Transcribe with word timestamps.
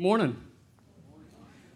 Good 0.00 0.06
morning. 0.06 0.36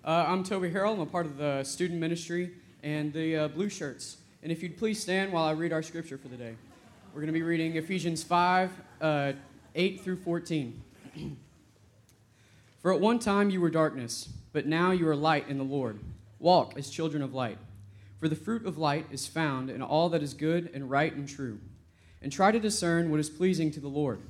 Uh, 0.03 0.25
I'm 0.27 0.45
Toby 0.45 0.71
Harrell. 0.71 0.95
I'm 0.95 1.01
a 1.01 1.05
part 1.05 1.27
of 1.27 1.37
the 1.37 1.63
student 1.63 2.01
ministry 2.01 2.53
and 2.83 3.13
the 3.13 3.37
uh, 3.37 3.49
blue 3.49 3.69
shirts. 3.69 4.17
And 4.43 4.51
if 4.51 4.63
you'd 4.63 4.79
please 4.79 4.99
stand 4.99 5.31
while 5.31 5.45
I 5.45 5.51
read 5.51 5.75
our 5.75 5.83
scripture 5.83 6.17
for 6.17 6.29
the 6.29 6.39
day. 6.39 6.55
We're 7.13 7.21
going 7.21 7.27
to 7.27 7.35
be 7.35 7.43
reading 7.43 7.77
Ephesians 7.77 8.25
5 8.25 8.71
uh, 9.03 9.33
8 9.75 10.01
through 10.01 10.17
14. 10.17 10.83
For 12.81 12.95
at 12.95 13.01
one 13.01 13.19
time 13.19 13.51
you 13.51 13.61
were 13.61 13.69
darkness, 13.69 14.31
but 14.55 14.65
now 14.65 14.91
you 14.91 15.07
are 15.07 15.17
light 15.17 15.47
in 15.51 15.59
the 15.59 15.65
Lord. 15.65 16.01
Walk 16.39 16.79
as 16.79 16.89
children 16.89 17.23
of 17.23 17.35
light. 17.35 17.59
For 18.21 18.29
the 18.29 18.37
fruit 18.37 18.65
of 18.65 18.79
light 18.79 19.05
is 19.11 19.27
found 19.27 19.69
in 19.69 19.83
all 19.83 20.09
that 20.09 20.23
is 20.23 20.33
good 20.33 20.71
and 20.73 20.91
right 20.91 21.15
and 21.15 21.29
true. 21.29 21.61
And 22.23 22.33
try 22.33 22.53
to 22.53 22.59
discern 22.59 23.11
what 23.11 23.21
is 23.21 23.29
pleasing 23.29 23.71
to 23.73 23.81
the 23.81 23.89
Lord. 23.89 24.23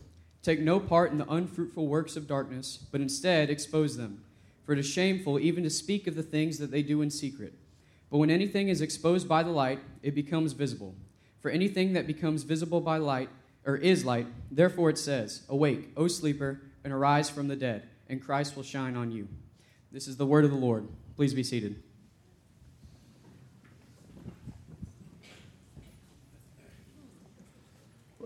Take 0.45 0.61
no 0.61 0.79
part 0.79 1.11
in 1.11 1.17
the 1.17 1.33
unfruitful 1.33 1.87
works 1.89 2.17
of 2.17 2.29
darkness, 2.29 2.79
but 2.93 3.01
instead 3.01 3.49
expose 3.49 3.97
them. 3.97 4.23
For 4.63 4.75
it 4.75 4.79
is 4.79 4.87
shameful 4.87 5.39
even 5.39 5.65
to 5.65 5.71
speak 5.71 6.07
of 6.07 6.17
the 6.17 6.23
things 6.23 6.59
that 6.59 6.71
they 6.71 6.83
do 6.83 7.01
in 7.01 7.11
secret. 7.11 7.55
But 8.11 8.19
when 8.19 8.29
anything 8.29 8.69
is 8.69 8.83
exposed 8.83 9.27
by 9.27 9.43
the 9.43 9.51
light, 9.51 9.81
it 10.03 10.15
becomes 10.15 10.53
visible. 10.53 10.95
For 11.41 11.51
anything 11.51 11.95
that 11.95 12.07
becomes 12.07 12.43
visible 12.43 12.83
by 12.83 12.99
light, 12.99 13.31
or 13.65 13.77
is 13.77 14.05
light, 14.05 14.27
therefore 14.51 14.91
it 14.91 14.99
says, 14.99 15.45
Awake, 15.49 15.89
O 15.97 16.09
sleeper, 16.09 16.61
and 16.85 16.93
arise 16.93 17.31
from 17.31 17.49
the 17.49 17.57
dead, 17.57 17.89
and 18.11 18.23
Christ 18.23 18.55
will 18.55 18.63
shine 18.63 18.97
on 18.97 19.11
you. 19.11 19.29
This 19.91 20.07
is 20.07 20.19
the 20.19 20.27
word 20.27 20.45
of 20.45 20.51
the 20.51 20.59
Lord. 20.59 20.87
Please 21.17 21.33
be 21.33 21.43
seated. 21.43 21.83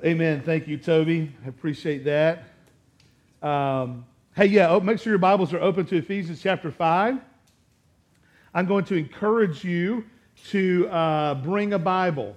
Amen. 0.04 0.42
Thank 0.42 0.68
you, 0.68 0.78
Toby. 0.78 1.34
I 1.44 1.48
appreciate 1.48 2.04
that. 2.04 2.44
Um, 3.42 4.06
hey, 4.36 4.46
yeah, 4.46 4.68
oh, 4.68 4.78
make 4.78 5.00
sure 5.00 5.10
your 5.10 5.18
Bibles 5.18 5.52
are 5.52 5.60
open 5.60 5.86
to 5.86 5.96
Ephesians 5.96 6.40
chapter 6.40 6.70
5. 6.70 7.18
I'm 8.54 8.66
going 8.66 8.84
to 8.84 8.94
encourage 8.94 9.64
you 9.64 10.04
to 10.50 10.88
uh, 10.88 11.34
bring 11.34 11.72
a 11.72 11.80
Bible. 11.80 12.36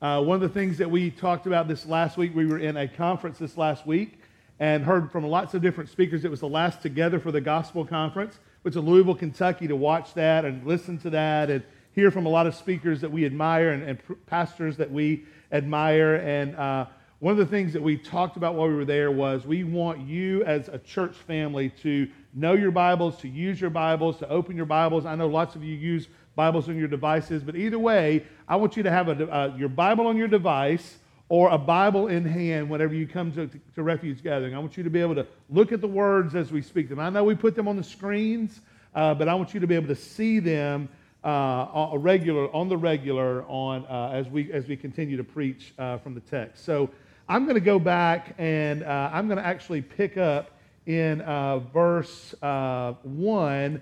Uh, 0.00 0.22
one 0.22 0.36
of 0.36 0.42
the 0.42 0.48
things 0.48 0.78
that 0.78 0.88
we 0.88 1.10
talked 1.10 1.48
about 1.48 1.66
this 1.66 1.86
last 1.86 2.16
week, 2.16 2.36
we 2.36 2.46
were 2.46 2.58
in 2.58 2.76
a 2.76 2.86
conference 2.86 3.38
this 3.38 3.56
last 3.56 3.84
week 3.84 4.20
and 4.60 4.84
heard 4.84 5.10
from 5.10 5.26
lots 5.26 5.54
of 5.54 5.62
different 5.62 5.90
speakers. 5.90 6.24
It 6.24 6.30
was 6.30 6.40
the 6.40 6.48
last 6.48 6.82
Together 6.82 7.18
for 7.18 7.32
the 7.32 7.40
Gospel 7.40 7.84
Conference, 7.84 8.38
which 8.62 8.76
is 8.76 8.82
Louisville, 8.82 9.16
Kentucky, 9.16 9.66
to 9.66 9.74
watch 9.74 10.14
that 10.14 10.44
and 10.44 10.64
listen 10.64 10.98
to 10.98 11.10
that 11.10 11.50
and 11.50 11.64
hear 11.94 12.10
from 12.10 12.26
a 12.26 12.28
lot 12.28 12.46
of 12.46 12.54
speakers 12.54 13.00
that 13.02 13.10
we 13.10 13.24
admire 13.24 13.70
and, 13.70 13.82
and 13.82 14.26
pastors 14.26 14.76
that 14.78 14.90
we 14.90 15.24
admire. 15.50 16.16
And 16.16 16.56
uh, 16.56 16.86
one 17.18 17.32
of 17.32 17.38
the 17.38 17.46
things 17.46 17.72
that 17.74 17.82
we 17.82 17.96
talked 17.96 18.36
about 18.36 18.54
while 18.54 18.68
we 18.68 18.74
were 18.74 18.84
there 18.84 19.10
was 19.10 19.46
we 19.46 19.62
want 19.64 20.00
you 20.00 20.42
as 20.44 20.68
a 20.68 20.78
church 20.78 21.14
family 21.14 21.70
to 21.82 22.08
know 22.34 22.54
your 22.54 22.70
Bibles, 22.70 23.18
to 23.18 23.28
use 23.28 23.60
your 23.60 23.70
Bibles, 23.70 24.18
to 24.18 24.28
open 24.28 24.56
your 24.56 24.66
Bibles. 24.66 25.06
I 25.06 25.14
know 25.14 25.28
lots 25.28 25.54
of 25.54 25.62
you 25.62 25.76
use 25.76 26.08
Bibles 26.34 26.68
on 26.68 26.78
your 26.78 26.88
devices, 26.88 27.42
but 27.42 27.56
either 27.56 27.78
way, 27.78 28.24
I 28.48 28.56
want 28.56 28.76
you 28.76 28.82
to 28.82 28.90
have 28.90 29.08
a, 29.08 29.30
uh, 29.30 29.54
your 29.56 29.68
Bible 29.68 30.06
on 30.06 30.16
your 30.16 30.28
device 30.28 30.98
or 31.28 31.50
a 31.50 31.58
Bible 31.58 32.08
in 32.08 32.24
hand 32.24 32.68
whenever 32.70 32.94
you 32.94 33.06
come 33.06 33.32
to, 33.32 33.50
to 33.74 33.82
Refuge 33.82 34.22
Gathering. 34.22 34.54
I 34.54 34.58
want 34.58 34.76
you 34.76 34.82
to 34.82 34.90
be 34.90 35.00
able 35.00 35.14
to 35.14 35.26
look 35.50 35.72
at 35.72 35.80
the 35.80 35.88
words 35.88 36.34
as 36.34 36.50
we 36.50 36.62
speak 36.62 36.88
them. 36.88 36.98
I 36.98 37.10
know 37.10 37.22
we 37.24 37.34
put 37.34 37.54
them 37.54 37.68
on 37.68 37.76
the 37.76 37.84
screens, 37.84 38.60
uh, 38.94 39.14
but 39.14 39.28
I 39.28 39.34
want 39.34 39.52
you 39.54 39.60
to 39.60 39.66
be 39.66 39.74
able 39.74 39.88
to 39.88 39.96
see 39.96 40.38
them 40.40 40.88
uh, 41.24 41.90
a 41.92 41.98
regular, 41.98 42.54
on 42.54 42.68
the 42.68 42.76
regular 42.76 43.44
on, 43.44 43.86
uh, 43.86 44.10
as, 44.12 44.28
we, 44.28 44.52
as 44.52 44.66
we 44.66 44.76
continue 44.76 45.16
to 45.16 45.24
preach 45.24 45.72
uh, 45.78 45.98
from 45.98 46.14
the 46.14 46.20
text. 46.20 46.64
So 46.64 46.90
I'm 47.28 47.44
going 47.44 47.54
to 47.54 47.60
go 47.60 47.78
back 47.78 48.34
and 48.38 48.82
uh, 48.82 49.10
I'm 49.12 49.28
going 49.28 49.38
to 49.38 49.46
actually 49.46 49.82
pick 49.82 50.16
up 50.16 50.50
in 50.86 51.20
uh, 51.20 51.60
verse 51.60 52.34
uh, 52.42 52.94
1 53.02 53.80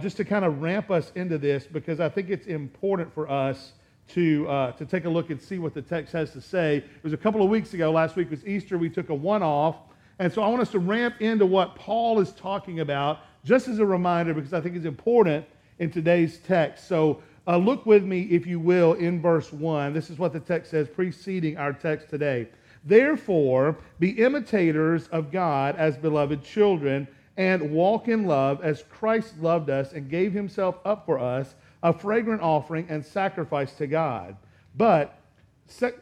just 0.00 0.16
to 0.18 0.24
kind 0.24 0.44
of 0.44 0.60
ramp 0.60 0.90
us 0.90 1.10
into 1.14 1.38
this 1.38 1.66
because 1.66 1.98
I 1.98 2.08
think 2.08 2.28
it's 2.28 2.46
important 2.46 3.12
for 3.12 3.28
us 3.28 3.72
to, 4.08 4.44
to 4.76 4.86
take 4.86 5.06
a 5.06 5.08
look 5.08 5.30
and 5.30 5.40
see 5.40 5.58
what 5.58 5.74
the 5.74 5.82
text 5.82 6.12
has 6.12 6.32
to 6.32 6.40
say. 6.40 6.76
It 6.76 7.02
was 7.02 7.14
a 7.14 7.16
couple 7.16 7.42
of 7.42 7.48
weeks 7.48 7.72
ago. 7.72 7.90
Last 7.90 8.14
week 8.14 8.30
was 8.30 8.46
Easter. 8.46 8.76
We 8.76 8.90
took 8.90 9.08
a 9.08 9.14
one 9.14 9.42
off. 9.42 9.76
And 10.18 10.32
so 10.32 10.42
I 10.42 10.48
want 10.48 10.60
us 10.60 10.70
to 10.72 10.78
ramp 10.78 11.20
into 11.20 11.46
what 11.46 11.74
Paul 11.74 12.20
is 12.20 12.32
talking 12.32 12.80
about 12.80 13.20
just 13.44 13.66
as 13.66 13.78
a 13.78 13.86
reminder 13.86 14.34
because 14.34 14.52
I 14.52 14.60
think 14.60 14.76
it's 14.76 14.84
important 14.84 15.46
in 15.82 15.90
today's 15.90 16.38
text. 16.38 16.86
So 16.86 17.20
uh, 17.44 17.56
look 17.56 17.84
with 17.86 18.04
me, 18.04 18.22
if 18.30 18.46
you 18.46 18.60
will, 18.60 18.92
in 18.94 19.20
verse 19.20 19.52
1. 19.52 19.92
This 19.92 20.10
is 20.10 20.18
what 20.18 20.32
the 20.32 20.38
text 20.38 20.70
says 20.70 20.88
preceding 20.88 21.58
our 21.58 21.72
text 21.72 22.08
today. 22.08 22.46
Therefore, 22.84 23.76
be 23.98 24.10
imitators 24.10 25.08
of 25.08 25.32
God 25.32 25.74
as 25.74 25.96
beloved 25.96 26.44
children, 26.44 27.08
and 27.36 27.72
walk 27.72 28.06
in 28.06 28.26
love 28.26 28.62
as 28.62 28.84
Christ 28.90 29.40
loved 29.40 29.70
us 29.70 29.92
and 29.92 30.08
gave 30.08 30.32
himself 30.32 30.76
up 30.84 31.04
for 31.04 31.18
us, 31.18 31.56
a 31.82 31.92
fragrant 31.92 32.42
offering 32.42 32.86
and 32.88 33.04
sacrifice 33.04 33.72
to 33.74 33.88
God. 33.88 34.36
But, 34.76 35.18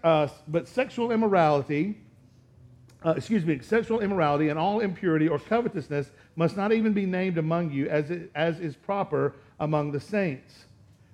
uh, 0.05 0.29
but 0.47 0.69
sexual 0.69 1.11
immorality, 1.11 1.97
uh, 3.03 3.15
excuse 3.17 3.47
me, 3.47 3.61
sexual 3.61 4.01
immorality 4.01 4.51
and 4.51 4.59
all 4.59 4.81
impurity 4.81 5.27
or 5.27 5.39
covetousness 5.39 6.11
must 6.37 6.57
not 6.57 6.73
even 6.73 6.93
be 6.93 7.07
named 7.07 7.39
among 7.39 7.71
you 7.71 7.89
as, 7.89 8.11
it, 8.11 8.31
as 8.35 8.61
is 8.61 8.77
proper 8.77 9.35
among 9.61 9.93
the 9.93 10.01
saints. 10.01 10.65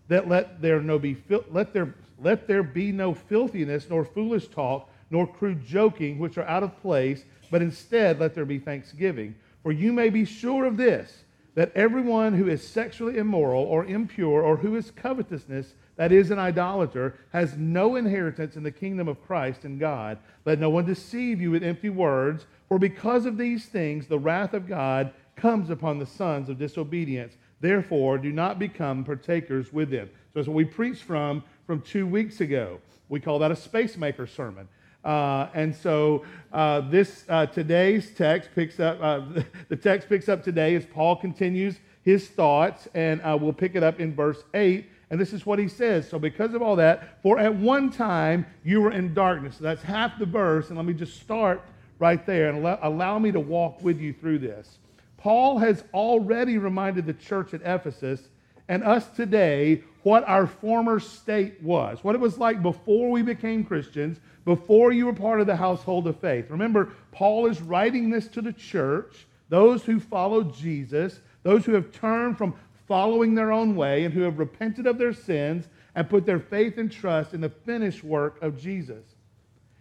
That 0.08 0.28
let 0.28 0.62
there 0.62 0.80
no 0.80 0.98
be 0.98 1.16
let 1.50 1.72
there 1.72 1.94
let 2.18 2.46
there 2.46 2.62
be 2.62 2.92
no 2.92 3.12
filthiness 3.12 3.90
nor 3.90 4.04
foolish 4.04 4.48
talk 4.48 4.88
nor 5.10 5.26
crude 5.26 5.64
joking 5.64 6.18
which 6.18 6.38
are 6.38 6.46
out 6.46 6.62
of 6.62 6.80
place, 6.80 7.24
but 7.50 7.62
instead 7.62 8.18
let 8.18 8.34
there 8.34 8.44
be 8.44 8.58
thanksgiving. 8.58 9.34
For 9.62 9.72
you 9.72 9.92
may 9.92 10.10
be 10.10 10.24
sure 10.24 10.64
of 10.64 10.76
this 10.76 11.24
that 11.54 11.72
everyone 11.74 12.34
who 12.34 12.48
is 12.48 12.66
sexually 12.66 13.18
immoral 13.18 13.64
or 13.64 13.84
impure 13.86 14.42
or 14.42 14.56
who 14.56 14.76
is 14.76 14.90
covetousness, 14.90 15.74
that 15.96 16.12
is, 16.12 16.30
an 16.30 16.38
idolater, 16.38 17.14
has 17.32 17.56
no 17.56 17.96
inheritance 17.96 18.56
in 18.56 18.62
the 18.62 18.70
kingdom 18.70 19.08
of 19.08 19.24
Christ 19.26 19.64
and 19.64 19.80
God. 19.80 20.18
Let 20.44 20.60
no 20.60 20.68
one 20.68 20.84
deceive 20.84 21.40
you 21.40 21.50
with 21.50 21.64
empty 21.64 21.88
words, 21.88 22.44
for 22.68 22.78
because 22.78 23.24
of 23.24 23.38
these 23.38 23.66
things 23.66 24.06
the 24.06 24.18
wrath 24.18 24.52
of 24.52 24.68
God 24.68 25.12
comes 25.34 25.70
upon 25.70 25.98
the 25.98 26.06
sons 26.06 26.50
of 26.50 26.58
disobedience. 26.58 27.34
Therefore, 27.60 28.18
do 28.18 28.32
not 28.32 28.58
become 28.58 29.04
partakers 29.04 29.72
with 29.72 29.90
them. 29.90 30.08
So 30.08 30.30
that's 30.34 30.48
what 30.48 30.54
we 30.54 30.64
preached 30.64 31.02
from 31.02 31.42
from 31.66 31.80
two 31.80 32.06
weeks 32.06 32.40
ago. 32.40 32.80
We 33.08 33.20
call 33.20 33.38
that 33.40 33.50
a 33.50 33.56
spacemaker 33.56 34.26
sermon. 34.26 34.68
Uh, 35.04 35.48
and 35.54 35.74
so 35.74 36.24
uh, 36.52 36.80
this 36.80 37.24
uh, 37.28 37.46
today's 37.46 38.10
text 38.14 38.50
picks 38.54 38.80
up 38.80 38.98
uh, 39.00 39.20
the 39.68 39.76
text 39.76 40.08
picks 40.08 40.28
up 40.28 40.42
today 40.42 40.74
as 40.74 40.84
Paul 40.84 41.16
continues 41.16 41.78
his 42.02 42.28
thoughts, 42.28 42.88
and 42.94 43.20
uh, 43.22 43.36
we'll 43.40 43.52
pick 43.52 43.74
it 43.74 43.82
up 43.82 44.00
in 44.00 44.14
verse 44.14 44.42
eight. 44.54 44.90
And 45.10 45.20
this 45.20 45.32
is 45.32 45.46
what 45.46 45.60
he 45.60 45.68
says. 45.68 46.08
So 46.08 46.18
because 46.18 46.52
of 46.54 46.62
all 46.62 46.76
that, 46.76 47.22
for 47.22 47.38
at 47.38 47.54
one 47.54 47.90
time 47.90 48.44
you 48.64 48.80
were 48.80 48.90
in 48.90 49.14
darkness. 49.14 49.56
So 49.58 49.64
that's 49.64 49.82
half 49.82 50.18
the 50.18 50.26
verse, 50.26 50.68
and 50.68 50.76
let 50.76 50.84
me 50.84 50.94
just 50.94 51.20
start 51.20 51.62
right 51.98 52.24
there 52.26 52.48
and 52.48 52.58
allow, 52.58 52.78
allow 52.82 53.18
me 53.18 53.30
to 53.32 53.40
walk 53.40 53.82
with 53.82 54.00
you 54.00 54.12
through 54.12 54.40
this. 54.40 54.78
Paul 55.26 55.58
has 55.58 55.82
already 55.92 56.56
reminded 56.56 57.04
the 57.04 57.12
church 57.12 57.52
at 57.52 57.60
Ephesus 57.64 58.28
and 58.68 58.84
us 58.84 59.08
today 59.08 59.82
what 60.04 60.22
our 60.28 60.46
former 60.46 61.00
state 61.00 61.60
was, 61.60 62.04
what 62.04 62.14
it 62.14 62.20
was 62.20 62.38
like 62.38 62.62
before 62.62 63.10
we 63.10 63.22
became 63.22 63.64
Christians, 63.64 64.20
before 64.44 64.92
you 64.92 65.06
were 65.06 65.12
part 65.12 65.40
of 65.40 65.48
the 65.48 65.56
household 65.56 66.06
of 66.06 66.20
faith. 66.20 66.48
Remember, 66.48 66.92
Paul 67.10 67.46
is 67.46 67.60
writing 67.60 68.08
this 68.08 68.28
to 68.28 68.40
the 68.40 68.52
church, 68.52 69.26
those 69.48 69.82
who 69.82 69.98
follow 69.98 70.44
Jesus, 70.44 71.18
those 71.42 71.64
who 71.64 71.72
have 71.72 71.90
turned 71.90 72.38
from 72.38 72.54
following 72.86 73.34
their 73.34 73.50
own 73.50 73.74
way 73.74 74.04
and 74.04 74.14
who 74.14 74.20
have 74.20 74.38
repented 74.38 74.86
of 74.86 74.96
their 74.96 75.12
sins 75.12 75.66
and 75.96 76.08
put 76.08 76.24
their 76.24 76.38
faith 76.38 76.78
and 76.78 76.92
trust 76.92 77.34
in 77.34 77.40
the 77.40 77.50
finished 77.50 78.04
work 78.04 78.40
of 78.42 78.56
Jesus. 78.56 79.02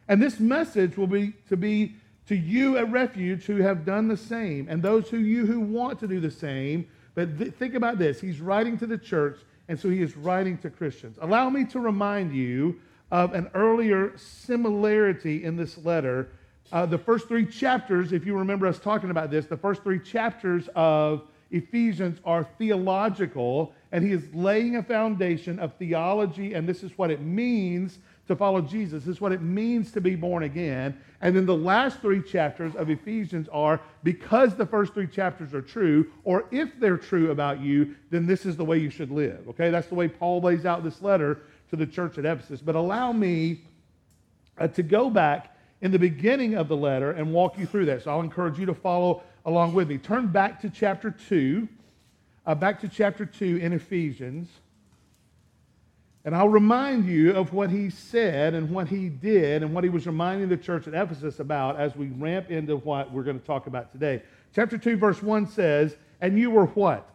And 0.07 0.19
this 0.19 0.39
message 0.39 0.97
will 0.97 1.05
be 1.05 1.34
to 1.50 1.55
be 1.55 1.97
to 2.28 2.36
you 2.36 2.78
a 2.78 2.86
Refuge 2.86 3.46
who 3.46 3.58
have 3.58 3.86
done 3.86 4.08
the 4.08 4.18
same, 4.18 4.68
and 4.69 4.81
those 4.81 5.09
who 5.09 5.18
you 5.18 5.46
who 5.46 5.59
want 5.59 6.00
to 6.00 6.08
do 6.08 6.19
the 6.19 6.31
same. 6.31 6.88
But 7.14 7.38
th- 7.38 7.53
think 7.53 7.76
about 7.76 7.97
this: 7.97 8.20
He's 8.20 8.41
writing 8.41 8.78
to 8.79 8.88
the 8.88 8.97
church, 8.97 9.40
and 9.67 9.79
so 9.79 9.90
he 9.90 10.02
is 10.02 10.16
writing 10.17 10.58
to 10.59 10.70
Christians. 10.70 11.17
Allow 11.22 11.49
me 11.49 11.66
to 11.66 11.79
remind 11.79 12.34
you 12.34 12.79
of 13.11 13.34
an 13.34 13.49
earlier 13.53 14.17
similarity 14.17 15.44
in 15.44 15.55
this 15.55 15.78
letter. 15.85 16.29
Uh, 16.72 16.85
the 16.85 16.97
first 16.97 17.28
three 17.28 17.46
chapters, 17.46 18.11
if 18.11 18.26
you 18.26 18.35
remember 18.38 18.66
us 18.66 18.79
talking 18.79 19.11
about 19.11 19.29
this, 19.29 19.46
the 19.46 19.58
first 19.58 19.84
three 19.84 19.99
chapters 19.99 20.67
of 20.76 21.22
Ephesians 21.52 22.20
are 22.26 22.44
theological, 22.58 23.73
and 23.91 24.03
he 24.03 24.11
is 24.11 24.23
laying 24.34 24.78
a 24.78 24.84
foundation 24.84 25.59
of 25.59 25.73
theology, 25.76 26.53
and 26.53 26.67
this 26.67 26.84
is 26.84 26.97
what 26.97 27.11
it 27.11 27.22
means 27.22 27.99
to 28.27 28.35
follow 28.35 28.61
Jesus. 28.61 29.07
Is 29.07 29.22
what 29.22 29.31
it 29.31 29.41
means 29.41 29.91
to 29.91 30.01
be 30.01 30.16
born 30.16 30.43
again. 30.43 30.97
And 31.22 31.35
then 31.35 31.45
the 31.45 31.55
last 31.55 31.99
three 31.99 32.22
chapters 32.22 32.75
of 32.75 32.89
Ephesians 32.89 33.47
are 33.49 33.79
because 34.03 34.55
the 34.55 34.66
first 34.66 34.93
three 34.93 35.07
chapters 35.07 35.53
are 35.53 35.61
true, 35.61 36.11
or 36.23 36.45
if 36.51 36.79
they're 36.79 36.97
true 36.97 37.31
about 37.31 37.61
you, 37.61 37.95
then 38.09 38.25
this 38.25 38.45
is 38.45 38.57
the 38.57 38.66
way 38.66 38.77
you 38.77 38.89
should 38.89 39.11
live. 39.11 39.47
Okay, 39.49 39.69
that's 39.69 39.87
the 39.87 39.95
way 39.95 40.07
Paul 40.07 40.41
lays 40.41 40.66
out 40.66 40.83
this 40.83 41.01
letter 41.01 41.41
to 41.69 41.75
the 41.75 41.85
church 41.85 42.17
at 42.17 42.25
Ephesus. 42.25 42.61
But 42.61 42.75
allow 42.75 43.11
me 43.11 43.61
uh, 44.57 44.67
to 44.69 44.83
go 44.83 45.09
back 45.09 45.55
in 45.81 45.91
the 45.91 45.99
beginning 45.99 46.55
of 46.55 46.67
the 46.67 46.77
letter 46.77 47.11
and 47.11 47.31
walk 47.33 47.57
you 47.57 47.66
through 47.66 47.85
that. 47.85 48.03
So 48.03 48.11
I'll 48.11 48.22
encourage 48.22 48.57
you 48.57 48.66
to 48.66 48.73
follow 48.73 49.23
along 49.45 49.73
with 49.73 49.87
me. 49.87 49.97
Turn 49.97 50.27
back 50.27 50.61
to 50.61 50.69
chapter 50.69 51.11
2, 51.11 51.67
uh, 52.45 52.55
back 52.55 52.79
to 52.81 52.87
chapter 52.87 53.25
2 53.25 53.57
in 53.57 53.73
Ephesians. 53.73 54.47
And 56.25 56.35
I'll 56.35 56.49
remind 56.49 57.05
you 57.05 57.33
of 57.33 57.53
what 57.53 57.69
he 57.69 57.91
said 57.91 58.55
and 58.55 58.72
what 58.72 58.87
he 58.87 59.09
did 59.09 59.61
and 59.61 59.75
what 59.75 59.83
he 59.83 59.91
was 59.91 60.07
reminding 60.07 60.49
the 60.49 60.57
church 60.57 60.87
at 60.87 60.95
Ephesus 60.95 61.39
about 61.39 61.79
as 61.79 61.95
we 61.95 62.07
ramp 62.07 62.49
into 62.49 62.77
what 62.77 63.11
we're 63.11 63.23
going 63.23 63.39
to 63.39 63.45
talk 63.45 63.67
about 63.67 63.91
today. 63.91 64.23
Chapter 64.53 64.75
2, 64.75 64.97
verse 64.97 65.22
1 65.22 65.47
says, 65.47 65.95
And 66.22 66.39
you 66.39 66.49
were 66.49 66.66
what? 66.66 67.07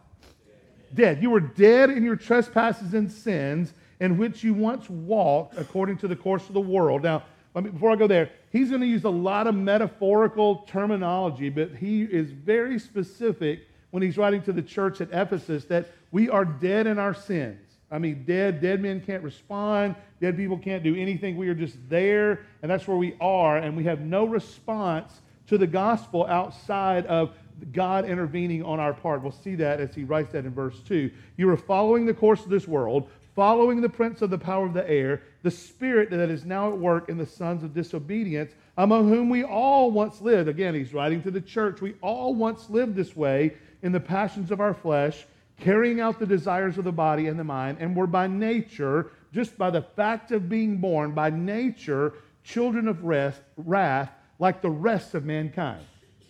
Dead. 0.93 1.21
You 1.21 1.29
were 1.29 1.41
dead 1.41 1.89
in 1.89 2.05
your 2.05 2.15
trespasses 2.15 2.93
and 2.93 3.11
sins 3.11 3.73
in 3.99 4.17
which 4.17 4.45
you 4.45 4.53
once 4.53 4.89
walked 4.89 5.57
according 5.57 5.97
to 5.97 6.07
the 6.07 6.15
course 6.15 6.47
of 6.47 6.53
the 6.53 6.61
world. 6.61 7.03
Now, 7.03 7.23
me, 7.53 7.69
before 7.69 7.91
I 7.91 7.97
go 7.97 8.07
there, 8.07 8.29
he's 8.49 8.69
going 8.69 8.81
to 8.81 8.87
use 8.87 9.03
a 9.03 9.09
lot 9.09 9.45
of 9.45 9.55
metaphorical 9.55 10.59
terminology, 10.69 11.49
but 11.49 11.75
he 11.75 12.03
is 12.03 12.31
very 12.31 12.79
specific 12.79 13.67
when 13.89 14.01
he's 14.01 14.17
writing 14.17 14.41
to 14.43 14.53
the 14.53 14.61
church 14.61 15.01
at 15.01 15.09
Ephesus 15.11 15.65
that 15.65 15.87
we 16.11 16.29
are 16.29 16.45
dead 16.45 16.87
in 16.87 16.97
our 16.97 17.13
sins. 17.13 17.70
I 17.91 17.99
mean, 17.99 18.23
dead, 18.25 18.61
dead 18.61 18.81
men 18.81 19.01
can't 19.01 19.21
respond. 19.21 19.95
Dead 20.21 20.37
people 20.37 20.57
can't 20.57 20.81
do 20.81 20.95
anything. 20.95 21.35
We 21.35 21.49
are 21.49 21.53
just 21.53 21.77
there, 21.89 22.45
and 22.61 22.71
that's 22.71 22.87
where 22.87 22.97
we 22.97 23.15
are, 23.19 23.57
and 23.57 23.75
we 23.75 23.83
have 23.83 23.99
no 23.99 24.25
response 24.25 25.21
to 25.47 25.57
the 25.57 25.67
gospel 25.67 26.25
outside 26.25 27.05
of 27.07 27.35
God 27.73 28.05
intervening 28.05 28.63
on 28.63 28.79
our 28.79 28.93
part. 28.93 29.21
We'll 29.21 29.31
see 29.31 29.55
that 29.55 29.81
as 29.81 29.93
he 29.93 30.05
writes 30.05 30.31
that 30.31 30.45
in 30.45 30.53
verse 30.53 30.79
2. 30.87 31.11
You 31.35 31.49
are 31.49 31.57
following 31.57 32.05
the 32.05 32.13
course 32.13 32.43
of 32.43 32.49
this 32.49 32.67
world, 32.67 33.09
following 33.35 33.81
the 33.81 33.89
prince 33.89 34.21
of 34.21 34.29
the 34.29 34.37
power 34.37 34.65
of 34.65 34.73
the 34.73 34.89
air, 34.89 35.21
the 35.43 35.51
spirit 35.51 36.09
that 36.11 36.29
is 36.29 36.45
now 36.45 36.71
at 36.71 36.77
work 36.77 37.09
in 37.09 37.17
the 37.17 37.25
sons 37.25 37.63
of 37.63 37.73
disobedience, 37.73 38.53
among 38.77 39.09
whom 39.09 39.29
we 39.29 39.43
all 39.43 39.91
once 39.91 40.21
lived. 40.21 40.47
Again, 40.47 40.73
he's 40.73 40.93
writing 40.93 41.21
to 41.23 41.31
the 41.31 41.41
church. 41.41 41.81
We 41.81 41.95
all 42.01 42.33
once 42.33 42.69
lived 42.69 42.95
this 42.95 43.15
way 43.15 43.55
in 43.83 43.91
the 43.91 43.99
passions 43.99 44.51
of 44.51 44.61
our 44.61 44.73
flesh 44.73 45.25
carrying 45.61 46.01
out 46.01 46.19
the 46.19 46.25
desires 46.25 46.77
of 46.77 46.83
the 46.83 46.91
body 46.91 47.27
and 47.27 47.39
the 47.39 47.43
mind, 47.43 47.77
and 47.79 47.95
were 47.95 48.07
by 48.07 48.27
nature, 48.27 49.11
just 49.31 49.57
by 49.57 49.69
the 49.69 49.81
fact 49.81 50.31
of 50.31 50.49
being 50.49 50.77
born, 50.77 51.13
by 51.13 51.29
nature, 51.29 52.13
children 52.43 52.87
of 52.87 53.03
rest, 53.03 53.41
wrath, 53.55 54.11
like 54.39 54.61
the 54.61 54.69
rest 54.69 55.13
of 55.13 55.23
mankind. 55.23 55.85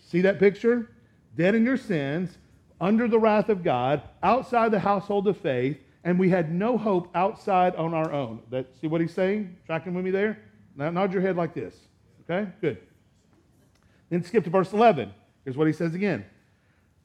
See 0.06 0.20
that 0.20 0.38
picture? 0.38 0.90
Dead 1.36 1.54
in 1.54 1.64
your 1.64 1.78
sins, 1.78 2.36
under 2.80 3.08
the 3.08 3.18
wrath 3.18 3.48
of 3.48 3.64
God, 3.64 4.02
outside 4.22 4.70
the 4.70 4.78
household 4.78 5.26
of 5.26 5.38
faith, 5.38 5.78
and 6.04 6.18
we 6.18 6.28
had 6.28 6.52
no 6.52 6.76
hope 6.76 7.08
outside 7.14 7.74
on 7.76 7.94
our 7.94 8.12
own. 8.12 8.42
That, 8.50 8.66
see 8.80 8.86
what 8.86 9.00
he's 9.00 9.14
saying? 9.14 9.56
Tracking 9.66 9.94
with 9.94 10.04
me 10.04 10.10
there? 10.10 10.38
Now 10.76 10.90
nod 10.90 11.12
your 11.12 11.22
head 11.22 11.36
like 11.36 11.54
this. 11.54 11.74
Okay? 12.22 12.50
Good. 12.60 12.78
Then 14.10 14.22
skip 14.22 14.44
to 14.44 14.50
verse 14.50 14.72
11. 14.72 15.12
Here's 15.44 15.56
what 15.56 15.66
he 15.66 15.72
says 15.72 15.94
again. 15.94 16.26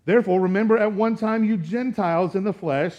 Therefore, 0.07 0.39
remember 0.39 0.77
at 0.77 0.93
one 0.93 1.17
time 1.17 1.43
you 1.43 1.57
Gentiles 1.57 2.35
in 2.35 2.45
the 2.45 2.53
flesh, 2.53 2.95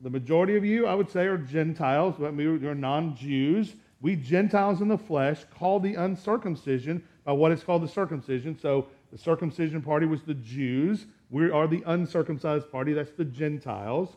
the 0.00 0.10
majority 0.10 0.56
of 0.56 0.64
you, 0.64 0.84
I 0.84 0.96
would 0.96 1.08
say, 1.08 1.26
are 1.26 1.38
Gentiles, 1.38 2.16
but 2.18 2.34
are 2.34 2.74
non 2.74 3.14
Jews. 3.14 3.76
We 4.00 4.16
Gentiles 4.16 4.80
in 4.80 4.88
the 4.88 4.98
flesh, 4.98 5.44
called 5.56 5.84
the 5.84 5.94
uncircumcision 5.94 7.04
by 7.24 7.30
what 7.30 7.52
is 7.52 7.62
called 7.62 7.84
the 7.84 7.88
circumcision. 7.88 8.58
So 8.58 8.88
the 9.12 9.18
circumcision 9.18 9.80
party 9.80 10.06
was 10.06 10.22
the 10.22 10.34
Jews. 10.34 11.06
We 11.30 11.52
are 11.52 11.68
the 11.68 11.84
uncircumcised 11.86 12.68
party, 12.72 12.94
that's 12.94 13.12
the 13.12 13.26
Gentiles, 13.26 14.16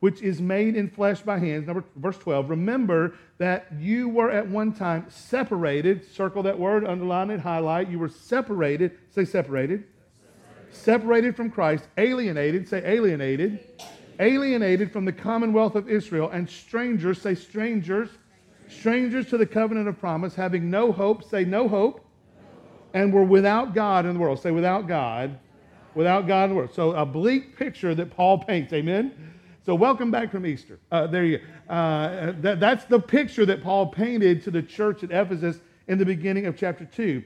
which 0.00 0.20
is 0.20 0.42
made 0.42 0.76
in 0.76 0.90
flesh 0.90 1.22
by 1.22 1.38
hands. 1.38 1.66
Number 1.66 1.84
verse 1.96 2.18
12. 2.18 2.50
Remember 2.50 3.14
that 3.38 3.68
you 3.78 4.10
were 4.10 4.30
at 4.30 4.46
one 4.46 4.74
time 4.74 5.06
separated. 5.08 6.04
Circle 6.12 6.42
that 6.42 6.58
word, 6.58 6.84
underline 6.84 7.30
it, 7.30 7.40
highlight. 7.40 7.88
You 7.88 7.98
were 7.98 8.10
separated. 8.10 8.90
Say 9.08 9.24
separated 9.24 9.84
separated 10.72 11.36
from 11.36 11.50
Christ, 11.50 11.84
alienated, 11.96 12.68
say 12.68 12.82
alienated, 12.84 13.60
alienated 14.18 14.92
from 14.92 15.04
the 15.04 15.12
commonwealth 15.12 15.74
of 15.74 15.88
Israel, 15.88 16.30
and 16.30 16.48
strangers, 16.48 17.20
say 17.20 17.34
strangers, 17.34 18.08
strangers 18.68 19.26
to 19.28 19.38
the 19.38 19.46
covenant 19.46 19.88
of 19.88 19.98
promise, 19.98 20.34
having 20.34 20.70
no 20.70 20.90
hope, 20.92 21.22
say 21.24 21.44
no 21.44 21.68
hope, 21.68 22.04
and 22.94 23.12
were 23.12 23.24
without 23.24 23.74
God 23.74 24.06
in 24.06 24.14
the 24.14 24.20
world. 24.20 24.40
Say 24.40 24.50
without 24.50 24.86
God, 24.86 25.38
without 25.94 26.26
God 26.26 26.44
in 26.44 26.50
the 26.50 26.56
world. 26.56 26.74
So 26.74 26.92
a 26.92 27.06
bleak 27.06 27.56
picture 27.56 27.94
that 27.94 28.10
Paul 28.10 28.38
paints, 28.38 28.72
amen? 28.72 29.32
So 29.64 29.74
welcome 29.74 30.10
back 30.10 30.32
from 30.32 30.44
Easter. 30.44 30.80
Uh, 30.90 31.06
there 31.06 31.24
you 31.24 31.38
go. 31.38 31.72
Uh, 31.72 32.32
that, 32.40 32.58
that's 32.58 32.84
the 32.86 32.98
picture 32.98 33.46
that 33.46 33.62
Paul 33.62 33.86
painted 33.86 34.42
to 34.44 34.50
the 34.50 34.62
church 34.62 35.04
at 35.04 35.10
Ephesus 35.12 35.60
in 35.86 35.98
the 35.98 36.04
beginning 36.04 36.46
of 36.46 36.56
chapter 36.56 36.84
2. 36.84 37.22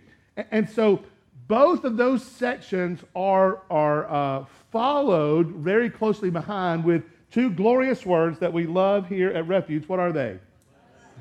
And 0.50 0.68
so 0.68 1.02
both 1.48 1.84
of 1.84 1.96
those 1.96 2.24
sections 2.24 3.00
are, 3.14 3.62
are 3.70 4.10
uh, 4.10 4.44
followed 4.72 5.48
very 5.48 5.90
closely 5.90 6.30
behind 6.30 6.84
with 6.84 7.04
two 7.30 7.50
glorious 7.50 8.04
words 8.04 8.38
that 8.40 8.52
we 8.52 8.66
love 8.66 9.08
here 9.08 9.30
at 9.30 9.46
Refuge. 9.46 9.88
What 9.88 10.00
are 10.00 10.12
they? 10.12 10.38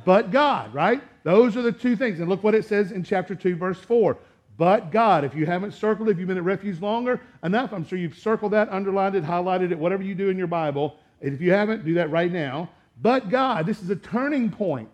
But 0.04 0.31
God, 0.31 0.74
right? 0.74 1.01
Those 1.24 1.57
are 1.57 1.62
the 1.62 1.72
two 1.72 1.95
things. 1.95 2.19
And 2.19 2.30
look 2.30 2.44
what 2.44 2.56
it 2.56 2.66
says 2.66 2.92
in 2.92 3.04
chapter 3.04 3.36
2, 3.36 3.56
verse 3.56 3.80
4. 3.80 4.18
But 4.57 4.92
God. 4.92 5.24
If 5.24 5.36
you 5.36 5.45
haven't 5.45 5.74
circled 5.74 6.10
if 6.10 6.18
you've 6.18 6.28
been 6.28 6.38
at 6.38 6.44
Refuge 6.44 6.80
longer 6.80 7.21
enough, 7.44 7.74
I'm 7.74 7.86
sure 7.86 7.98
you've 7.98 8.18
circled 8.18 8.54
that, 8.54 8.69
underlined 8.69 9.16
it, 9.16 9.24
highlighted 9.24 9.71
it, 9.71 9.78
whatever 9.78 10.04
you 10.04 10.16
do 10.16 10.30
in 10.30 10.38
your 10.38 10.48
Bible. 10.48 10.98
And 11.21 11.33
if 11.33 11.42
you 11.42 11.51
haven't, 11.51 11.86
do 11.86 11.95
that 11.95 12.10
right 12.12 12.31
now. 12.31 12.69
But 13.01 13.30
God, 13.30 13.66
this 13.66 13.81
is 13.81 13.89
a 13.89 13.95
turning 13.95 14.50
point 14.50 14.89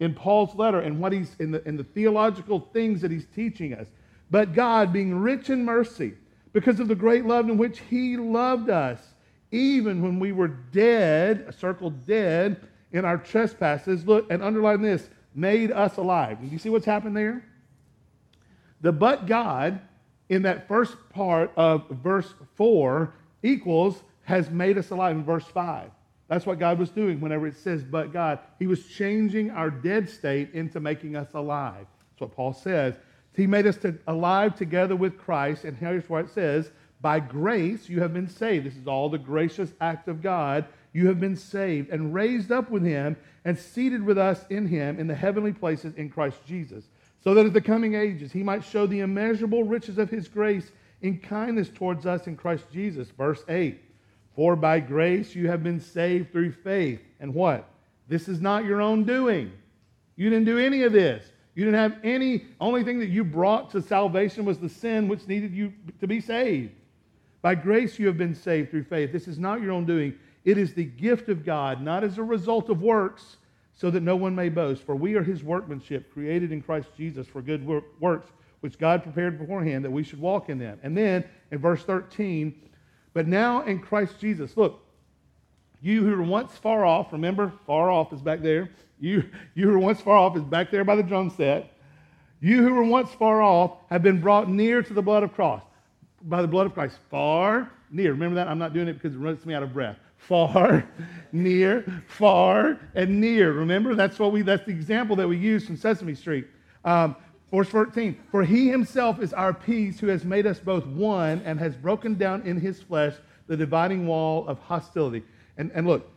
in 0.00 0.14
Paul's 0.14 0.54
letter 0.54 0.80
and 0.80 0.98
what 1.00 1.12
he's 1.12 1.36
in 1.38 1.50
the, 1.50 1.66
in 1.66 1.76
the 1.76 1.84
theological 1.84 2.60
things 2.72 3.00
that 3.02 3.10
he's 3.10 3.26
teaching 3.26 3.74
us. 3.74 3.86
But 4.30 4.54
God, 4.54 4.92
being 4.92 5.14
rich 5.14 5.50
in 5.50 5.64
mercy, 5.64 6.14
because 6.52 6.80
of 6.80 6.88
the 6.88 6.94
great 6.94 7.24
love 7.24 7.48
in 7.48 7.58
which 7.58 7.80
He 7.80 8.16
loved 8.16 8.70
us, 8.70 9.00
even 9.50 10.02
when 10.02 10.18
we 10.18 10.32
were 10.32 10.48
dead, 10.48 11.54
circled 11.58 12.06
dead 12.06 12.60
in 12.92 13.04
our 13.04 13.18
trespasses, 13.18 14.06
look 14.06 14.26
and 14.30 14.42
underline 14.42 14.82
this, 14.82 15.08
made 15.34 15.70
us 15.70 15.96
alive. 15.96 16.40
Do 16.40 16.46
you 16.46 16.58
see 16.58 16.70
what's 16.70 16.86
happened 16.86 17.16
there? 17.16 17.44
The 18.80 18.92
but 18.92 19.26
God 19.26 19.80
in 20.28 20.42
that 20.42 20.66
first 20.66 20.96
part 21.10 21.52
of 21.56 21.88
verse 21.90 22.34
4 22.56 23.12
equals 23.42 24.02
has 24.24 24.50
made 24.50 24.76
us 24.76 24.90
alive 24.90 25.14
in 25.16 25.24
verse 25.24 25.44
5. 25.44 25.90
That's 26.28 26.46
what 26.46 26.58
God 26.58 26.78
was 26.78 26.90
doing 26.90 27.20
whenever 27.20 27.46
it 27.46 27.56
says, 27.56 27.84
but 27.84 28.12
God. 28.12 28.40
He 28.58 28.66
was 28.66 28.84
changing 28.86 29.50
our 29.50 29.70
dead 29.70 30.10
state 30.10 30.52
into 30.54 30.80
making 30.80 31.14
us 31.14 31.28
alive. 31.34 31.86
That's 32.10 32.20
what 32.22 32.34
Paul 32.34 32.52
says. 32.52 32.96
He 33.36 33.46
made 33.46 33.66
us 33.66 33.76
to, 33.78 33.98
alive 34.06 34.56
together 34.56 34.96
with 34.96 35.18
Christ. 35.18 35.64
And 35.64 35.76
here's 35.76 36.08
what 36.08 36.24
it 36.24 36.30
says 36.30 36.70
By 37.00 37.20
grace 37.20 37.88
you 37.88 38.00
have 38.00 38.14
been 38.14 38.28
saved. 38.28 38.66
This 38.66 38.76
is 38.76 38.86
all 38.86 39.08
the 39.08 39.18
gracious 39.18 39.72
act 39.80 40.08
of 40.08 40.22
God. 40.22 40.64
You 40.92 41.08
have 41.08 41.20
been 41.20 41.36
saved 41.36 41.90
and 41.90 42.14
raised 42.14 42.50
up 42.50 42.70
with 42.70 42.82
him 42.82 43.16
and 43.44 43.58
seated 43.58 44.02
with 44.02 44.16
us 44.16 44.44
in 44.48 44.66
him 44.66 44.98
in 44.98 45.06
the 45.06 45.14
heavenly 45.14 45.52
places 45.52 45.94
in 45.96 46.08
Christ 46.08 46.38
Jesus, 46.46 46.88
so 47.22 47.34
that 47.34 47.44
at 47.44 47.52
the 47.52 47.60
coming 47.60 47.94
ages 47.94 48.32
he 48.32 48.42
might 48.42 48.64
show 48.64 48.86
the 48.86 49.00
immeasurable 49.00 49.64
riches 49.64 49.98
of 49.98 50.08
his 50.08 50.26
grace 50.26 50.72
in 51.02 51.18
kindness 51.18 51.68
towards 51.68 52.06
us 52.06 52.26
in 52.26 52.36
Christ 52.36 52.64
Jesus. 52.72 53.10
Verse 53.10 53.44
8 53.48 53.78
For 54.34 54.56
by 54.56 54.80
grace 54.80 55.34
you 55.34 55.48
have 55.48 55.62
been 55.62 55.80
saved 55.80 56.32
through 56.32 56.52
faith. 56.52 57.02
And 57.20 57.34
what? 57.34 57.68
This 58.08 58.28
is 58.28 58.40
not 58.40 58.64
your 58.64 58.80
own 58.80 59.04
doing. 59.04 59.52
You 60.16 60.30
didn't 60.30 60.46
do 60.46 60.58
any 60.58 60.82
of 60.84 60.92
this. 60.92 61.30
You 61.56 61.64
didn't 61.64 61.80
have 61.80 61.96
any, 62.04 62.44
only 62.60 62.84
thing 62.84 63.00
that 63.00 63.08
you 63.08 63.24
brought 63.24 63.70
to 63.70 63.80
salvation 63.80 64.44
was 64.44 64.58
the 64.58 64.68
sin 64.68 65.08
which 65.08 65.26
needed 65.26 65.54
you 65.54 65.72
to 66.00 66.06
be 66.06 66.20
saved. 66.20 66.72
By 67.40 67.54
grace 67.54 67.98
you 67.98 68.06
have 68.08 68.18
been 68.18 68.34
saved 68.34 68.70
through 68.70 68.84
faith. 68.84 69.10
This 69.10 69.26
is 69.26 69.38
not 69.38 69.62
your 69.62 69.72
own 69.72 69.86
doing, 69.86 70.14
it 70.44 70.58
is 70.58 70.74
the 70.74 70.84
gift 70.84 71.30
of 71.30 71.44
God, 71.44 71.80
not 71.80 72.04
as 72.04 72.18
a 72.18 72.22
result 72.22 72.68
of 72.68 72.82
works, 72.82 73.38
so 73.74 73.90
that 73.90 74.02
no 74.02 74.16
one 74.16 74.34
may 74.34 74.50
boast. 74.50 74.82
For 74.82 74.94
we 74.94 75.14
are 75.14 75.22
his 75.22 75.42
workmanship, 75.42 76.12
created 76.12 76.52
in 76.52 76.60
Christ 76.60 76.90
Jesus 76.94 77.26
for 77.26 77.40
good 77.40 77.66
works, 78.00 78.30
which 78.60 78.78
God 78.78 79.02
prepared 79.02 79.38
beforehand 79.38 79.84
that 79.84 79.90
we 79.90 80.02
should 80.02 80.20
walk 80.20 80.50
in 80.50 80.58
them. 80.58 80.78
And 80.82 80.96
then 80.96 81.24
in 81.50 81.58
verse 81.58 81.82
13, 81.84 82.54
but 83.14 83.26
now 83.26 83.62
in 83.62 83.78
Christ 83.78 84.20
Jesus, 84.20 84.58
look, 84.58 84.85
you 85.82 86.04
who 86.04 86.16
were 86.16 86.22
once 86.22 86.52
far 86.52 86.84
off, 86.84 87.12
remember, 87.12 87.52
far 87.66 87.90
off 87.90 88.12
is 88.12 88.20
back 88.20 88.40
there 88.40 88.70
you, 88.98 89.28
you 89.54 89.66
who 89.66 89.72
were 89.72 89.78
once 89.78 90.00
far 90.00 90.16
off 90.16 90.36
is 90.36 90.42
back 90.42 90.70
there 90.70 90.84
by 90.84 90.96
the 90.96 91.02
drum 91.02 91.30
set. 91.30 91.72
You 92.40 92.62
who 92.62 92.74
were 92.74 92.84
once 92.84 93.10
far 93.12 93.42
off 93.42 93.78
have 93.90 94.02
been 94.02 94.20
brought 94.20 94.48
near 94.48 94.82
to 94.82 94.94
the 94.94 95.02
blood 95.02 95.22
of 95.22 95.34
Christ. 95.34 95.64
By 96.22 96.42
the 96.42 96.48
blood 96.48 96.66
of 96.66 96.74
Christ. 96.74 96.98
Far, 97.10 97.70
near. 97.90 98.12
Remember 98.12 98.36
that? 98.36 98.48
I'm 98.48 98.58
not 98.58 98.72
doing 98.72 98.88
it 98.88 98.94
because 98.94 99.14
it 99.14 99.18
runs 99.18 99.44
me 99.44 99.54
out 99.54 99.62
of 99.62 99.72
breath. 99.72 99.96
Far, 100.16 100.88
near, 101.32 102.02
far, 102.08 102.80
and 102.94 103.20
near. 103.20 103.52
Remember? 103.52 103.94
That's 103.94 104.18
what 104.18 104.32
we 104.32 104.42
that's 104.42 104.64
the 104.64 104.72
example 104.72 105.16
that 105.16 105.28
we 105.28 105.36
use 105.36 105.66
from 105.66 105.76
Sesame 105.76 106.14
Street. 106.14 106.46
Um, 106.84 107.16
Verse 107.52 107.68
14, 107.68 108.20
for 108.32 108.42
he 108.42 108.68
himself 108.68 109.20
is 109.22 109.32
our 109.32 109.54
peace, 109.54 110.00
who 110.00 110.08
has 110.08 110.24
made 110.24 110.48
us 110.48 110.58
both 110.58 110.84
one 110.84 111.40
and 111.44 111.60
has 111.60 111.76
broken 111.76 112.14
down 112.14 112.42
in 112.42 112.60
his 112.60 112.82
flesh 112.82 113.14
the 113.46 113.56
dividing 113.56 114.06
wall 114.06 114.46
of 114.48 114.58
hostility. 114.58 115.22
And, 115.58 115.70
and 115.74 115.86
look, 115.86 116.08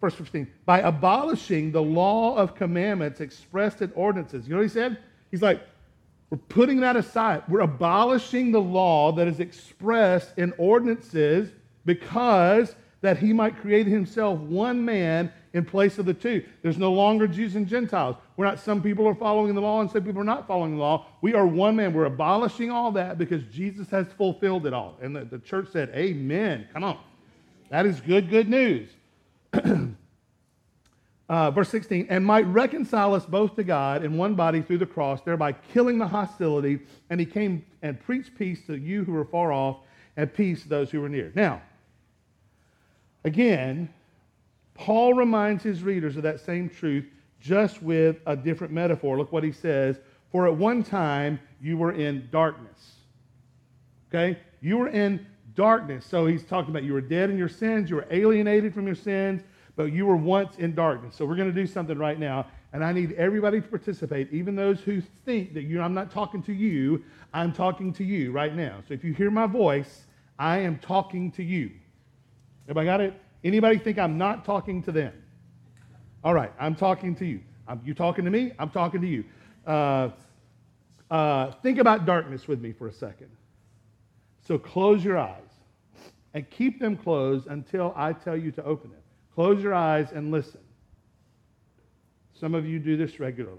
verse 0.00 0.14
15, 0.14 0.46
by 0.64 0.80
abolishing 0.80 1.72
the 1.72 1.82
law 1.82 2.36
of 2.36 2.54
commandments 2.54 3.20
expressed 3.20 3.82
in 3.82 3.92
ordinances. 3.94 4.46
You 4.46 4.54
know 4.54 4.58
what 4.58 4.64
he 4.64 4.68
said? 4.68 4.98
He's 5.30 5.42
like, 5.42 5.62
We're 6.30 6.38
putting 6.38 6.80
that 6.80 6.96
aside. 6.96 7.42
We're 7.48 7.60
abolishing 7.60 8.52
the 8.52 8.60
law 8.60 9.12
that 9.12 9.28
is 9.28 9.40
expressed 9.40 10.38
in 10.38 10.52
ordinances 10.58 11.50
because 11.84 12.74
that 13.02 13.18
he 13.18 13.32
might 13.32 13.56
create 13.60 13.86
himself 13.86 14.38
one 14.40 14.84
man 14.84 15.32
in 15.52 15.64
place 15.64 15.98
of 15.98 16.06
the 16.06 16.14
two. 16.14 16.44
There's 16.62 16.76
no 16.76 16.92
longer 16.92 17.26
Jews 17.26 17.56
and 17.56 17.66
Gentiles. 17.66 18.16
We're 18.36 18.46
not, 18.46 18.58
some 18.58 18.82
people 18.82 19.06
are 19.06 19.14
following 19.14 19.54
the 19.54 19.60
law 19.60 19.80
and 19.80 19.90
some 19.90 20.02
people 20.02 20.20
are 20.20 20.24
not 20.24 20.46
following 20.46 20.72
the 20.72 20.80
law. 20.80 21.06
We 21.22 21.34
are 21.34 21.46
one 21.46 21.76
man. 21.76 21.94
We're 21.94 22.06
abolishing 22.06 22.70
all 22.70 22.92
that 22.92 23.16
because 23.16 23.42
Jesus 23.44 23.88
has 23.90 24.06
fulfilled 24.18 24.66
it 24.66 24.74
all. 24.74 24.98
And 25.00 25.14
the, 25.14 25.24
the 25.24 25.38
church 25.38 25.68
said, 25.72 25.90
Amen. 25.94 26.68
Come 26.72 26.84
on. 26.84 26.98
That 27.70 27.86
is 27.86 28.00
good, 28.00 28.30
good 28.30 28.48
news. 28.48 28.88
uh, 31.28 31.50
verse 31.50 31.68
16, 31.70 32.06
and 32.08 32.24
might 32.24 32.46
reconcile 32.46 33.14
us 33.14 33.26
both 33.26 33.56
to 33.56 33.64
God 33.64 34.04
in 34.04 34.16
one 34.16 34.34
body 34.34 34.62
through 34.62 34.78
the 34.78 34.86
cross, 34.86 35.20
thereby 35.22 35.52
killing 35.52 35.98
the 35.98 36.06
hostility. 36.06 36.80
And 37.10 37.18
he 37.18 37.26
came 37.26 37.64
and 37.82 38.00
preached 38.00 38.36
peace 38.38 38.64
to 38.66 38.76
you 38.76 39.04
who 39.04 39.12
were 39.12 39.24
far 39.24 39.52
off 39.52 39.78
and 40.16 40.32
peace 40.32 40.62
to 40.62 40.68
those 40.68 40.90
who 40.90 41.00
were 41.00 41.08
near. 41.08 41.32
Now, 41.34 41.62
again, 43.24 43.92
Paul 44.74 45.14
reminds 45.14 45.62
his 45.62 45.82
readers 45.82 46.16
of 46.16 46.22
that 46.22 46.40
same 46.40 46.68
truth, 46.68 47.06
just 47.40 47.82
with 47.82 48.18
a 48.26 48.36
different 48.36 48.72
metaphor. 48.72 49.18
Look 49.18 49.32
what 49.32 49.44
he 49.44 49.52
says. 49.52 49.98
For 50.30 50.46
at 50.46 50.54
one 50.54 50.82
time 50.82 51.40
you 51.60 51.76
were 51.76 51.92
in 51.92 52.28
darkness. 52.30 52.94
Okay? 54.08 54.38
You 54.60 54.78
were 54.78 54.88
in 54.88 55.26
darkness. 55.56 56.06
So 56.06 56.26
he's 56.26 56.44
talking 56.44 56.70
about 56.70 56.84
you 56.84 56.92
were 56.92 57.00
dead 57.00 57.30
in 57.30 57.36
your 57.36 57.48
sins, 57.48 57.90
you 57.90 57.96
were 57.96 58.06
alienated 58.10 58.72
from 58.72 58.86
your 58.86 58.94
sins, 58.94 59.42
but 59.74 59.92
you 59.92 60.06
were 60.06 60.16
once 60.16 60.56
in 60.56 60.74
darkness. 60.74 61.16
So 61.16 61.24
we're 61.24 61.34
going 61.34 61.52
to 61.52 61.60
do 61.60 61.66
something 61.66 61.98
right 61.98 62.18
now, 62.18 62.46
and 62.72 62.84
I 62.84 62.92
need 62.92 63.12
everybody 63.12 63.60
to 63.60 63.66
participate, 63.66 64.32
even 64.32 64.54
those 64.54 64.80
who 64.80 65.00
think 65.24 65.54
that 65.54 65.62
you 65.62 65.80
I'm 65.80 65.94
not 65.94 66.10
talking 66.10 66.42
to 66.44 66.52
you, 66.52 67.02
I'm 67.34 67.52
talking 67.52 67.92
to 67.94 68.04
you 68.04 68.30
right 68.30 68.54
now. 68.54 68.82
So 68.86 68.94
if 68.94 69.02
you 69.02 69.12
hear 69.12 69.30
my 69.30 69.46
voice, 69.46 70.06
I 70.38 70.58
am 70.58 70.78
talking 70.78 71.32
to 71.32 71.42
you. 71.42 71.70
Everybody 72.66 72.86
got 72.86 73.00
it? 73.00 73.14
Anybody 73.42 73.78
think 73.78 73.98
I'm 73.98 74.18
not 74.18 74.44
talking 74.44 74.82
to 74.84 74.92
them? 74.92 75.12
All 76.22 76.34
right, 76.34 76.52
I'm 76.58 76.74
talking 76.74 77.14
to 77.16 77.26
you. 77.26 77.40
I'm, 77.68 77.80
you 77.84 77.94
talking 77.94 78.24
to 78.24 78.30
me? 78.30 78.52
I'm 78.58 78.70
talking 78.70 79.00
to 79.00 79.06
you. 79.06 79.24
Uh, 79.66 80.10
uh, 81.10 81.52
think 81.62 81.78
about 81.78 82.04
darkness 82.04 82.48
with 82.48 82.60
me 82.60 82.72
for 82.72 82.88
a 82.88 82.92
second. 82.92 83.30
So 84.46 84.58
close 84.58 85.04
your 85.04 85.18
eyes 85.18 85.45
and 86.36 86.50
keep 86.50 86.78
them 86.78 86.98
closed 86.98 87.46
until 87.46 87.94
I 87.96 88.12
tell 88.12 88.36
you 88.36 88.50
to 88.52 88.62
open 88.62 88.90
them. 88.90 89.00
Close 89.34 89.62
your 89.62 89.72
eyes 89.72 90.12
and 90.12 90.30
listen. 90.30 90.60
Some 92.38 92.54
of 92.54 92.66
you 92.66 92.78
do 92.78 92.98
this 92.98 93.18
regularly. 93.18 93.56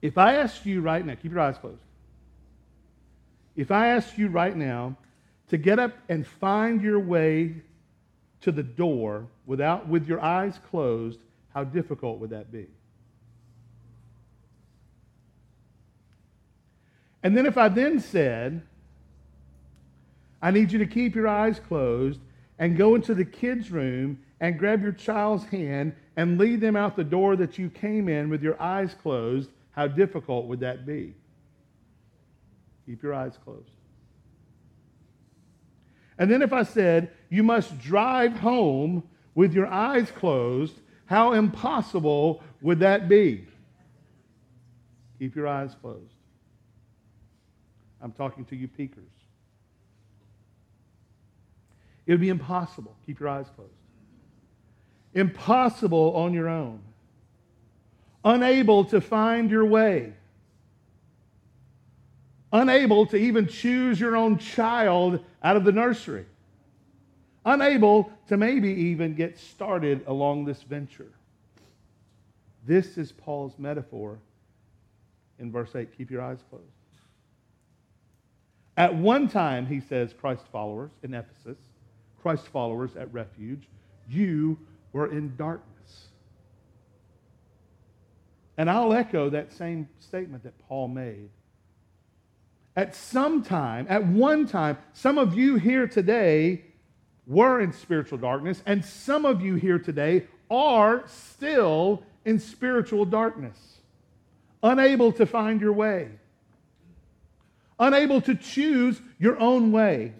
If 0.00 0.16
I 0.16 0.36
ask 0.36 0.64
you 0.64 0.80
right 0.80 1.04
now, 1.04 1.16
keep 1.16 1.32
your 1.32 1.40
eyes 1.40 1.58
closed. 1.58 1.82
If 3.56 3.72
I 3.72 3.88
ask 3.88 4.16
you 4.16 4.28
right 4.28 4.56
now 4.56 4.96
to 5.48 5.58
get 5.58 5.80
up 5.80 5.92
and 6.08 6.24
find 6.24 6.80
your 6.80 7.00
way 7.00 7.56
to 8.42 8.52
the 8.52 8.62
door 8.62 9.26
without 9.44 9.88
with 9.88 10.06
your 10.06 10.20
eyes 10.20 10.60
closed, 10.70 11.18
how 11.52 11.64
difficult 11.64 12.20
would 12.20 12.30
that 12.30 12.52
be? 12.52 12.68
And 17.22 17.36
then 17.36 17.46
if 17.46 17.56
I 17.56 17.68
then 17.68 18.00
said, 18.00 18.62
I 20.40 20.50
need 20.50 20.72
you 20.72 20.78
to 20.80 20.86
keep 20.86 21.14
your 21.14 21.28
eyes 21.28 21.60
closed 21.60 22.20
and 22.58 22.76
go 22.76 22.94
into 22.94 23.14
the 23.14 23.24
kids' 23.24 23.70
room 23.70 24.18
and 24.40 24.58
grab 24.58 24.82
your 24.82 24.92
child's 24.92 25.44
hand 25.44 25.94
and 26.16 26.36
lead 26.36 26.60
them 26.60 26.74
out 26.76 26.96
the 26.96 27.04
door 27.04 27.36
that 27.36 27.58
you 27.58 27.70
came 27.70 28.08
in 28.08 28.28
with 28.28 28.42
your 28.42 28.60
eyes 28.60 28.94
closed, 29.02 29.50
how 29.70 29.86
difficult 29.86 30.46
would 30.46 30.60
that 30.60 30.84
be? 30.84 31.14
Keep 32.86 33.02
your 33.02 33.14
eyes 33.14 33.38
closed. 33.44 33.70
And 36.18 36.30
then 36.30 36.42
if 36.42 36.52
I 36.52 36.64
said, 36.64 37.10
you 37.30 37.42
must 37.42 37.78
drive 37.78 38.32
home 38.32 39.04
with 39.34 39.54
your 39.54 39.66
eyes 39.66 40.10
closed, 40.10 40.74
how 41.06 41.32
impossible 41.32 42.42
would 42.60 42.80
that 42.80 43.08
be? 43.08 43.46
Keep 45.18 45.36
your 45.36 45.46
eyes 45.46 45.74
closed. 45.80 46.14
I'm 48.02 48.12
talking 48.12 48.44
to 48.46 48.56
you 48.56 48.68
peekers. 48.68 49.04
It 52.04 52.12
would 52.12 52.20
be 52.20 52.30
impossible. 52.30 52.96
Keep 53.06 53.20
your 53.20 53.28
eyes 53.28 53.46
closed. 53.54 53.70
Impossible 55.14 56.16
on 56.16 56.34
your 56.34 56.48
own 56.48 56.80
unable 58.24 58.84
to 58.84 59.00
find 59.00 59.50
your 59.50 59.64
way, 59.64 60.12
unable 62.52 63.06
to 63.06 63.16
even 63.16 63.46
choose 63.46 63.98
your 63.98 64.16
own 64.16 64.38
child 64.38 65.24
out 65.42 65.56
of 65.56 65.64
the 65.64 65.72
nursery, 65.72 66.26
unable 67.44 68.12
to 68.28 68.36
maybe 68.36 68.68
even 68.68 69.14
get 69.14 69.38
started 69.38 70.04
along 70.06 70.44
this 70.44 70.62
venture. 70.62 71.10
This 72.64 72.96
is 72.96 73.10
Paul's 73.10 73.58
metaphor 73.58 74.18
in 75.40 75.50
verse 75.50 75.74
8. 75.74 75.96
Keep 75.96 76.10
your 76.10 76.22
eyes 76.22 76.38
closed. 76.48 76.64
At 78.76 78.94
one 78.94 79.28
time, 79.28 79.66
he 79.66 79.80
says, 79.80 80.14
Christ 80.18 80.44
followers 80.50 80.90
in 81.02 81.14
Ephesus, 81.14 81.58
Christ 82.22 82.46
followers 82.48 82.96
at 82.96 83.12
Refuge, 83.12 83.68
you 84.08 84.58
were 84.92 85.10
in 85.12 85.36
darkness 85.36 85.72
and 88.56 88.70
I'll 88.70 88.92
echo 88.92 89.30
that 89.30 89.52
same 89.52 89.88
statement 89.98 90.44
that 90.44 90.58
Paul 90.68 90.88
made. 90.88 91.30
At 92.76 92.94
some 92.94 93.42
time, 93.42 93.86
at 93.88 94.06
one 94.06 94.46
time, 94.46 94.78
some 94.92 95.18
of 95.18 95.36
you 95.36 95.56
here 95.56 95.86
today 95.86 96.62
were 97.26 97.60
in 97.60 97.72
spiritual 97.72 98.18
darkness, 98.18 98.62
and 98.66 98.84
some 98.84 99.24
of 99.24 99.42
you 99.42 99.54
here 99.54 99.78
today 99.78 100.26
are 100.50 101.04
still 101.06 102.02
in 102.24 102.38
spiritual 102.38 103.04
darkness, 103.04 103.78
unable 104.62 105.12
to 105.12 105.26
find 105.26 105.60
your 105.60 105.72
way, 105.72 106.08
unable 107.82 108.20
to 108.22 108.34
choose 108.34 109.00
your 109.18 109.38
own 109.38 109.72
way, 109.72 110.14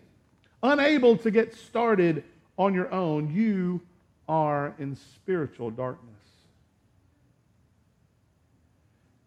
unable 0.62 1.16
to 1.16 1.30
get 1.30 1.54
started 1.54 2.24
on 2.58 2.74
your 2.74 2.92
own. 2.92 3.30
You 3.34 3.80
are 4.28 4.74
in 4.78 4.96
spiritual 4.96 5.70
darkness. 5.70 6.12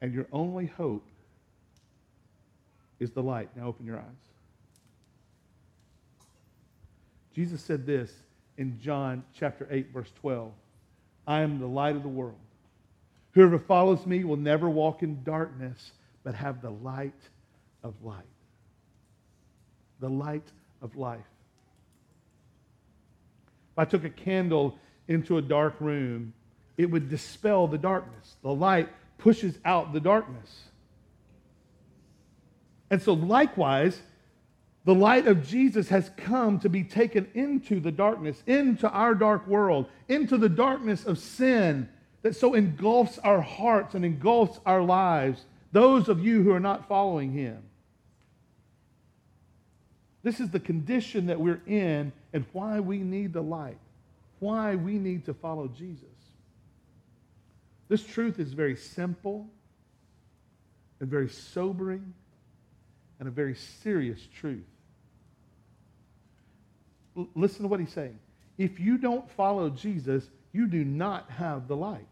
and 0.06 0.13
your 0.13 0.27
only 0.32 0.68
hope 0.68 1.08
is 3.00 3.10
the 3.10 3.24
light. 3.24 3.50
Now 3.56 3.65
open 3.65 3.88
your 3.88 3.98
eyes. 3.98 4.06
Jesus 7.34 7.60
said 7.60 7.88
this 7.88 8.13
in 8.60 8.80
John 8.80 9.24
chapter 9.34 9.68
8, 9.72 9.92
verse 9.92 10.12
12 10.22 10.51
I 11.25 11.42
am 11.42 11.60
the 11.60 11.65
light 11.65 11.96
of 11.96 12.04
the 12.04 12.08
world. 12.08 12.38
Whoever 13.32 13.58
follows 13.58 14.06
me 14.06 14.24
will 14.24 14.38
never 14.38 14.70
walk 14.70 15.01
in 15.01 15.24
darkness, 15.24 15.92
but 16.24 16.36
have 16.36 16.62
the 16.62 16.70
light 16.70 17.20
of 17.86 17.94
light. 18.04 18.25
The 20.00 20.10
light 20.10 20.51
of 20.82 20.98
life. 20.98 21.20
If 23.74 23.80
I 23.80 23.86
took 23.86 24.04
a 24.04 24.10
candle 24.10 24.77
into 25.08 25.38
a 25.38 25.42
dark 25.42 25.75
room, 25.80 26.34
it 26.77 26.89
would 26.89 27.10
dispel 27.10 27.68
the 27.68 27.77
darkness. 27.77 28.36
The 28.42 28.54
light 28.54 28.89
pushes 29.20 29.58
out 29.63 29.94
the 29.94 30.00
darkness. 30.00 30.63
And 32.89 33.01
so, 33.01 33.13
likewise, 33.13 34.01
the 34.84 34.96
light 34.96 35.27
of 35.27 35.48
Jesus 35.48 35.89
has 35.89 36.10
come 36.18 36.60
to 36.60 36.70
be 36.70 36.84
taken 36.84 37.27
into 37.34 37.80
the 37.80 37.92
darkness, 37.92 38.42
into 38.48 38.89
our 38.89 39.13
dark 39.13 39.48
world, 39.48 39.88
into 40.08 40.38
the 40.38 40.50
darkness 40.50 41.06
of 41.06 41.20
sin 41.20 41.88
that 42.24 42.36
so 42.36 42.56
engulfs 42.56 43.20
our 43.20 43.42
hearts 43.42 43.94
and 43.94 44.04
engulfs 44.04 44.60
our 44.65 44.82
lives, 44.82 45.46
those 45.72 46.10
of 46.10 46.25
you 46.25 46.42
who 46.42 46.51
are 46.51 46.60
not 46.60 46.88
following 46.88 47.32
Him. 47.32 47.62
This 50.25 50.39
is 50.39 50.50
the 50.50 50.60
condition 50.60 51.27
that 51.27 51.39
we're 51.39 51.62
in 51.67 52.12
and 52.34 52.46
why 52.51 52.79
we 52.79 52.98
need 52.98 53.32
the 53.32 53.44
light, 53.44 53.77
why 54.39 54.74
we 54.74 54.98
need 54.98 55.25
to 55.25 55.36
follow 55.36 55.67
Jesus. 55.67 56.08
This 57.89 58.03
truth 58.03 58.39
is 58.39 58.51
very 58.51 58.75
simple 58.75 59.48
and 61.00 61.08
very 61.08 61.29
sobering 61.29 62.12
and 63.20 63.27
a 63.27 63.32
very 63.32 63.53
serious 63.53 64.20
truth. 64.39 64.65
L- 67.15 67.29
listen 67.36 67.62
to 67.62 67.67
what 67.67 67.79
he's 67.79 67.94
saying. 67.94 68.17
If 68.58 68.79
you 68.79 68.98
don't 68.98 69.29
follow 69.29 69.70
Jesus, 69.70 70.27
you 70.53 70.65
do 70.65 70.84
not 70.84 71.29
have 71.29 71.67
the 71.67 71.75
light. 71.75 72.08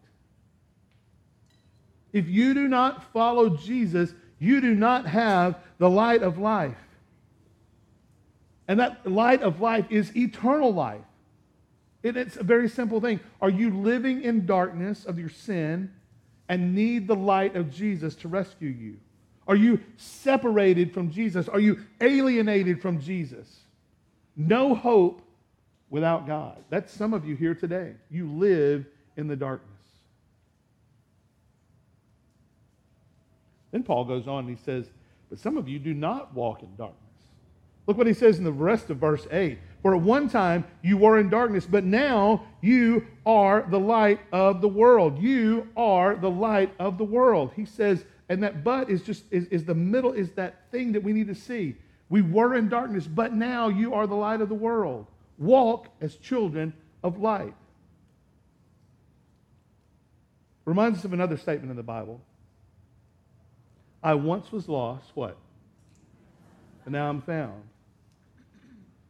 If 2.12 2.28
you 2.28 2.54
do 2.54 2.68
not 2.68 3.12
follow 3.12 3.58
Jesus, 3.58 4.14
you 4.38 4.62
do 4.62 4.76
not 4.76 5.08
have 5.08 5.58
the 5.80 5.90
light 5.90 6.22
of 6.22 6.38
life. 6.38 6.78
And 8.68 8.80
that 8.80 9.10
light 9.10 9.42
of 9.42 9.60
life 9.60 9.86
is 9.90 10.16
eternal 10.16 10.74
life. 10.74 11.02
it's 12.04 12.38
a 12.38 12.44
very 12.44 12.70
simple 12.70 13.02
thing. 13.02 13.20
Are 13.42 13.50
you 13.50 13.70
living 13.70 14.24
in 14.24 14.46
darkness 14.46 15.06
of 15.06 15.20
your 15.20 15.30
sin 15.30 15.92
and 16.50 16.76
need 16.76 17.08
the 17.08 17.16
light 17.16 17.56
of 17.56 17.72
Jesus 17.72 18.16
to 18.16 18.28
rescue 18.28 18.70
you? 18.70 18.98
Are 19.48 19.56
you 19.56 19.80
separated 19.98 20.94
from 20.94 21.12
Jesus? 21.12 21.50
Are 21.50 21.60
you 21.60 21.82
alienated 22.00 22.82
from 22.82 23.02
Jesus? 23.02 23.60
No 24.36 24.74
hope 24.74 25.22
without 25.90 26.26
God. 26.26 26.64
That's 26.70 26.94
some 26.94 27.14
of 27.14 27.26
you 27.26 27.36
here 27.36 27.54
today. 27.54 27.94
You 28.10 28.32
live 28.32 28.86
in 29.18 29.28
the 29.28 29.36
darkness. 29.36 29.70
Then 33.72 33.84
Paul 33.84 34.06
goes 34.06 34.28
on 34.28 34.48
and 34.48 34.58
he 34.58 34.64
says, 34.64 34.86
But 35.30 35.40
some 35.40 35.58
of 35.58 35.68
you 35.68 35.80
do 35.80 35.94
not 35.94 36.34
walk 36.34 36.64
in 36.64 36.76
darkness. 36.76 37.03
Look 37.86 37.98
what 37.98 38.08
he 38.08 38.14
says 38.14 38.38
in 38.38 38.44
the 38.44 38.52
rest 38.52 38.90
of 38.90 38.98
verse 38.98 39.28
8. 39.32 39.58
For 39.82 39.94
at 39.94 40.02
one 40.02 40.30
time 40.30 40.64
you 40.82 40.98
were 40.98 41.20
in 41.20 41.30
darkness, 41.30 41.66
but 41.66 41.84
now 41.84 42.46
you 42.62 43.06
are 43.26 43.66
the 43.70 43.80
light 43.80 44.22
of 44.32 44.62
the 44.62 44.68
world. 44.70 45.20
You 45.20 45.68
are 45.76 46.16
the 46.16 46.30
light 46.30 46.74
of 46.80 46.98
the 46.98 47.04
world. 47.04 47.52
He 47.56 47.66
says, 47.66 48.06
and 48.30 48.42
that 48.44 48.64
but 48.64 48.90
is 48.90 49.02
just 49.04 49.26
is, 49.30 49.46
is 49.48 49.66
the 49.66 49.76
middle, 49.76 50.14
is 50.14 50.32
that 50.32 50.72
thing 50.72 50.94
that 50.94 51.04
we 51.04 51.12
need 51.12 51.28
to 51.28 51.36
see. 51.36 51.76
We 52.10 52.22
were 52.22 52.56
in 52.56 52.70
darkness, 52.70 53.06
but 53.06 53.34
now 53.34 53.68
you 53.68 53.94
are 53.94 54.08
the 54.08 54.16
light 54.16 54.40
of 54.40 54.48
the 54.48 54.56
world. 54.56 55.08
Walk 55.38 55.90
as 56.00 56.16
children 56.16 56.74
of 57.04 57.20
light. 57.20 57.54
Reminds 60.64 61.00
us 61.00 61.06
of 61.06 61.12
another 61.12 61.36
statement 61.36 61.72
in 61.72 61.76
the 61.76 61.84
Bible. 61.84 62.22
I 64.02 64.14
once 64.14 64.52
was 64.52 64.70
lost, 64.70 65.12
what? 65.14 65.38
And 66.86 66.94
now 66.94 67.10
I'm 67.10 67.22
found. 67.22 67.64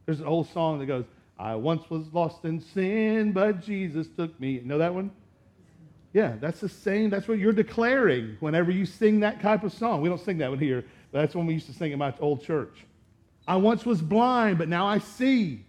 There's 0.05 0.19
an 0.19 0.25
old 0.27 0.49
song 0.51 0.79
that 0.79 0.85
goes, 0.85 1.05
I 1.37 1.55
once 1.55 1.89
was 1.89 2.05
lost 2.13 2.45
in 2.45 2.59
sin, 2.59 3.31
but 3.31 3.61
Jesus 3.61 4.07
took 4.15 4.39
me. 4.39 4.61
Know 4.63 4.77
that 4.77 4.93
one? 4.93 5.11
Yeah, 6.13 6.35
that's 6.39 6.59
the 6.59 6.69
same. 6.69 7.09
That's 7.09 7.27
what 7.27 7.39
you're 7.39 7.53
declaring 7.53 8.37
whenever 8.39 8.71
you 8.71 8.85
sing 8.85 9.21
that 9.21 9.41
type 9.41 9.63
of 9.63 9.73
song. 9.73 10.01
We 10.01 10.09
don't 10.09 10.23
sing 10.23 10.37
that 10.37 10.49
one 10.49 10.59
here, 10.59 10.85
but 11.11 11.21
that's 11.21 11.35
one 11.35 11.47
we 11.47 11.55
used 11.55 11.65
to 11.67 11.73
sing 11.73 11.91
in 11.91 11.99
my 11.99 12.13
old 12.19 12.43
church. 12.43 12.85
I 13.47 13.55
once 13.55 13.85
was 13.85 14.01
blind, 14.01 14.59
but 14.59 14.69
now 14.69 14.85
I 14.85 14.99
see. 14.99 15.65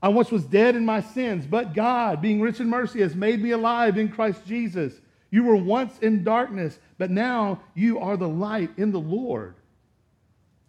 I 0.00 0.08
once 0.08 0.30
was 0.30 0.44
dead 0.44 0.76
in 0.76 0.84
my 0.84 1.00
sins, 1.00 1.46
but 1.46 1.74
God, 1.74 2.22
being 2.22 2.40
rich 2.40 2.60
in 2.60 2.68
mercy, 2.68 3.00
has 3.00 3.14
made 3.16 3.42
me 3.42 3.50
alive 3.50 3.98
in 3.98 4.08
Christ 4.08 4.46
Jesus. 4.46 4.94
You 5.30 5.42
were 5.42 5.56
once 5.56 5.98
in 5.98 6.22
darkness, 6.22 6.78
but 6.96 7.10
now 7.10 7.60
you 7.74 7.98
are 7.98 8.16
the 8.16 8.28
light 8.28 8.70
in 8.76 8.92
the 8.92 9.00
Lord. 9.00 9.54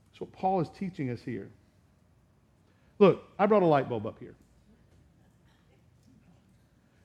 That's 0.09 0.21
what 0.21 0.31
Paul 0.31 0.61
is 0.61 0.69
teaching 0.69 1.11
us 1.11 1.21
here. 1.21 1.49
Look, 2.99 3.23
I 3.37 3.45
brought 3.45 3.63
a 3.63 3.67
light 3.67 3.89
bulb 3.89 4.07
up 4.07 4.17
here. 4.19 4.35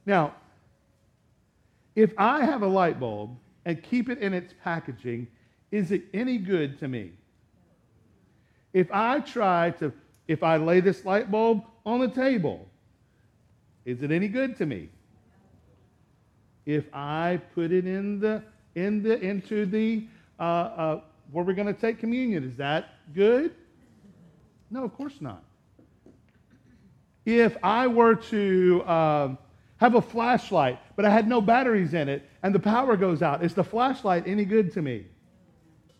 Now, 0.07 0.35
if 1.95 2.13
I 2.17 2.45
have 2.45 2.63
a 2.63 2.67
light 2.67 2.99
bulb 2.99 3.37
and 3.65 3.83
keep 3.83 4.09
it 4.09 4.19
in 4.19 4.33
its 4.33 4.55
packaging, 4.65 5.29
is 5.71 5.93
it 5.93 6.05
any 6.15 6.39
good 6.39 6.79
to 6.81 6.89
me? 6.89 7.13
If 8.73 8.91
I 8.91 9.21
try 9.21 9.71
to, 9.79 9.93
if 10.27 10.43
I 10.43 10.57
lay 10.57 10.81
this 10.81 11.05
light 11.05 11.31
bulb 11.31 11.63
on 11.85 12.01
the 12.01 12.09
table, 12.09 12.67
is 13.85 14.03
it 14.03 14.11
any 14.11 14.29
good 14.29 14.57
to 14.57 14.67
me? 14.67 14.89
If 16.65 16.85
I 16.95 17.41
put 17.55 17.71
it 17.71 17.87
in 17.87 18.19
the, 18.19 18.43
in 18.75 19.03
the, 19.03 19.21
into 19.21 19.67
the, 19.67 20.07
uh, 20.39 20.43
uh, 20.43 21.01
where 21.31 21.45
we're 21.45 21.53
going 21.55 21.73
to 21.73 21.79
take 21.79 21.99
communion, 21.99 22.45
is 22.45 22.57
that 22.57 22.91
good? 23.15 23.55
No, 24.71 24.85
of 24.85 24.95
course 24.95 25.21
not 25.21 25.45
if 27.25 27.57
I 27.63 27.87
were 27.87 28.15
to 28.15 28.85
um, 28.87 29.39
have 29.77 29.95
a 29.95 30.03
flashlight, 30.03 30.79
but 30.97 31.05
I 31.05 31.11
had 31.11 31.29
no 31.29 31.41
batteries 31.41 31.95
in 31.95 32.09
it, 32.09 32.29
and 32.43 32.55
the 32.55 32.61
power 32.61 32.97
goes 32.97 33.23
out, 33.23 33.45
is 33.45 33.55
the 33.55 33.65
flashlight 33.65 34.25
any 34.27 34.45
good 34.45 34.73
to 34.75 34.83
me? 34.83 35.07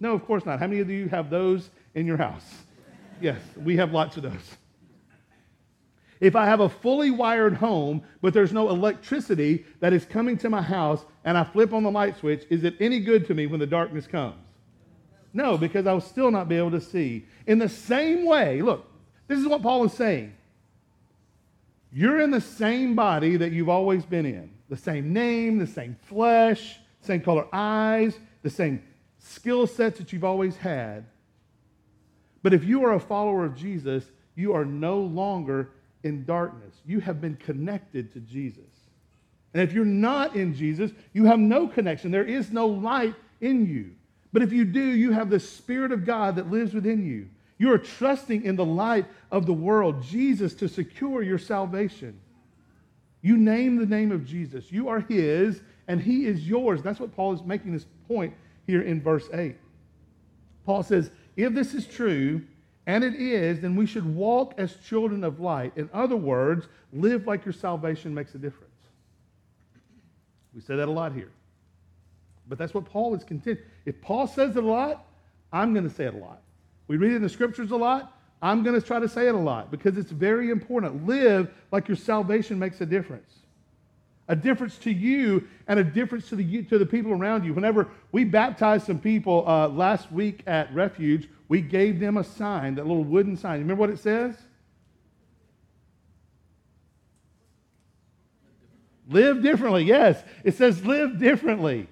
No, 0.01 0.15
of 0.15 0.25
course 0.25 0.45
not. 0.45 0.59
How 0.59 0.67
many 0.67 0.81
of 0.81 0.91
you 0.91 1.09
have 1.09 1.31
those 1.31 1.71
in 1.95 2.07
your 2.07 2.17
house? 2.17 2.45
Yes, 3.21 3.41
we 3.57 3.77
have 3.77 3.93
lots 3.93 4.17
of 4.17 4.25
those. 4.25 4.57
If 6.21 6.37
I 6.37 6.45
have 6.45 6.61
a 6.61 6.69
fully 6.69 7.11
wired 7.11 7.55
home, 7.55 8.03
but 8.21 8.33
there's 8.33 8.53
no 8.53 8.69
electricity 8.71 9.65
that 9.81 9.93
is 9.93 10.05
coming 10.05 10.37
to 10.39 10.51
my 10.51 10.63
house, 10.63 11.05
and 11.25 11.37
I 11.37 11.43
flip 11.43 11.73
on 11.73 11.83
the 11.83 11.91
light 11.91 12.17
switch, 12.17 12.45
is 12.51 12.63
it 12.65 12.77
any 12.81 13.01
good 13.01 13.27
to 13.27 13.35
me 13.35 13.47
when 13.47 13.59
the 13.59 13.67
darkness 13.67 14.07
comes? 14.07 14.37
No, 15.33 15.59
because 15.59 15.87
I 15.87 15.93
will 15.93 16.01
still 16.01 16.31
not 16.31 16.49
be 16.49 16.57
able 16.57 16.71
to 16.73 16.81
see. 16.81 17.27
In 17.47 17.59
the 17.59 17.69
same 17.69 18.25
way, 18.25 18.63
look, 18.63 18.89
this 19.27 19.39
is 19.39 19.47
what 19.47 19.63
Paul 19.63 19.85
is 19.85 19.93
saying. 19.93 20.35
You're 21.93 22.21
in 22.21 22.31
the 22.31 22.41
same 22.41 22.95
body 22.95 23.37
that 23.37 23.53
you've 23.53 23.69
always 23.69 24.05
been 24.05 24.27
in 24.27 24.51
the 24.69 24.77
same 24.79 25.13
name, 25.13 25.59
the 25.59 25.67
same 25.67 25.95
flesh, 26.05 26.79
same 27.03 27.21
color 27.21 27.47
eyes, 27.53 28.19
the 28.43 28.49
same 28.49 28.83
skill 29.19 29.67
sets 29.67 29.99
that 29.99 30.15
you've 30.15 30.25
always 30.25 30.57
had. 30.57 31.05
But 32.43 32.55
if 32.55 32.65
you 32.65 32.83
are 32.85 32.95
a 32.95 33.01
follower 33.01 33.45
of 33.45 33.55
Jesus, 33.55 34.05
you 34.35 34.55
are 34.55 34.65
no 34.65 34.99
longer 34.99 35.73
in 36.05 36.25
darkness. 36.25 36.75
You 36.87 37.01
have 37.01 37.21
been 37.21 37.37
connected 37.37 38.13
to 38.15 38.21
Jesus. 38.21 38.65
And 39.53 39.63
if 39.63 39.75
you're 39.75 39.85
not 39.85 40.37
in 40.37 40.55
Jesus, 40.55 40.91
you 41.13 41.27
have 41.27 41.39
no 41.39 41.69
connection. 41.69 42.11
There 42.11 42.25
is 42.25 42.51
no 42.51 42.67
light 42.67 43.15
in 43.43 43.67
you. 43.67 43.91
But 44.33 44.41
if 44.41 44.53
you 44.53 44.65
do, 44.65 44.81
you 44.81 45.13
have 45.13 45.29
the 45.29 45.39
Spirit 45.39 45.93
of 45.93 46.07
God 46.07 46.37
that 46.37 46.51
lives 46.51 46.73
within 46.73 47.05
you. 47.05 47.29
You 47.63 47.73
are 47.73 47.79
trusting 47.79 48.45
in 48.45 48.57
the 48.57 48.65
light 48.65 49.07
of 49.31 49.47
the 49.47 49.53
world, 49.53 50.03
Jesus, 50.03 50.53
to 50.55 50.69
secure 50.69 51.23
your 51.23 51.39
salvation. 51.39 52.19
You 53.21 53.37
name 53.37 53.77
the 53.77 53.87
name 53.87 54.11
of 54.11 54.27
Jesus. 54.27 54.73
You 54.73 54.89
are 54.89 54.99
His, 54.99 55.61
and 55.87 56.03
He 56.03 56.27
is 56.27 56.49
yours. 56.49 56.83
That's 56.83 56.99
what 56.99 57.15
Paul 57.15 57.35
is 57.35 57.43
making 57.45 57.73
this 57.73 57.87
point 58.09 58.35
here 58.67 58.83
in 58.83 59.01
verse 59.01 59.29
8. 59.33 59.55
Paul 60.67 60.83
says, 60.83 61.13
If 61.37 61.55
this 61.55 61.73
is 61.73 61.87
true, 61.87 62.43
and 62.89 63.05
it 63.05 63.15
is, 63.15 63.61
then 63.61 63.77
we 63.77 63.87
should 63.87 64.13
walk 64.13 64.55
as 64.59 64.75
children 64.89 65.23
of 65.23 65.39
light. 65.39 65.73
In 65.77 65.89
other 65.93 66.17
words, 66.17 66.67
live 66.93 67.29
like 67.29 67.45
your 67.45 67.53
salvation 67.53 68.13
makes 68.13 68.35
a 68.35 68.39
difference. 68.39 68.75
We 70.53 70.63
say 70.63 70.75
that 70.75 70.89
a 70.89 70.91
lot 70.91 71.13
here. 71.13 71.31
But 72.49 72.59
that's 72.59 72.75
what 72.75 72.87
Paul 72.87 73.15
is 73.15 73.23
content. 73.23 73.61
If 73.87 74.03
Paul 74.03 74.27
says 74.27 74.57
it 74.57 74.65
a 74.65 74.67
lot, 74.67 75.07
I'm 75.53 75.73
going 75.73 75.89
to 75.89 75.95
say 75.95 76.07
it 76.07 76.15
a 76.15 76.19
lot. 76.19 76.43
We 76.89 76.97
read 76.97 77.13
it 77.13 77.17
in 77.17 77.23
the 77.23 77.29
scriptures 77.29 77.71
a 77.71 77.77
lot. 77.77 78.19
I'm 78.43 78.65
going 78.65 78.79
to 78.79 78.85
try 78.85 78.99
to 78.99 79.09
say 79.09 79.29
it 79.29 79.35
a 79.35 79.39
lot 79.39 79.71
because 79.71 79.97
it's 79.97 80.11
very 80.11 80.51
important. 80.51 81.07
Live 81.07 81.53
like 81.71 81.87
your 81.89 81.97
salvation 81.97 82.59
makes 82.59 82.81
a 82.81 82.87
difference. 82.87 83.33
A 84.29 84.35
difference 84.35 84.79
to 84.79 84.93
you 84.93 85.47
and 85.69 85.79
a 85.79 85.85
difference 85.85 86.29
to 86.31 86.37
the, 86.37 86.63
to 86.65 86.79
the 86.79 86.87
people 86.87 87.13
around 87.13 87.45
you. 87.45 87.55
Whenever 87.55 87.89
we 88.11 88.25
baptized 88.25 88.87
some 88.87 88.99
people 88.99 89.49
uh, 89.49 89.69
last 89.69 90.11
week 90.11 90.43
at 90.47 90.73
Refuge, 90.75 91.29
we 91.49 91.61
gave 91.61 92.01
them 92.01 92.17
a 92.17 92.25
sign, 92.25 92.75
that 92.77 92.87
little 92.87 93.05
wooden 93.05 93.37
sign. 93.37 93.59
You 93.59 93.65
remember 93.65 93.81
what 93.81 93.91
it 93.91 93.99
says? 93.99 94.37
Live 99.09 99.43
differently. 99.43 99.85
Yes, 99.85 100.23
it 100.43 100.57
says 100.57 100.85
live 100.85 101.19
differently. 101.19 101.89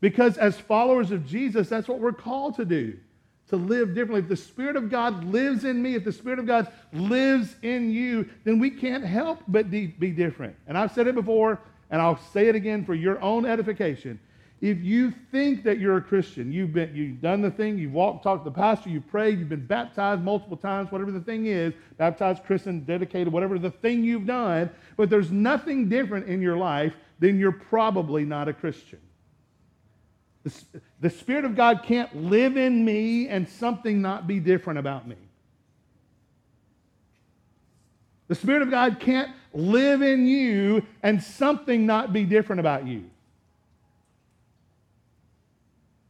Because 0.00 0.36
as 0.38 0.58
followers 0.58 1.10
of 1.10 1.26
Jesus, 1.26 1.68
that's 1.68 1.86
what 1.86 2.00
we're 2.00 2.12
called 2.12 2.56
to 2.56 2.64
do 2.64 2.98
to 3.50 3.56
live 3.56 3.94
differently. 3.94 4.20
If 4.20 4.28
the 4.28 4.36
Spirit 4.36 4.76
of 4.76 4.90
God 4.90 5.24
lives 5.24 5.64
in 5.64 5.82
me, 5.82 5.94
if 5.94 6.04
the 6.04 6.12
Spirit 6.12 6.38
of 6.38 6.46
God 6.46 6.72
lives 6.92 7.54
in 7.62 7.90
you, 7.90 8.28
then 8.44 8.58
we 8.58 8.70
can't 8.70 9.04
help 9.04 9.40
but 9.46 9.70
be, 9.70 9.88
be 9.88 10.10
different. 10.10 10.56
And 10.66 10.76
I've 10.76 10.92
said 10.92 11.06
it 11.06 11.14
before, 11.14 11.60
and 11.90 12.00
I'll 12.00 12.20
say 12.32 12.48
it 12.48 12.54
again 12.54 12.84
for 12.84 12.94
your 12.94 13.20
own 13.20 13.44
edification. 13.44 14.18
If 14.60 14.82
you 14.82 15.14
think 15.32 15.64
that 15.64 15.78
you're 15.78 15.96
a 15.96 16.02
Christian, 16.02 16.52
you've, 16.52 16.74
been, 16.74 16.94
you've 16.94 17.22
done 17.22 17.40
the 17.40 17.50
thing, 17.50 17.78
you've 17.78 17.92
walked, 17.94 18.24
talked 18.24 18.44
to 18.44 18.50
the 18.50 18.54
pastor, 18.54 18.90
you've 18.90 19.08
prayed, 19.08 19.38
you've 19.38 19.48
been 19.48 19.66
baptized 19.66 20.20
multiple 20.22 20.56
times, 20.56 20.92
whatever 20.92 21.10
the 21.10 21.20
thing 21.20 21.46
is, 21.46 21.72
baptized, 21.96 22.44
christened, 22.44 22.86
dedicated, 22.86 23.32
whatever 23.32 23.58
the 23.58 23.70
thing 23.70 24.04
you've 24.04 24.26
done, 24.26 24.68
but 24.96 25.08
there's 25.08 25.30
nothing 25.30 25.88
different 25.88 26.28
in 26.28 26.42
your 26.42 26.58
life, 26.58 26.92
then 27.20 27.38
you're 27.38 27.52
probably 27.52 28.24
not 28.24 28.48
a 28.48 28.52
Christian. 28.52 28.98
The, 30.42 30.52
the 31.00 31.10
Spirit 31.10 31.44
of 31.44 31.54
God 31.54 31.82
can't 31.82 32.14
live 32.24 32.56
in 32.56 32.84
me 32.84 33.28
and 33.28 33.48
something 33.48 34.00
not 34.00 34.26
be 34.26 34.40
different 34.40 34.78
about 34.78 35.06
me. 35.06 35.16
The 38.28 38.34
Spirit 38.34 38.62
of 38.62 38.70
God 38.70 39.00
can't 39.00 39.32
live 39.52 40.02
in 40.02 40.26
you 40.26 40.86
and 41.02 41.22
something 41.22 41.84
not 41.84 42.12
be 42.12 42.24
different 42.24 42.60
about 42.60 42.86
you. 42.86 43.10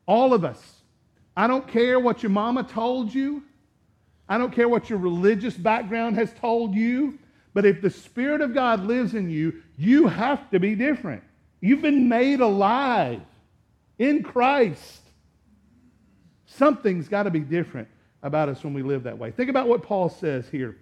All 0.07 0.35
of 0.35 0.45
us. 0.45 0.77
I 1.37 1.47
don't 1.47 1.66
care 1.66 1.99
what 1.99 2.23
your 2.23 2.31
mama 2.31 2.64
told 2.64 3.14
you. 3.14 3.43
I 4.29 4.38
don't 4.38 4.53
care 4.53 4.69
what 4.69 4.90
your 4.90 4.99
religious 4.99 5.55
background 5.55 6.16
has 6.16 6.33
told 6.35 6.75
you. 6.75 7.19
But 7.55 7.64
if 7.64 7.81
the 7.81 7.90
Spirit 7.90 8.43
of 8.43 8.55
God 8.55 8.85
lives 8.85 9.14
in 9.14 9.31
you, 9.31 9.62
you 9.77 10.07
have 10.07 10.51
to 10.51 10.61
be 10.61 10.75
different. 10.75 11.23
You've 11.61 11.83
been 11.83 12.09
made 12.09 12.40
alive 12.40 13.23
in 14.00 14.22
Christ. 14.24 15.02
Something's 16.46 17.06
got 17.06 17.24
to 17.24 17.30
be 17.30 17.40
different 17.40 17.86
about 18.22 18.48
us 18.48 18.64
when 18.64 18.74
we 18.74 18.82
live 18.82 19.04
that 19.04 19.16
way. 19.16 19.30
Think 19.30 19.50
about 19.50 19.68
what 19.68 19.84
Paul 19.84 20.08
says 20.08 20.48
here. 20.48 20.76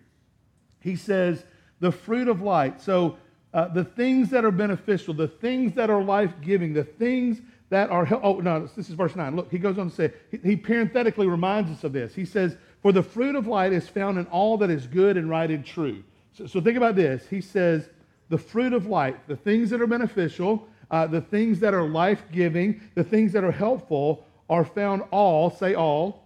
He 0.80 0.96
says 0.96 1.44
the 1.80 1.92
fruit 1.92 2.28
of 2.28 2.40
light. 2.40 2.80
So, 2.80 3.18
uh, 3.52 3.68
the 3.68 3.84
things 3.84 4.30
that 4.30 4.44
are 4.44 4.50
beneficial, 4.50 5.14
the 5.14 5.28
things 5.28 5.74
that 5.74 5.90
are 5.90 6.02
life 6.02 6.32
giving, 6.40 6.74
the 6.74 6.84
things 6.84 7.40
that 7.70 7.90
are. 7.90 8.06
Oh, 8.22 8.40
no, 8.40 8.66
this 8.66 8.88
is 8.88 8.94
verse 8.94 9.16
9. 9.16 9.34
Look, 9.34 9.50
he 9.50 9.58
goes 9.58 9.78
on 9.78 9.90
to 9.90 9.94
say, 9.94 10.12
he, 10.30 10.38
he 10.38 10.56
parenthetically 10.56 11.26
reminds 11.26 11.70
us 11.70 11.82
of 11.82 11.92
this. 11.92 12.14
He 12.14 12.24
says, 12.24 12.56
For 12.82 12.92
the 12.92 13.02
fruit 13.02 13.34
of 13.34 13.46
light 13.46 13.72
is 13.72 13.88
found 13.88 14.18
in 14.18 14.26
all 14.26 14.58
that 14.58 14.70
is 14.70 14.86
good 14.86 15.16
and 15.16 15.28
right 15.28 15.50
and 15.50 15.64
true. 15.64 16.04
So, 16.32 16.46
so 16.46 16.60
think 16.60 16.76
about 16.76 16.94
this. 16.94 17.26
He 17.28 17.40
says, 17.40 17.88
The 18.28 18.38
fruit 18.38 18.72
of 18.72 18.86
light, 18.86 19.26
the 19.26 19.36
things 19.36 19.70
that 19.70 19.80
are 19.80 19.86
beneficial, 19.86 20.68
uh, 20.90 21.06
the 21.06 21.20
things 21.20 21.60
that 21.60 21.74
are 21.74 21.86
life 21.88 22.22
giving, 22.32 22.80
the 22.94 23.04
things 23.04 23.32
that 23.32 23.44
are 23.44 23.52
helpful, 23.52 24.24
are 24.48 24.64
found 24.64 25.02
all, 25.10 25.50
say 25.50 25.74
all, 25.74 26.24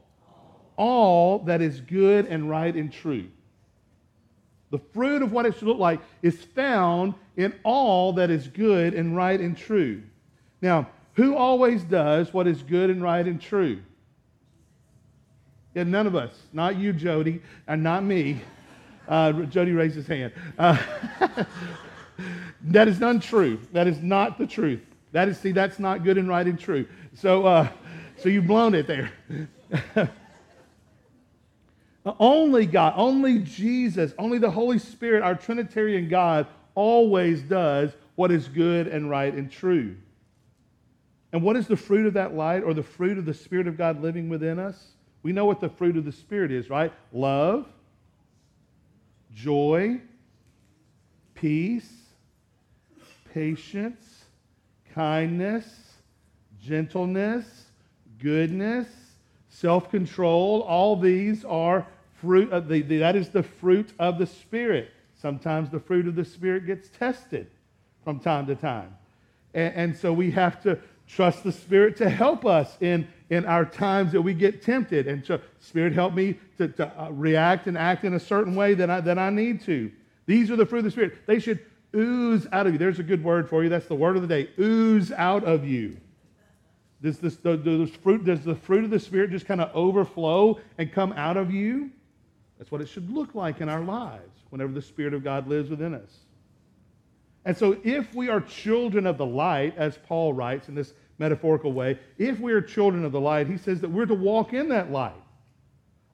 all 0.77 1.40
that 1.40 1.61
is 1.61 1.81
good 1.81 2.27
and 2.27 2.48
right 2.48 2.75
and 2.75 2.92
true. 2.92 3.29
The 4.70 4.79
fruit 4.79 5.22
of 5.22 5.33
what 5.33 5.44
it 5.44 5.55
should 5.55 5.68
look 5.68 5.79
like 5.79 6.01
is 6.22 6.42
found 6.42 7.14
in 7.37 7.55
all 7.62 8.12
that 8.14 8.31
is 8.31 8.48
good 8.48 8.94
and 8.94 9.14
right 9.14 9.38
and 9.38 9.57
true. 9.57 10.03
Now, 10.61 10.88
who 11.14 11.37
always 11.37 11.83
does 11.83 12.33
what 12.33 12.46
is 12.46 12.62
good 12.62 12.88
and 12.88 13.03
right 13.03 13.27
and 13.27 13.40
true? 13.40 13.83
Yeah, 15.75 15.85
none 15.85 16.07
of 16.07 16.14
us. 16.14 16.35
Not 16.53 16.77
you, 16.77 16.92
Jody, 16.92 17.42
and 17.66 17.83
not 17.83 18.05
me. 18.05 18.40
Uh, 19.09 19.33
Jody 19.44 19.72
raised 19.72 19.96
his 19.96 20.07
hand. 20.07 20.33
Uh, 20.59 20.77
that 22.62 22.88
is 22.88 23.01
untrue. 23.01 23.61
That 23.72 23.87
is 23.87 24.01
not 24.01 24.38
the 24.38 24.46
truth. 24.46 24.81
That 25.12 25.29
is, 25.29 25.38
see, 25.38 25.53
that's 25.53 25.79
not 25.79 26.05
good 26.05 26.18
and 26.18 26.29
right 26.29 26.46
and 26.46 26.59
true. 26.59 26.87
So, 27.14 27.46
uh, 27.46 27.68
so 28.16 28.29
you've 28.29 28.46
blown 28.46 28.75
it 28.75 28.87
there. 28.87 29.12
only 32.18 32.66
God, 32.66 32.94
only 32.96 33.38
Jesus, 33.40 34.14
only 34.18 34.38
the 34.38 34.51
Holy 34.51 34.79
Spirit, 34.79 35.22
our 35.22 35.35
Trinitarian 35.35 36.09
God, 36.09 36.46
always 36.75 37.42
does 37.42 37.92
what 38.14 38.31
is 38.31 38.48
good 38.48 38.88
and 38.88 39.11
right 39.11 39.33
and 39.33 39.51
true. 39.51 39.96
And 41.33 41.42
what 41.42 41.57
is 41.57 41.66
the 41.66 41.77
fruit 41.77 42.07
of 42.07 42.14
that 42.14 42.35
light 42.35 42.62
or 42.62 42.75
the 42.75 42.83
fruit 42.83 43.18
of 43.18 43.25
the 43.25 43.35
Spirit 43.35 43.66
of 43.66 43.77
God 43.77 44.03
living 44.03 44.29
within 44.29 44.59
us? 44.59 44.92
We 45.22 45.33
know 45.33 45.44
what 45.44 45.61
the 45.61 45.68
fruit 45.68 45.96
of 45.96 46.05
the 46.05 46.12
Spirit 46.12 46.51
is, 46.51 46.68
right? 46.68 46.92
Love, 47.12 47.66
joy, 49.33 50.01
peace, 51.35 51.90
patience, 53.33 54.25
kindness, 54.95 55.66
gentleness, 56.62 57.66
goodness, 58.21 58.88
self 59.49 59.90
control. 59.90 60.62
All 60.62 60.97
these 60.97 61.45
are 61.45 61.87
fruit 62.21 62.53
of 62.53 62.68
the, 62.68 62.83
the, 62.83 62.99
that 62.99 63.16
is 63.16 63.31
the 63.31 63.42
fruit 63.42 63.92
of 63.99 64.18
the 64.18 64.27
Spirit. 64.27 64.90
Sometimes 65.21 65.71
the 65.71 65.81
fruit 65.81 66.07
of 66.07 66.14
the 66.14 66.25
Spirit 66.25 66.66
gets 66.66 66.88
tested 66.88 67.49
from 68.05 68.18
time 68.18 68.47
to 68.47 68.55
time. 68.55 68.97
And, 69.55 69.75
and 69.75 69.97
so 69.97 70.12
we 70.12 70.31
have 70.33 70.62
to 70.62 70.79
trust 71.07 71.45
the 71.45 71.53
Spirit 71.53 71.97
to 71.97 72.09
help 72.09 72.47
us 72.47 72.77
in, 72.81 73.07
in 73.31 73.45
our 73.45 73.64
times 73.64 74.12
that 74.12 74.23
we 74.23 74.35
get 74.35 74.62
tempted. 74.62 75.07
And 75.07 75.25
so, 75.25 75.40
Spirit, 75.61 75.92
help 75.92 76.14
me 76.14 76.37
to, 76.59 76.68
to 76.68 77.03
uh, 77.03 77.11
react 77.11 77.66
and 77.66 77.77
act 77.77 78.05
in 78.05 78.14
a 78.14 78.21
certain 78.21 78.55
way 78.55 78.75
that 78.75 78.90
I, 78.90 79.01
that 79.01 79.18
I 79.18 79.31
need 79.31 79.62
to. 79.62 79.90
These 80.27 80.51
are 80.51 80.57
the 80.57 80.66
fruit 80.66 80.79
of 80.79 80.85
the 80.85 80.90
Spirit. 80.90 81.27
They 81.27 81.38
should 81.38 81.61
ooze 81.94 82.46
out 82.52 82.66
of 82.66 82.72
you. 82.72 82.78
There's 82.78 82.98
a 82.98 83.05
good 83.05 83.22
word 83.22 83.48
for 83.48 83.62
you. 83.62 83.68
That's 83.68 83.87
the 83.87 83.94
word 83.94 84.16
of 84.16 84.22
the 84.22 84.28
day. 84.28 84.50
Ooze 84.59 85.12
out 85.12 85.44
of 85.44 85.66
you. 85.66 85.96
Does, 87.02 87.18
this, 87.18 87.37
does, 87.37 87.90
fruit, 87.90 88.24
does 88.24 88.44
the 88.44 88.55
fruit 88.55 88.85
of 88.85 88.90
the 88.90 89.00
Spirit 89.00 89.31
just 89.31 89.46
kind 89.46 89.61
of 89.61 89.74
overflow 89.74 90.61
and 90.78 90.92
come 90.92 91.12
out 91.14 91.37
of 91.37 91.50
you? 91.50 91.90
That's 92.59 92.70
what 92.70 92.81
it 92.81 92.88
should 92.88 93.11
look 93.11 93.35
like 93.35 93.61
in 93.61 93.68
our 93.68 93.81
lives 93.81 94.38
whenever 94.50 94.72
the 94.72 94.83
Spirit 94.83 95.14
of 95.14 95.24
God 95.24 95.48
lives 95.48 95.68
within 95.68 95.94
us. 95.94 96.11
And 97.44 97.57
so, 97.57 97.76
if 97.83 98.14
we 98.14 98.28
are 98.28 98.40
children 98.40 99.05
of 99.05 99.18
the 99.18 99.26
light, 99.26 99.76
as 99.76 99.98
Paul 100.07 100.33
writes 100.33 100.68
in 100.68 100.76
this 100.76 100.94
metaphorical 101.18 101.72
way, 101.72 101.98
if 102.18 102.38
we 102.38 102.52
are 102.52 102.61
children 102.61 103.05
of 103.05 103.11
the 103.11 103.20
light, 103.20 103.48
he 103.48 103.57
says 103.57 103.81
that 103.81 103.88
we're 103.90 104.07
to 104.07 104.14
walk 104.14 104.52
in 104.52 104.68
that 104.68 104.92
light. 104.92 105.12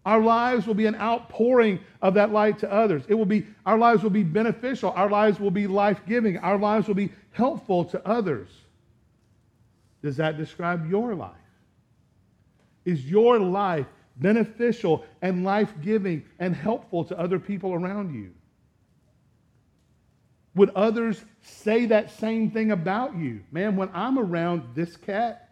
Our 0.09 0.23
lives 0.23 0.66
will 0.66 0.73
be 0.73 0.87
an 0.87 0.94
outpouring 0.94 1.81
of 2.01 2.14
that 2.14 2.33
light 2.33 2.61
to 2.61 2.73
others. 2.73 3.03
It 3.09 3.14
will 3.14 3.27
be, 3.27 3.47
our 3.66 3.77
lives 3.77 4.03
will 4.03 4.09
be 4.09 4.23
beneficial. 4.23 4.90
Our 4.92 5.11
lives 5.11 5.38
will 5.38 5.51
be 5.51 5.66
life 5.66 6.01
giving. 6.07 6.38
Our 6.38 6.57
lives 6.57 6.88
will 6.88 6.94
be 6.94 7.11
helpful 7.33 7.85
to 7.85 8.09
others. 8.09 8.49
Does 10.03 10.16
that 10.16 10.38
describe 10.38 10.88
your 10.88 11.14
life? 11.14 11.33
Is 12.87 13.05
your 13.05 13.38
life 13.38 13.85
beneficial 14.16 15.05
and 15.21 15.44
life 15.44 15.75
giving 15.83 16.25
and 16.38 16.57
helpful 16.57 17.05
to 17.05 17.18
other 17.18 17.38
people 17.38 17.75
around 17.75 18.14
you? 18.14 18.31
Would 20.55 20.71
others 20.71 21.23
say 21.42 21.85
that 21.85 22.12
same 22.12 22.51
thing 22.51 22.71
about 22.71 23.14
you? 23.14 23.42
Man, 23.53 23.77
when 23.77 23.90
I'm 23.92 24.18
around 24.18 24.75
this 24.75 24.97
cat, 24.97 25.51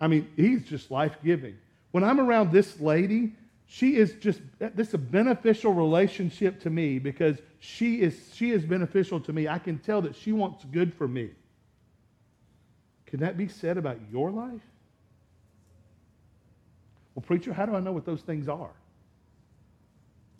I 0.00 0.06
mean, 0.06 0.28
he's 0.36 0.62
just 0.62 0.88
life 0.88 1.16
giving. 1.24 1.56
When 1.90 2.04
I'm 2.04 2.20
around 2.20 2.52
this 2.52 2.78
lady, 2.78 3.32
she 3.70 3.96
is 3.96 4.14
just 4.14 4.40
this 4.58 4.88
is 4.88 4.94
a 4.94 4.98
beneficial 4.98 5.74
relationship 5.74 6.58
to 6.62 6.70
me 6.70 6.98
because 6.98 7.36
she 7.60 8.00
is 8.00 8.30
she 8.34 8.50
is 8.50 8.64
beneficial 8.64 9.20
to 9.20 9.32
me. 9.32 9.46
I 9.46 9.58
can 9.58 9.78
tell 9.78 10.00
that 10.02 10.16
she 10.16 10.32
wants 10.32 10.64
good 10.64 10.92
for 10.94 11.06
me. 11.06 11.30
Can 13.06 13.20
that 13.20 13.36
be 13.36 13.46
said 13.46 13.76
about 13.76 13.98
your 14.10 14.30
life? 14.30 14.62
Well, 17.14 17.22
preacher, 17.26 17.52
how 17.52 17.66
do 17.66 17.74
I 17.74 17.80
know 17.80 17.92
what 17.92 18.06
those 18.06 18.22
things 18.22 18.48
are? 18.48 18.70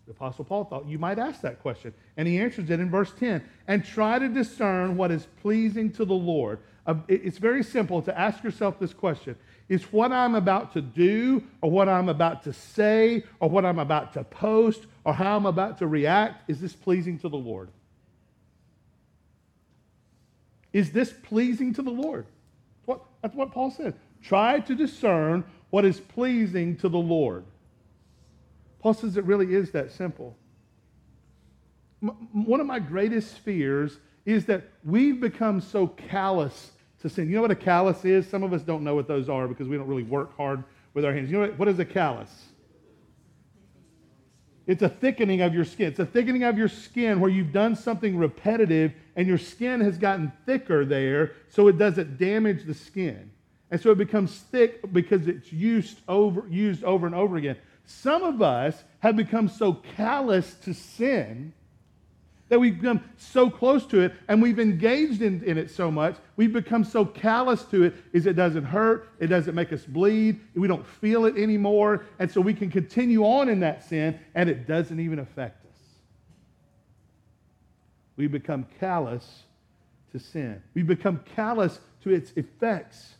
The 0.07 0.13
Apostle 0.13 0.47
Paul 0.47 0.65
thought 0.65 0.87
you 0.87 0.99
might 0.99 1.19
ask 1.19 1.43
that 1.43 1.61
question. 1.61 1.93
And 2.17 2.27
he 2.27 2.39
answers 2.39 2.71
it 2.71 2.81
in 2.81 2.89
verse 2.91 3.13
10 3.19 3.45
and 3.67 3.85
try 3.85 4.19
to 4.19 4.29
discern 4.29 4.97
what 4.97 5.11
is 5.11 5.27
pleasing 5.43 5.91
to 5.93 6.07
the 6.07 6.15
Lord. 6.15 6.61
It's 7.09 7.37
very 7.37 7.63
simple 7.63 8.01
to 8.03 8.19
ask 8.19 8.43
yourself 8.43 8.79
this 8.79 8.95
question 8.95 9.37
is 9.69 9.85
what 9.93 10.13
I'm 10.13 10.35
about 10.35 10.73
to 10.73 10.81
do, 10.81 11.43
or 11.61 11.71
what 11.71 11.89
I'm 11.89 12.09
about 12.09 12.43
to 12.45 12.53
say, 12.53 13.25
or 13.39 13.51
what 13.51 13.65
I'm 13.65 13.79
about 13.79 14.15
to 14.15 14.25
post, 14.25 14.87
or 15.05 15.13
how 15.13 15.37
I'm 15.37 15.47
about 15.47 15.79
to 15.79 15.87
react, 15.87 16.49
is 16.49 16.61
this 16.61 16.75
pleasing 16.75 17.19
to 17.21 17.29
the 17.29 17.37
Lord? 17.37 17.69
Is 20.73 20.93
this 20.93 21.13
pleasing 21.13 21.75
to 21.75 21.83
the 21.83 21.91
Lord? 21.91 22.27
What, 22.87 23.03
that's 23.23 23.35
what 23.35 23.53
Paul 23.53 23.71
said. 23.71 23.95
Try 24.23 24.61
to 24.61 24.75
discern 24.75 25.45
what 25.71 25.85
is 25.85 26.01
pleasing 26.01 26.77
to 26.77 26.89
the 26.89 26.99
Lord. 26.99 27.45
Paul 28.81 28.95
says 28.95 29.17
it 29.17 29.25
really 29.25 29.55
is 29.55 29.71
that 29.73 29.93
simple. 29.93 30.37
one 32.01 32.61
of 32.61 32.67
my 32.67 32.79
greatest 32.79 33.39
fears 33.39 33.99
is 34.25 34.47
that 34.47 34.63
we've 34.85 35.21
become 35.21 35.61
so 35.61 35.89
callous 35.89 36.73
to 37.03 37.09
sin. 37.09 37.29
You 37.29 37.37
know 37.37 37.43
what 37.43 37.51
a 37.51 37.57
callus 37.57 38.05
is? 38.05 38.29
Some 38.29 38.43
of 38.43 38.53
us 38.53 38.63
don't 38.63 38.83
know 38.83 38.95
what 38.95 39.09
those 39.09 39.29
are 39.29 39.47
because 39.47 39.69
we 39.69 39.77
don't 39.77 39.87
really 39.87 40.03
work 40.03 40.37
hard 40.37 40.65
with 40.95 41.05
our 41.05 41.13
hands. 41.13 41.31
You 41.31 41.39
know 41.39 41.49
what, 41.49 41.59
what 41.59 41.69
is 41.69 41.79
a 41.79 41.85
callus? 41.85 42.31
It's 44.67 44.83
a 44.83 44.89
thickening 44.89 45.41
of 45.41 45.55
your 45.55 45.65
skin. 45.65 45.89
It's 45.89 45.99
a 45.99 46.05
thickening 46.05 46.43
of 46.43 46.59
your 46.59 46.69
skin 46.69 47.21
where 47.21 47.31
you've 47.31 47.53
done 47.53 47.75
something 47.75 48.19
repetitive 48.19 48.93
and 49.17 49.27
your 49.27 49.39
skin 49.39 49.81
has 49.81 49.97
gotten 49.97 50.31
thicker 50.45 50.85
there 50.85 51.33
so 51.49 51.69
it 51.69 51.79
doesn't 51.79 52.19
damage 52.19 52.65
the 52.65 52.75
skin. 52.75 53.31
And 53.71 53.81
so 53.81 53.91
it 53.91 53.99
becomes 53.99 54.35
thick 54.37 54.93
because 54.93 55.27
it's 55.27 55.53
used 55.53 56.01
over, 56.07 56.47
used 56.49 56.85
over 56.85 57.07
and 57.07 57.15
over 57.15 57.37
again. 57.37 57.57
Some 57.87 58.23
of 58.23 58.43
us 58.43 58.85
have 58.99 59.17
become 59.17 59.49
so 59.49 59.73
callous 59.97 60.55
to 60.65 60.75
sin 60.75 61.55
that 62.49 62.59
we've 62.59 62.81
become 62.81 63.03
so 63.17 63.51
close 63.51 63.85
to 63.87 64.01
it 64.01 64.15
and 64.29 64.41
we've 64.41 64.59
engaged 64.59 65.23
in, 65.23 65.43
in 65.45 65.59
it 65.59 65.71
so 65.71 65.91
much, 65.91 66.17
we've 66.37 66.53
become 66.53 66.85
so 66.85 67.05
callous 67.05 67.63
to 67.65 67.85
it 67.85 67.95
is 68.13 68.27
it 68.27 68.35
doesn't 68.35 68.65
hurt, 68.65 69.09
it 69.19 69.27
doesn't 69.27 69.55
make 69.55 69.73
us 69.73 69.85
bleed, 69.85 70.41
we 70.55 70.69
don't 70.69 70.87
feel 70.87 71.27
it 71.27 71.37
anymore, 71.37 72.07
and 72.19 72.31
so 72.31 72.41
we 72.41 72.55
can 72.55 72.71
continue 72.71 73.23
on 73.25 73.49
in 73.49 73.61
that 73.61 73.85
sin 73.85 74.19
and 74.35 74.49
it 74.49 74.67
doesn't 74.67 75.01
even 75.01 75.19
affect 75.19 75.65
us. 75.67 75.79
We 78.17 78.27
become 78.27 78.67
callous 78.81 79.43
to 80.13 80.19
sin. 80.19 80.63
We 80.75 80.83
become 80.83 81.21
callous 81.37 81.79
to 82.03 82.11
its 82.11 82.33
effects. 82.37 83.15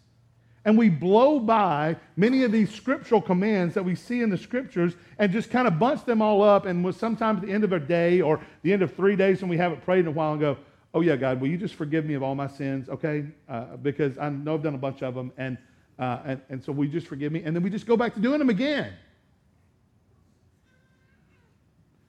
And 0.69 0.77
we 0.77 0.91
blow 0.91 1.41
by 1.41 1.97
many 2.15 2.45
of 2.45 2.53
these 2.53 2.71
scriptural 2.71 3.23
commands 3.23 3.73
that 3.73 3.83
we 3.83 3.95
see 3.95 4.21
in 4.21 4.29
the 4.29 4.37
scriptures 4.37 4.97
and 5.19 5.33
just 5.33 5.51
kind 5.51 5.67
of 5.67 5.79
bunch 5.79 6.05
them 6.05 6.21
all 6.21 6.43
up. 6.43 6.67
And 6.67 6.95
sometimes 6.95 7.41
at 7.41 7.47
the 7.47 7.55
end 7.55 7.65
of 7.65 7.73
a 7.73 7.81
day 7.81 8.21
or 8.21 8.39
the 8.61 8.75
end 8.75 8.83
of 8.83 8.95
three 8.95 9.17
days 9.17 9.41
when 9.41 9.49
we 9.49 9.57
haven't 9.57 9.83
prayed 9.83 10.01
in 10.01 10.09
a 10.09 10.11
while 10.11 10.33
and 10.33 10.41
go, 10.43 10.59
oh, 10.93 11.01
yeah, 11.01 11.17
God, 11.17 11.41
will 11.41 11.49
you 11.49 11.57
just 11.57 11.75
forgive 11.75 12.05
me 12.05 12.13
of 12.13 12.23
all 12.23 12.35
my 12.35 12.49
sins, 12.49 12.91
okay? 12.91 13.25
Uh, 13.49 13.79
because 13.79 14.19
I 14.19 14.29
know 14.29 14.57
I've 14.57 14.63
done 14.63 14.75
a 14.75 14.77
bunch 14.77 15.03
of 15.03 15.15
them. 15.15 15.33
And, 15.39 15.57
uh, 15.99 16.19
and, 16.27 16.43
and 16.51 16.63
so 16.63 16.71
we 16.71 16.87
just 16.87 17.07
forgive 17.07 17.33
me? 17.33 17.45
And 17.45 17.57
then 17.57 17.63
we 17.63 17.71
just 17.71 17.87
go 17.87 17.97
back 17.97 18.13
to 18.13 18.21
doing 18.21 18.39
them 18.39 18.51
again. 18.51 18.93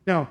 Now, 0.06 0.30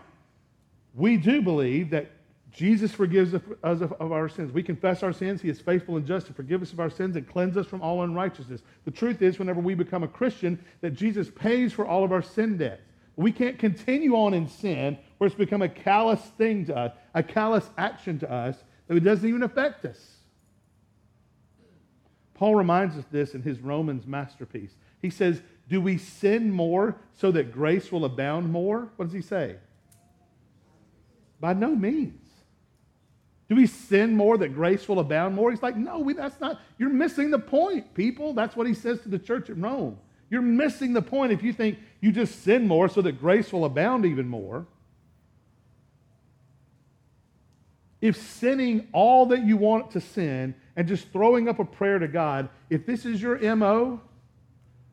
we 0.95 1.17
do 1.17 1.41
believe 1.41 1.89
that 1.89 2.11
Jesus 2.59 2.91
forgives 2.91 3.35
us 3.35 3.43
of 3.63 4.11
our 4.11 4.29
sins. 4.29 4.51
We 4.51 4.65
confess 4.65 5.05
our 5.05 5.13
sins. 5.13 5.41
He 5.41 5.49
is 5.49 5.61
faithful 5.61 5.97
and 5.97 6.05
just 6.05 6.27
to 6.27 6.33
forgive 6.33 6.61
us 6.61 6.73
of 6.73 6.81
our 6.81 6.91
sins 6.91 7.15
and 7.15 7.25
cleanse 7.25 7.57
us 7.57 7.69
from 7.69 7.81
all 7.81 8.03
unrighteousness. 8.03 8.63
The 8.85 8.91
truth 8.91 9.23
is, 9.23 9.39
whenever 9.39 9.61
we 9.61 9.77
become 9.77 10.03
a 10.03 10.09
Christian, 10.09 10.59
that 10.81 10.95
Jesus 10.95 11.31
pays 11.31 11.73
for 11.73 11.87
all 11.87 12.03
of 12.03 12.11
our 12.11 12.21
sin 12.21 12.57
debts. 12.59 12.83
We 13.15 13.31
can't 13.31 13.61
continue 13.61 14.17
on 14.17 14.35
in 14.35 14.49
sin 14.49 14.99
where 15.19 15.29
it's 15.29 15.37
become 15.37 15.63
a 15.63 15.69
callous 15.69 16.21
thing 16.37 16.67
to 16.67 16.77
us, 16.77 16.93
a 17.15 17.23
callous 17.23 17.71
action 17.79 18.19
to 18.19 18.33
us 18.33 18.57
that 18.89 18.97
it 18.97 19.05
doesn't 19.05 19.29
even 19.29 19.45
affect 19.45 19.85
us. 19.85 20.17
Paul 22.35 22.57
reminds 22.57 22.97
us 22.97 23.05
this 23.13 23.35
in 23.37 23.43
his 23.43 23.61
Romans 23.61 24.05
masterpiece. 24.05 24.75
He 25.01 25.11
says, 25.11 25.43
Do 25.69 25.81
we 25.81 25.97
sin 25.97 26.51
more 26.51 26.97
so 27.15 27.31
that 27.31 27.53
grace 27.53 27.93
will 27.93 28.05
abound 28.05 28.51
more? 28.51 28.91
What 28.97 29.05
does 29.05 29.15
he 29.15 29.23
say? 29.23 29.59
By 31.39 31.53
no 31.53 31.77
means. 31.77 32.28
Do 33.49 33.57
we 33.57 33.67
sin 33.67 34.15
more 34.15 34.37
that 34.39 34.55
grace 34.55 34.89
will 34.89 34.99
abound 34.99 35.35
more? 35.35 35.51
He's 35.51 35.63
like, 35.63 35.77
no, 35.77 36.01
we, 36.01 36.13
that's 36.13 36.39
not, 36.41 36.61
you're 36.77 36.91
missing 36.91 37.31
the 37.31 37.39
point, 37.39 37.95
people. 37.95 38.35
That's 38.35 38.55
what 38.55 38.67
he 38.67 38.75
says 38.75 39.01
to 39.03 39.09
the 39.09 39.19
church 39.19 39.49
at 39.49 39.57
Rome. 39.57 39.97
You're 40.31 40.43
missing 40.43 40.93
the 40.93 41.01
point 41.01 41.33
if 41.33 41.43
you 41.43 41.55
think 41.55 41.79
you 42.01 42.13
just 42.13 42.43
sin 42.43 42.69
more 42.69 42.89
so 42.89 43.01
that 43.03 43.19
grace 43.19 43.51
will 43.51 43.65
abound 43.65 44.05
even 44.05 44.29
more. 44.29 44.67
If 48.03 48.17
sinning 48.17 48.87
all 48.93 49.27
that 49.27 49.45
you 49.45 49.57
want 49.57 49.91
to 49.93 50.01
sin 50.01 50.55
and 50.77 50.87
just 50.87 51.11
throwing 51.11 51.49
up 51.49 51.59
a 51.59 51.65
prayer 51.65 51.99
to 51.99 52.07
God, 52.07 52.51
if 52.69 52.85
this 52.85 53.07
is 53.07 53.21
your 53.21 53.39
MO, 53.57 54.01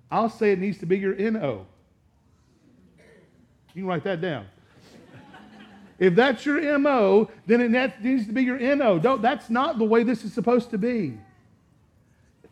I'll 0.10 0.30
say 0.30 0.52
it 0.52 0.60
needs 0.60 0.78
to 0.80 0.86
be 0.86 0.98
your 0.98 1.14
NO. 1.14 1.68
You 3.74 3.82
can 3.82 3.86
write 3.86 4.06
that 4.06 4.22
down. 4.22 4.48
If 5.98 6.16
that's 6.16 6.46
your 6.46 6.78
MO, 6.78 7.30
then 7.46 7.62
it 7.62 8.02
needs 8.02 8.28
to 8.28 8.34
be 8.34 8.44
your 8.44 8.60
NO. 8.76 9.00
Don't, 9.00 9.22
that's 9.22 9.50
not 9.50 9.78
the 9.78 9.86
way 9.86 10.04
this 10.04 10.24
is 10.24 10.34
supposed 10.34 10.72
to 10.72 10.78
be. 10.78 11.18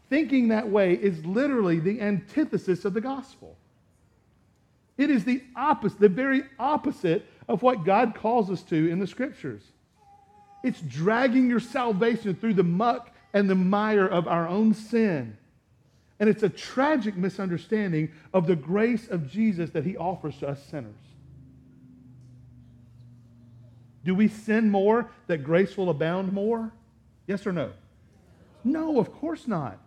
Thinking 0.10 0.50
that 0.50 0.70
way 0.70 0.94
is 0.94 1.26
literally 1.26 1.80
the 1.80 2.00
antithesis 2.00 2.86
of 2.86 2.94
the 2.94 3.02
gospel. 3.02 3.58
It 4.98 5.10
is 5.10 5.26
the 5.26 5.42
opposite, 5.56 6.00
the 6.00 6.10
very 6.10 6.44
opposite 6.60 7.26
of 7.48 7.62
what 7.64 7.84
God 7.84 8.16
calls 8.16 8.50
us 8.50 8.62
to 8.64 8.90
in 8.90 9.00
the 9.00 9.08
scriptures. 9.08 9.64
It's 10.64 10.80
dragging 10.82 11.50
your 11.50 11.60
salvation 11.60 12.36
through 12.36 12.54
the 12.54 12.64
muck 12.64 13.14
and 13.34 13.50
the 13.50 13.56
mire 13.56 14.08
of 14.08 14.28
our 14.28 14.48
own 14.48 14.74
sin. 14.74 15.36
And 16.20 16.30
it's 16.30 16.44
a 16.44 16.50
tragic 16.50 17.18
misunderstanding 17.18 18.12
of 18.34 18.48
the 18.48 18.56
grace 18.56 19.08
of 19.10 19.30
Jesus 19.30 19.72
that 19.72 19.84
he 19.84 19.98
offers 19.98 20.38
to 20.38 20.48
us 20.48 20.64
sinners. 20.64 20.94
Do 24.04 24.16
we 24.16 24.28
sin 24.28 24.70
more 24.70 25.10
that 25.28 25.44
grace 25.44 25.78
will 25.78 25.90
abound 25.90 26.34
more? 26.34 26.72
Yes 27.28 27.48
or 27.48 27.54
no? 27.54 27.72
No, 28.64 29.00
of 29.00 29.12
course 29.14 29.48
not. 29.48 29.80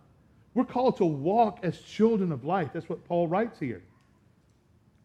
We're 0.53 0.65
called 0.65 0.97
to 0.97 1.05
walk 1.05 1.59
as 1.63 1.79
children 1.79 2.31
of 2.31 2.43
light. 2.43 2.73
That's 2.73 2.89
what 2.89 3.05
Paul 3.07 3.27
writes 3.27 3.59
here. 3.59 3.83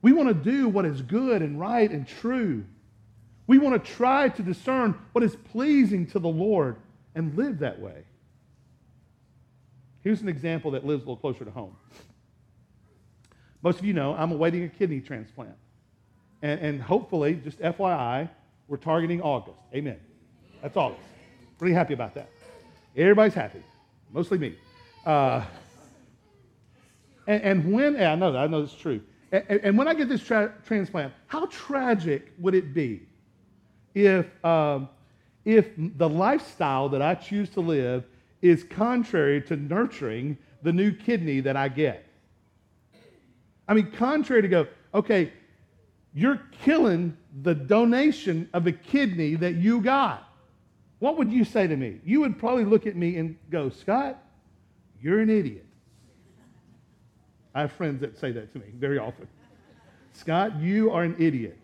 We 0.00 0.12
want 0.12 0.28
to 0.28 0.34
do 0.34 0.68
what 0.68 0.84
is 0.84 1.02
good 1.02 1.42
and 1.42 1.60
right 1.60 1.90
and 1.90 2.06
true. 2.06 2.64
We 3.46 3.58
want 3.58 3.82
to 3.82 3.92
try 3.92 4.30
to 4.30 4.42
discern 4.42 4.98
what 5.12 5.22
is 5.22 5.36
pleasing 5.36 6.06
to 6.08 6.18
the 6.18 6.28
Lord 6.28 6.76
and 7.14 7.36
live 7.36 7.58
that 7.58 7.80
way. 7.80 8.04
Here's 10.02 10.20
an 10.20 10.28
example 10.28 10.72
that 10.72 10.84
lives 10.84 11.04
a 11.04 11.06
little 11.06 11.16
closer 11.16 11.44
to 11.44 11.50
home. 11.50 11.76
Most 13.62 13.78
of 13.78 13.84
you 13.84 13.92
know 13.92 14.14
I'm 14.14 14.32
awaiting 14.32 14.64
a 14.64 14.68
kidney 14.68 15.00
transplant. 15.00 15.54
And, 16.40 16.60
and 16.60 16.82
hopefully, 16.82 17.34
just 17.34 17.60
FYI, 17.60 18.28
we're 18.72 18.78
targeting 18.78 19.20
August. 19.20 19.58
Amen. 19.74 19.98
That's 20.62 20.78
August. 20.78 21.02
Pretty 21.58 21.74
happy 21.74 21.92
about 21.92 22.14
that. 22.14 22.30
Everybody's 22.96 23.34
happy, 23.34 23.62
mostly 24.10 24.38
me. 24.38 24.54
Uh, 25.04 25.44
and, 27.26 27.42
and, 27.42 27.72
when, 27.74 28.02
I 28.02 28.14
know 28.14 28.32
that, 28.32 28.38
I 28.38 28.46
know 28.46 28.62
it's 28.62 28.72
true. 28.72 29.02
And, 29.30 29.44
and, 29.46 29.76
when 29.76 29.88
I 29.88 29.92
get 29.92 30.08
this 30.08 30.22
tra- 30.22 30.54
transplant, 30.64 31.12
how 31.26 31.44
tragic 31.46 32.32
would 32.38 32.54
it 32.54 32.72
be 32.72 33.02
if, 33.94 34.42
um, 34.42 34.88
if 35.44 35.68
the 35.76 36.08
lifestyle 36.08 36.88
that 36.88 37.02
I 37.02 37.14
choose 37.14 37.50
to 37.50 37.60
live 37.60 38.04
is 38.40 38.64
contrary 38.64 39.42
to 39.42 39.56
nurturing 39.56 40.38
the 40.62 40.72
new 40.72 40.92
kidney 40.92 41.40
that 41.40 41.58
I 41.58 41.68
get? 41.68 42.06
I 43.68 43.74
mean, 43.74 43.90
contrary 43.90 44.40
to 44.40 44.48
go, 44.48 44.66
okay, 44.94 45.30
you're 46.14 46.40
killing 46.62 47.16
the 47.42 47.54
donation 47.54 48.48
of 48.52 48.66
a 48.66 48.72
kidney 48.72 49.34
that 49.36 49.54
you 49.54 49.80
got. 49.80 50.28
What 50.98 51.16
would 51.18 51.32
you 51.32 51.44
say 51.44 51.66
to 51.66 51.76
me? 51.76 52.00
You 52.04 52.20
would 52.20 52.38
probably 52.38 52.64
look 52.64 52.86
at 52.86 52.94
me 52.94 53.16
and 53.16 53.36
go, 53.50 53.70
Scott, 53.70 54.22
you're 55.00 55.20
an 55.20 55.30
idiot. 55.30 55.66
I 57.54 57.62
have 57.62 57.72
friends 57.72 58.00
that 58.00 58.18
say 58.18 58.32
that 58.32 58.52
to 58.52 58.58
me 58.58 58.66
very 58.74 58.98
often. 58.98 59.26
Scott, 60.12 60.60
you 60.60 60.90
are 60.90 61.02
an 61.02 61.16
idiot. 61.18 61.58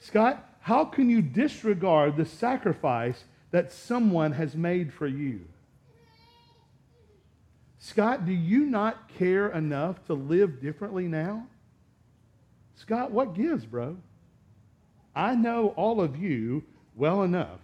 Scott, 0.00 0.56
how 0.60 0.84
can 0.84 1.08
you 1.08 1.22
disregard 1.22 2.16
the 2.16 2.26
sacrifice 2.26 3.24
that 3.52 3.72
someone 3.72 4.32
has 4.32 4.54
made 4.54 4.92
for 4.92 5.06
you? 5.06 5.40
Scott, 7.78 8.26
do 8.26 8.32
you 8.32 8.66
not 8.66 9.08
care 9.18 9.48
enough 9.48 10.04
to 10.06 10.14
live 10.14 10.60
differently 10.60 11.06
now? 11.06 11.46
Scott, 12.84 13.12
what 13.12 13.32
gives, 13.32 13.64
bro? 13.64 13.96
I 15.16 15.34
know 15.34 15.68
all 15.68 16.02
of 16.02 16.18
you 16.18 16.62
well 16.94 17.22
enough 17.22 17.60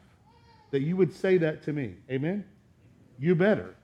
that 0.71 0.81
you 0.81 0.97
would 0.97 1.13
say 1.13 1.37
that 1.37 1.63
to 1.65 1.75
me. 1.75 1.97
Amen? 2.11 2.43
You 3.19 3.35
better. 3.35 3.75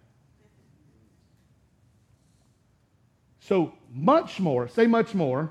So, 3.40 3.74
much 3.92 4.40
more, 4.40 4.66
say 4.66 4.86
much 4.86 5.14
more, 5.14 5.50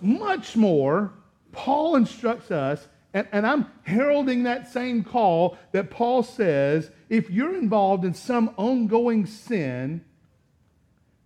much 0.00 0.56
more, 0.56 1.12
Paul 1.52 1.96
instructs 1.96 2.50
us, 2.50 2.88
and, 3.12 3.28
and 3.30 3.46
I'm 3.46 3.66
heralding 3.82 4.44
that 4.44 4.72
same 4.72 5.04
call 5.04 5.58
that 5.72 5.90
Paul 5.90 6.22
says 6.22 6.90
if 7.10 7.28
you're 7.28 7.56
involved 7.56 8.06
in 8.06 8.14
some 8.14 8.54
ongoing 8.56 9.26
sin, 9.26 10.02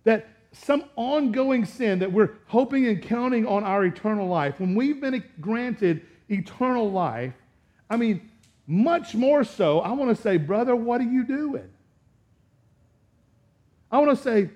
that 0.03 0.27
some 0.63 0.85
ongoing 0.95 1.65
sin 1.65 1.99
that 1.99 2.11
we're 2.11 2.31
hoping 2.47 2.87
and 2.87 3.01
counting 3.01 3.45
on 3.45 3.63
our 3.63 3.85
eternal 3.85 4.27
life, 4.27 4.59
when 4.59 4.73
we've 4.73 5.01
been 5.01 5.23
granted 5.41 6.01
eternal 6.29 6.89
life, 6.89 7.33
I 7.89 7.97
mean, 7.97 8.29
much 8.65 9.13
more 9.13 9.43
so, 9.43 9.79
I 9.81 9.91
want 9.91 10.15
to 10.15 10.21
say, 10.21 10.37
brother, 10.37 10.75
what 10.75 11.01
are 11.01 11.05
you 11.05 11.25
doing? 11.25 11.69
I 13.91 13.99
want 13.99 14.17
to 14.17 14.23
say, 14.23 14.49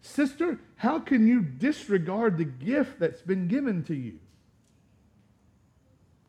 sister, 0.00 0.58
how 0.76 0.98
can 0.98 1.26
you 1.26 1.42
disregard 1.42 2.38
the 2.38 2.44
gift 2.44 2.98
that's 2.98 3.22
been 3.22 3.46
given 3.46 3.84
to 3.84 3.94
you? 3.94 4.18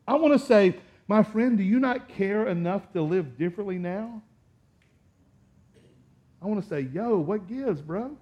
I 0.08 0.16
want 0.16 0.40
to 0.40 0.46
say, 0.46 0.76
my 1.08 1.24
friend, 1.24 1.58
do 1.58 1.64
you 1.64 1.80
not 1.80 2.10
care 2.10 2.48
enough 2.48 2.92
to 2.94 3.02
live 3.02 3.38
differently 3.38 3.78
now? 3.78 4.22
I 6.42 6.46
want 6.46 6.62
to 6.62 6.68
say, 6.68 6.82
yo, 6.82 7.18
what 7.18 7.48
gives, 7.48 7.82
bro? 7.82 8.18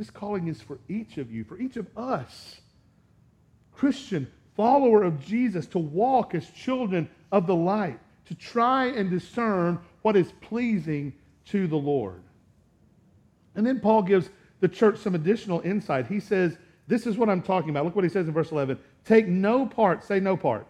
This 0.00 0.08
calling 0.08 0.48
is 0.48 0.62
for 0.62 0.78
each 0.88 1.18
of 1.18 1.30
you, 1.30 1.44
for 1.44 1.58
each 1.58 1.76
of 1.76 1.86
us. 1.94 2.62
Christian, 3.74 4.26
follower 4.56 5.02
of 5.02 5.22
Jesus, 5.22 5.66
to 5.66 5.78
walk 5.78 6.34
as 6.34 6.48
children 6.48 7.06
of 7.30 7.46
the 7.46 7.54
light, 7.54 7.98
to 8.24 8.34
try 8.34 8.86
and 8.86 9.10
discern 9.10 9.78
what 10.00 10.16
is 10.16 10.32
pleasing 10.40 11.12
to 11.48 11.66
the 11.66 11.76
Lord. 11.76 12.22
And 13.54 13.66
then 13.66 13.78
Paul 13.78 14.00
gives 14.00 14.30
the 14.60 14.68
church 14.68 14.96
some 14.96 15.14
additional 15.14 15.60
insight. 15.60 16.06
He 16.06 16.18
says, 16.18 16.56
This 16.86 17.06
is 17.06 17.18
what 17.18 17.28
I'm 17.28 17.42
talking 17.42 17.68
about. 17.68 17.84
Look 17.84 17.94
what 17.94 18.04
he 18.04 18.08
says 18.08 18.26
in 18.26 18.32
verse 18.32 18.52
11. 18.52 18.78
Take 19.04 19.28
no 19.28 19.66
part, 19.66 20.02
say 20.02 20.18
no 20.18 20.34
part, 20.34 20.66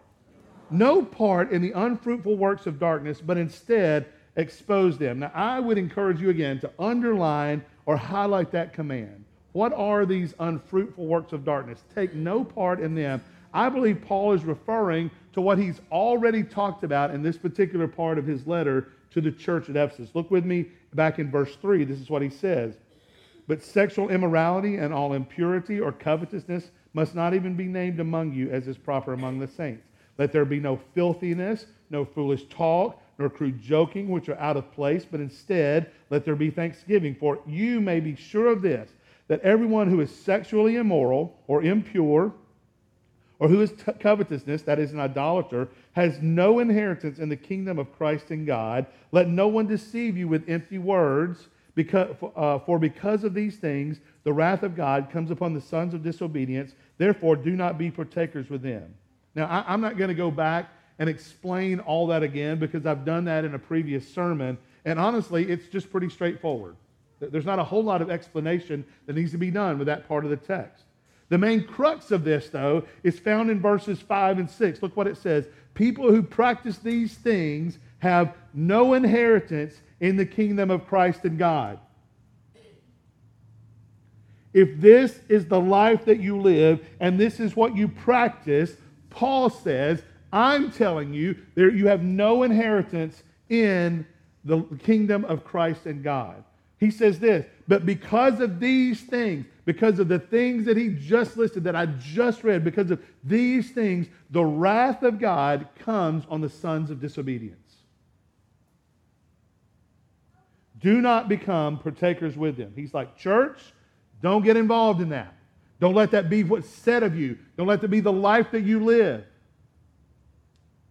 no 0.71 1.05
part 1.05 1.53
in 1.53 1.63
the 1.63 1.71
unfruitful 1.71 2.37
works 2.37 2.67
of 2.67 2.81
darkness, 2.81 3.21
but 3.21 3.39
instead 3.39 4.07
expose 4.35 4.99
them. 4.99 5.21
Now, 5.21 5.31
I 5.35 5.61
would 5.61 5.79
encourage 5.79 6.21
you 6.21 6.31
again 6.31 6.59
to 6.63 6.71
underline 6.81 7.65
or 7.87 7.97
highlight 7.97 8.51
that 8.53 8.73
command. 8.73 9.25
What 9.53 9.73
are 9.73 10.07
these 10.07 10.35
unfruitful 10.39 11.07
works 11.07 11.33
of 11.33 11.45
darkness? 11.45 11.83
Take 11.95 12.15
no 12.15 12.45
part 12.45 12.81
in 12.81 12.95
them. 12.95 13.23
I 13.53 13.69
believe 13.69 14.03
Paul 14.03 14.33
is 14.33 14.45
referring 14.45 15.11
to 15.33 15.41
what 15.41 15.59
he's 15.59 15.81
already 15.91 16.45
talked 16.45 16.85
about 16.85 17.13
in 17.13 17.23
this 17.23 17.37
particular 17.37 17.89
part 17.89 18.19
of 18.19 18.27
his 18.27 18.47
letter 18.47 18.89
to 19.11 19.21
the 19.21 19.33
church 19.33 19.69
at 19.69 19.77
Ephesus. 19.77 20.11
Look 20.15 20.31
with 20.31 20.45
me 20.45 20.67
back 20.95 21.19
in 21.19 21.31
verse 21.31 21.57
3. 21.57 21.85
This 21.85 22.01
is 22.01 22.11
what 22.11 22.23
he 22.23 22.31
says. 22.31 22.77
But 23.49 23.65
sexual 23.65 24.11
immorality 24.11 24.77
and 24.77 24.95
all 24.95 25.13
impurity 25.13 25.81
or 25.81 25.91
covetousness 25.91 26.71
must 26.95 27.17
not 27.17 27.35
even 27.35 27.57
be 27.57 27.67
named 27.67 27.99
among 27.99 28.33
you 28.33 28.51
as 28.51 28.69
is 28.69 28.79
proper 28.79 29.13
among 29.13 29.41
the 29.41 29.49
saints. 29.49 29.87
Let 30.19 30.33
there 30.33 30.45
be 30.45 30.61
no 30.61 30.79
filthiness, 30.95 31.67
no 31.89 32.05
foolish 32.05 32.45
talk, 32.45 33.03
nor 33.21 33.31
crude 33.31 33.61
joking, 33.61 34.09
which 34.09 34.29
are 34.29 34.39
out 34.39 34.57
of 34.57 34.73
place, 34.73 35.07
but 35.09 35.21
instead 35.21 35.91
let 36.09 36.25
there 36.25 36.35
be 36.35 36.51
thanksgiving. 36.51 37.15
For 37.15 37.39
you 37.47 37.81
may 37.81 38.01
be 38.01 38.17
sure 38.17 38.49
of 38.49 38.63
this, 38.63 38.91
that 39.29 39.41
everyone 39.43 39.89
who 39.89 40.01
is 40.01 40.13
sexually 40.13 40.77
immoral 40.77 41.39
or 41.47 41.63
impure, 41.63 42.33
or 43.39 43.49
who 43.49 43.61
is 43.61 43.73
t- 43.73 43.93
covetousness, 44.01 44.63
that 44.63 44.79
is 44.79 44.93
an 44.93 45.01
idolater, 45.01 45.69
has 45.93 46.21
no 46.21 46.59
inheritance 46.59 47.19
in 47.19 47.29
the 47.29 47.37
kingdom 47.37 47.79
of 47.79 47.97
Christ 47.97 48.31
and 48.31 48.47
God. 48.47 48.87
Let 49.13 49.29
no 49.29 49.49
one 49.49 49.67
deceive 49.67 50.17
you 50.17 50.27
with 50.27 50.49
empty 50.49 50.79
words 50.79 51.49
Because, 51.75 52.17
uh, 52.37 52.59
for 52.59 52.79
because 52.79 53.25
of 53.25 53.33
these 53.33 53.57
things, 53.57 54.01
the 54.25 54.33
wrath 54.33 54.63
of 54.63 54.77
God 54.77 55.09
comes 55.11 55.31
upon 55.31 55.55
the 55.55 55.61
sons 55.61 55.95
of 55.95 56.03
disobedience. 56.03 56.75
Therefore, 56.99 57.37
do 57.37 57.53
not 57.53 57.79
be 57.79 57.91
partakers 57.91 58.51
with 58.51 58.63
them. 58.63 58.95
Now, 59.35 59.47
I, 59.47 59.73
I'm 59.73 59.81
not 59.81 59.97
going 59.97 60.09
to 60.09 60.15
go 60.15 60.31
back 60.31 60.71
and 61.01 61.09
explain 61.09 61.81
all 61.81 62.07
that 62.09 62.23
again 62.23 62.59
because 62.59 62.85
I've 62.85 63.07
done 63.07 63.25
that 63.25 63.45
in 63.47 63.55
a 63.55 63.59
previous 63.59 64.07
sermon. 64.07 64.59
And 64.85 65.01
honestly, 65.01 65.51
it's 65.51 65.67
just 65.67 65.91
pretty 65.91 66.11
straightforward. 66.11 66.77
There's 67.19 67.47
not 67.47 67.59
a 67.59 67.65
whole 67.65 67.83
lot 67.83 68.03
of 68.03 68.11
explanation 68.11 68.85
that 69.07 69.17
needs 69.17 69.33
to 69.33 69.39
be 69.39 69.51
done 69.51 69.79
with 69.79 69.87
that 69.87 70.07
part 70.07 70.25
of 70.25 70.31
the 70.31 70.37
text. 70.37 70.85
The 71.31 71.39
main 71.39 71.65
crux 71.65 72.11
of 72.11 72.23
this, 72.23 72.51
though, 72.51 72.85
is 73.03 73.19
found 73.19 73.51
in 73.51 73.61
verses 73.61 74.01
5 74.01 74.41
and 74.41 74.51
6. 74.51 74.83
Look 74.83 74.97
what 74.97 75.07
it 75.07 75.17
says 75.17 75.49
People 75.73 76.11
who 76.11 76.23
practice 76.23 76.79
these 76.79 77.15
things 77.15 77.79
have 78.01 78.35
no 78.53 78.93
inheritance 78.93 79.81
in 80.01 80.17
the 80.17 80.27
kingdom 80.27 80.71
of 80.71 80.87
Christ 80.87 81.25
and 81.25 81.39
God. 81.39 81.79
If 84.53 84.81
this 84.81 85.19
is 85.29 85.47
the 85.47 85.61
life 85.61 86.05
that 86.07 86.21
you 86.21 86.41
live 86.41 86.85
and 86.99 87.19
this 87.19 87.41
is 87.41 87.57
what 87.57 87.77
you 87.77 87.89
practice, 87.89 88.77
Paul 89.09 89.49
says, 89.49 90.03
I'm 90.33 90.71
telling 90.71 91.13
you, 91.13 91.37
there, 91.55 91.71
you 91.71 91.89
have 91.89 92.03
no 92.03 92.43
inheritance 92.43 93.23
in 93.49 94.07
the 94.45 94.63
kingdom 94.83 95.25
of 95.25 95.45
Christ 95.45 95.87
and 95.87 96.03
God. 96.03 96.45
He 96.79 96.91
says 96.91 97.19
this, 97.19 97.45
but 97.69 97.85
because 97.85 98.41
of 98.41 98.59
these 98.59 99.03
things, 99.03 99.45
because 99.67 99.99
of 99.99 100.09
the 100.09 100.19
things 100.19 100.65
that 100.65 100.77
he 100.77 100.89
just 100.89 101.37
listed, 101.37 101.65
that 101.65 101.77
I 101.77 101.87
just 101.87 102.43
read, 102.43 102.65
because 102.65 102.91
of 102.91 103.03
these 103.23 103.71
things, 103.71 104.07
the 104.31 104.45
wrath 104.45 105.03
of 105.03 105.19
God 105.19 105.69
comes 105.79 106.25
on 106.31 106.41
the 106.41 106.49
sons 106.49 106.91
of 106.91 107.01
disobedience. 107.01 107.57
Do 110.81 111.03
not 111.03 111.29
become 111.29 111.79
partakers 111.79 112.37
with 112.37 112.57
them. 112.57 112.73
He's 112.75 112.95
like, 112.95 113.17
church, 113.17 113.59
don't 114.23 114.43
get 114.43 114.57
involved 114.57 115.03
in 115.03 115.11
that. 115.11 115.35
Don't 115.81 115.95
let 115.95 116.11
that 116.13 116.31
be 116.31 116.45
what's 116.45 116.69
said 116.69 117.03
of 117.03 117.15
you. 117.15 117.39
Don't 117.57 117.67
let 117.67 117.83
that 117.83 117.89
be 117.89 118.01
the 118.01 118.13
life 118.13 118.51
that 118.53 118.63
you 118.63 118.83
live. 118.83 119.25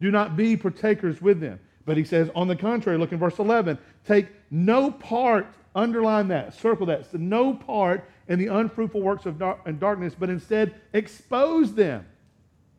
Do 0.01 0.12
not 0.12 0.38
be 0.38 0.55
partakers 0.55 1.21
with 1.21 1.39
them. 1.39 1.59
But 1.85 1.97
he 1.97 2.03
says, 2.03 2.29
on 2.35 2.47
the 2.47 2.55
contrary, 2.55 2.97
look 2.97 3.12
in 3.12 3.19
verse 3.19 3.39
11, 3.39 3.77
take 4.05 4.27
no 4.51 4.91
part, 4.91 5.47
underline 5.75 6.27
that, 6.27 6.53
circle 6.53 6.85
that, 6.88 7.12
so 7.12 7.17
no 7.17 7.53
part 7.53 8.07
in 8.27 8.38
the 8.38 8.47
unfruitful 8.47 9.01
works 9.01 9.25
of 9.25 9.41
and 9.65 9.79
darkness, 9.79 10.13
but 10.17 10.29
instead 10.29 10.75
expose 10.93 11.73
them. 11.73 12.05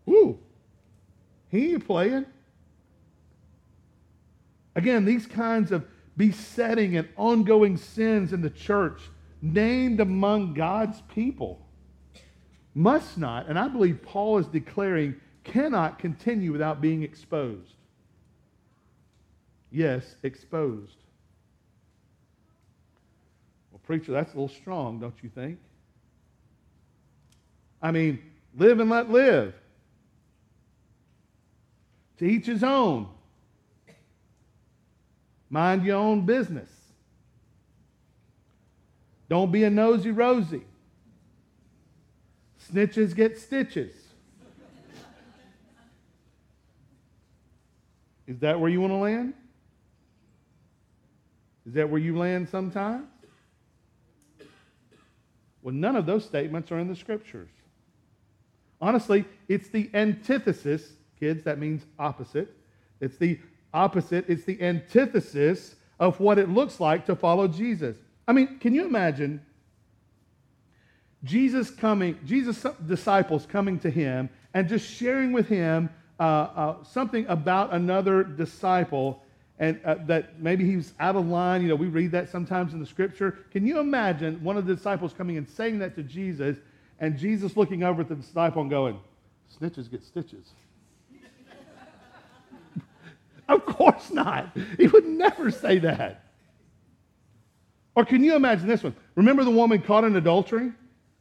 Woo! 0.06 0.38
He 1.48 1.72
ain't 1.72 1.86
playing. 1.86 2.26
Again, 4.76 5.04
these 5.04 5.26
kinds 5.26 5.72
of 5.72 5.84
besetting 6.16 6.96
and 6.96 7.08
ongoing 7.16 7.76
sins 7.76 8.32
in 8.32 8.42
the 8.42 8.50
church, 8.50 9.00
named 9.42 10.00
among 10.00 10.54
God's 10.54 11.00
people, 11.12 11.66
must 12.74 13.18
not, 13.18 13.48
and 13.48 13.58
I 13.58 13.68
believe 13.68 14.02
Paul 14.02 14.38
is 14.38 14.46
declaring, 14.46 15.16
cannot 15.44 15.98
continue 15.98 16.52
without 16.52 16.80
being 16.80 17.02
exposed. 17.02 17.74
Yes, 19.70 20.16
exposed. 20.22 20.96
Well, 23.70 23.80
preacher, 23.84 24.12
that's 24.12 24.32
a 24.32 24.36
little 24.36 24.54
strong, 24.54 24.98
don't 24.98 25.14
you 25.22 25.28
think? 25.28 25.58
I 27.80 27.92
mean, 27.92 28.20
live 28.56 28.80
and 28.80 28.90
let 28.90 29.10
live. 29.10 29.54
To 32.18 32.26
each 32.26 32.46
his 32.46 32.62
own. 32.62 33.08
Mind 35.48 35.84
your 35.84 35.96
own 35.96 36.26
business. 36.26 36.70
Don't 39.28 39.50
be 39.50 39.64
a 39.64 39.70
nosy 39.70 40.10
rosy. 40.10 40.62
Snitches 42.70 43.14
get 43.14 43.38
stitches. 43.38 43.94
Is 48.30 48.38
that 48.38 48.60
where 48.60 48.70
you 48.70 48.80
want 48.80 48.92
to 48.92 48.96
land? 48.96 49.34
Is 51.66 51.74
that 51.74 51.90
where 51.90 52.00
you 52.00 52.16
land 52.16 52.48
sometimes? 52.48 53.08
Well, 55.62 55.74
none 55.74 55.96
of 55.96 56.06
those 56.06 56.24
statements 56.24 56.70
are 56.70 56.78
in 56.78 56.86
the 56.86 56.94
scriptures. 56.94 57.50
Honestly, 58.80 59.24
it's 59.48 59.68
the 59.68 59.90
antithesis, 59.94 60.92
kids, 61.18 61.42
that 61.42 61.58
means 61.58 61.84
opposite. 61.98 62.56
It's 63.00 63.16
the 63.16 63.40
opposite, 63.74 64.26
it's 64.28 64.44
the 64.44 64.62
antithesis 64.62 65.74
of 65.98 66.20
what 66.20 66.38
it 66.38 66.48
looks 66.48 66.78
like 66.78 67.06
to 67.06 67.16
follow 67.16 67.48
Jesus. 67.48 67.96
I 68.28 68.32
mean, 68.32 68.60
can 68.60 68.74
you 68.74 68.86
imagine 68.86 69.44
Jesus 71.24 71.68
coming, 71.68 72.16
Jesus' 72.24 72.64
disciples 72.86 73.44
coming 73.44 73.80
to 73.80 73.90
him 73.90 74.30
and 74.54 74.68
just 74.68 74.88
sharing 74.88 75.32
with 75.32 75.48
him 75.48 75.90
uh, 76.20 76.22
uh, 76.22 76.84
something 76.84 77.26
about 77.28 77.72
another 77.72 78.22
disciple 78.22 79.22
and 79.58 79.80
uh, 79.84 79.96
that 80.06 80.38
maybe 80.38 80.64
he's 80.64 80.92
out 81.00 81.16
of 81.16 81.26
line. 81.26 81.62
You 81.62 81.68
know, 81.68 81.76
we 81.76 81.86
read 81.86 82.12
that 82.12 82.28
sometimes 82.28 82.74
in 82.74 82.80
the 82.80 82.86
scripture. 82.86 83.38
Can 83.50 83.66
you 83.66 83.80
imagine 83.80 84.42
one 84.44 84.58
of 84.58 84.66
the 84.66 84.74
disciples 84.74 85.14
coming 85.14 85.38
and 85.38 85.48
saying 85.48 85.78
that 85.78 85.96
to 85.96 86.02
Jesus, 86.02 86.58
and 86.98 87.18
Jesus 87.18 87.56
looking 87.56 87.82
over 87.82 88.02
at 88.02 88.08
the 88.08 88.16
disciple 88.16 88.60
and 88.60 88.70
going, 88.70 89.00
"Snitches 89.58 89.90
get 89.90 90.04
stitches." 90.04 90.50
of 93.48 93.64
course 93.64 94.10
not. 94.10 94.54
He 94.76 94.88
would 94.88 95.06
never 95.06 95.50
say 95.50 95.78
that. 95.78 96.22
Or 97.94 98.04
can 98.04 98.22
you 98.22 98.36
imagine 98.36 98.68
this 98.68 98.82
one? 98.82 98.94
Remember 99.14 99.42
the 99.42 99.50
woman 99.50 99.80
caught 99.80 100.04
in 100.04 100.16
adultery? 100.16 100.70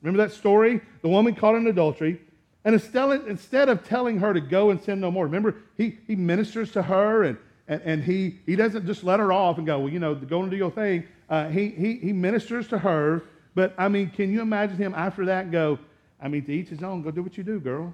Remember 0.02 0.28
that 0.28 0.34
story? 0.34 0.82
The 1.02 1.10
woman 1.10 1.36
caught 1.36 1.56
in 1.56 1.68
adultery. 1.68 2.20
And 2.66 2.76
instead 2.76 3.70
of 3.70 3.88
telling 3.88 4.20
her 4.20 4.34
to 4.34 4.42
go 4.42 4.70
and 4.70 4.82
sin 4.82 5.00
no 5.00 5.12
more, 5.12 5.26
remember, 5.26 5.56
he, 5.78 5.98
he 6.08 6.16
ministers 6.16 6.72
to 6.74 6.82
her 6.82 7.24
and 7.24 7.38
and, 7.70 7.82
and 7.86 8.04
he, 8.04 8.40
he 8.46 8.56
doesn't 8.56 8.86
just 8.88 9.04
let 9.04 9.20
her 9.20 9.32
off 9.32 9.60
and 9.60 9.66
go, 9.66 9.80
well, 9.80 9.94
you 9.94 10.00
know, 10.00 10.16
go 10.16 10.42
and 10.42 10.52
do 10.52 10.58
your 10.58 10.72
thing. 10.72 11.06
Uh, 11.30 11.48
he, 11.48 11.70
he, 11.70 11.98
he 11.98 12.12
ministers 12.12 12.68
to 12.70 12.80
her. 12.80 13.24
But, 13.54 13.76
I 13.78 13.88
mean, 13.88 14.10
can 14.10 14.34
you 14.34 14.42
imagine 14.42 14.76
him 14.76 14.94
after 14.96 15.26
that 15.28 15.52
go, 15.52 15.78
I 16.20 16.28
mean, 16.28 16.44
to 16.46 16.52
each 16.52 16.70
his 16.70 16.82
own, 16.82 17.04
go 17.04 17.12
do 17.12 17.22
what 17.22 17.38
you 17.38 17.44
do, 17.44 17.60
girl? 17.60 17.94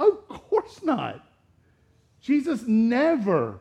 Of 0.00 0.28
course 0.28 0.82
not. 0.82 1.24
Jesus 2.20 2.64
never 2.66 3.60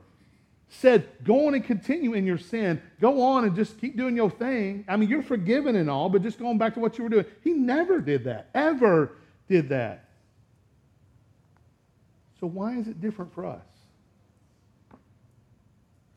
said, 0.69 1.07
go 1.23 1.47
on 1.47 1.53
and 1.53 1.63
continue 1.63 2.13
in 2.13 2.25
your 2.25 2.37
sin. 2.37 2.81
Go 2.99 3.21
on 3.21 3.45
and 3.45 3.55
just 3.55 3.79
keep 3.79 3.95
doing 3.95 4.15
your 4.15 4.29
thing. 4.29 4.85
I 4.87 4.97
mean, 4.97 5.09
you're 5.09 5.23
forgiven 5.23 5.75
and 5.75 5.89
all, 5.89 6.09
but 6.09 6.21
just 6.21 6.39
going 6.39 6.57
back 6.57 6.73
to 6.73 6.79
what 6.79 6.97
you 6.97 7.03
were 7.03 7.09
doing. 7.09 7.25
He 7.43 7.53
never 7.53 8.01
did 8.01 8.25
that, 8.25 8.49
ever 8.53 9.13
did 9.47 9.69
that. 9.69 10.05
So, 12.39 12.47
why 12.47 12.77
is 12.77 12.87
it 12.87 12.99
different 12.99 13.33
for 13.33 13.45
us? 13.45 13.61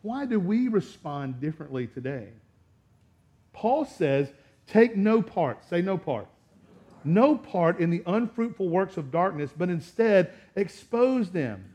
Why 0.03 0.27
do 0.27 0.41
we 0.41 0.69
respond 0.69 1.41
differently 1.41 1.87
today? 1.87 2.29
Paul 3.53 3.85
says, 3.85 4.33
take 4.67 4.97
no 4.97 5.23
part, 5.23 5.69
say 5.69 5.83
no 5.83 5.99
part, 5.99 6.29
no 7.05 7.37
part 7.37 7.81
in 7.81 7.91
the 7.91 8.03
unfruitful 8.07 8.69
works 8.69 8.97
of 8.97 9.11
darkness, 9.11 9.51
but 9.57 9.69
instead 9.69 10.33
expose 10.55 11.31
them. 11.31 11.75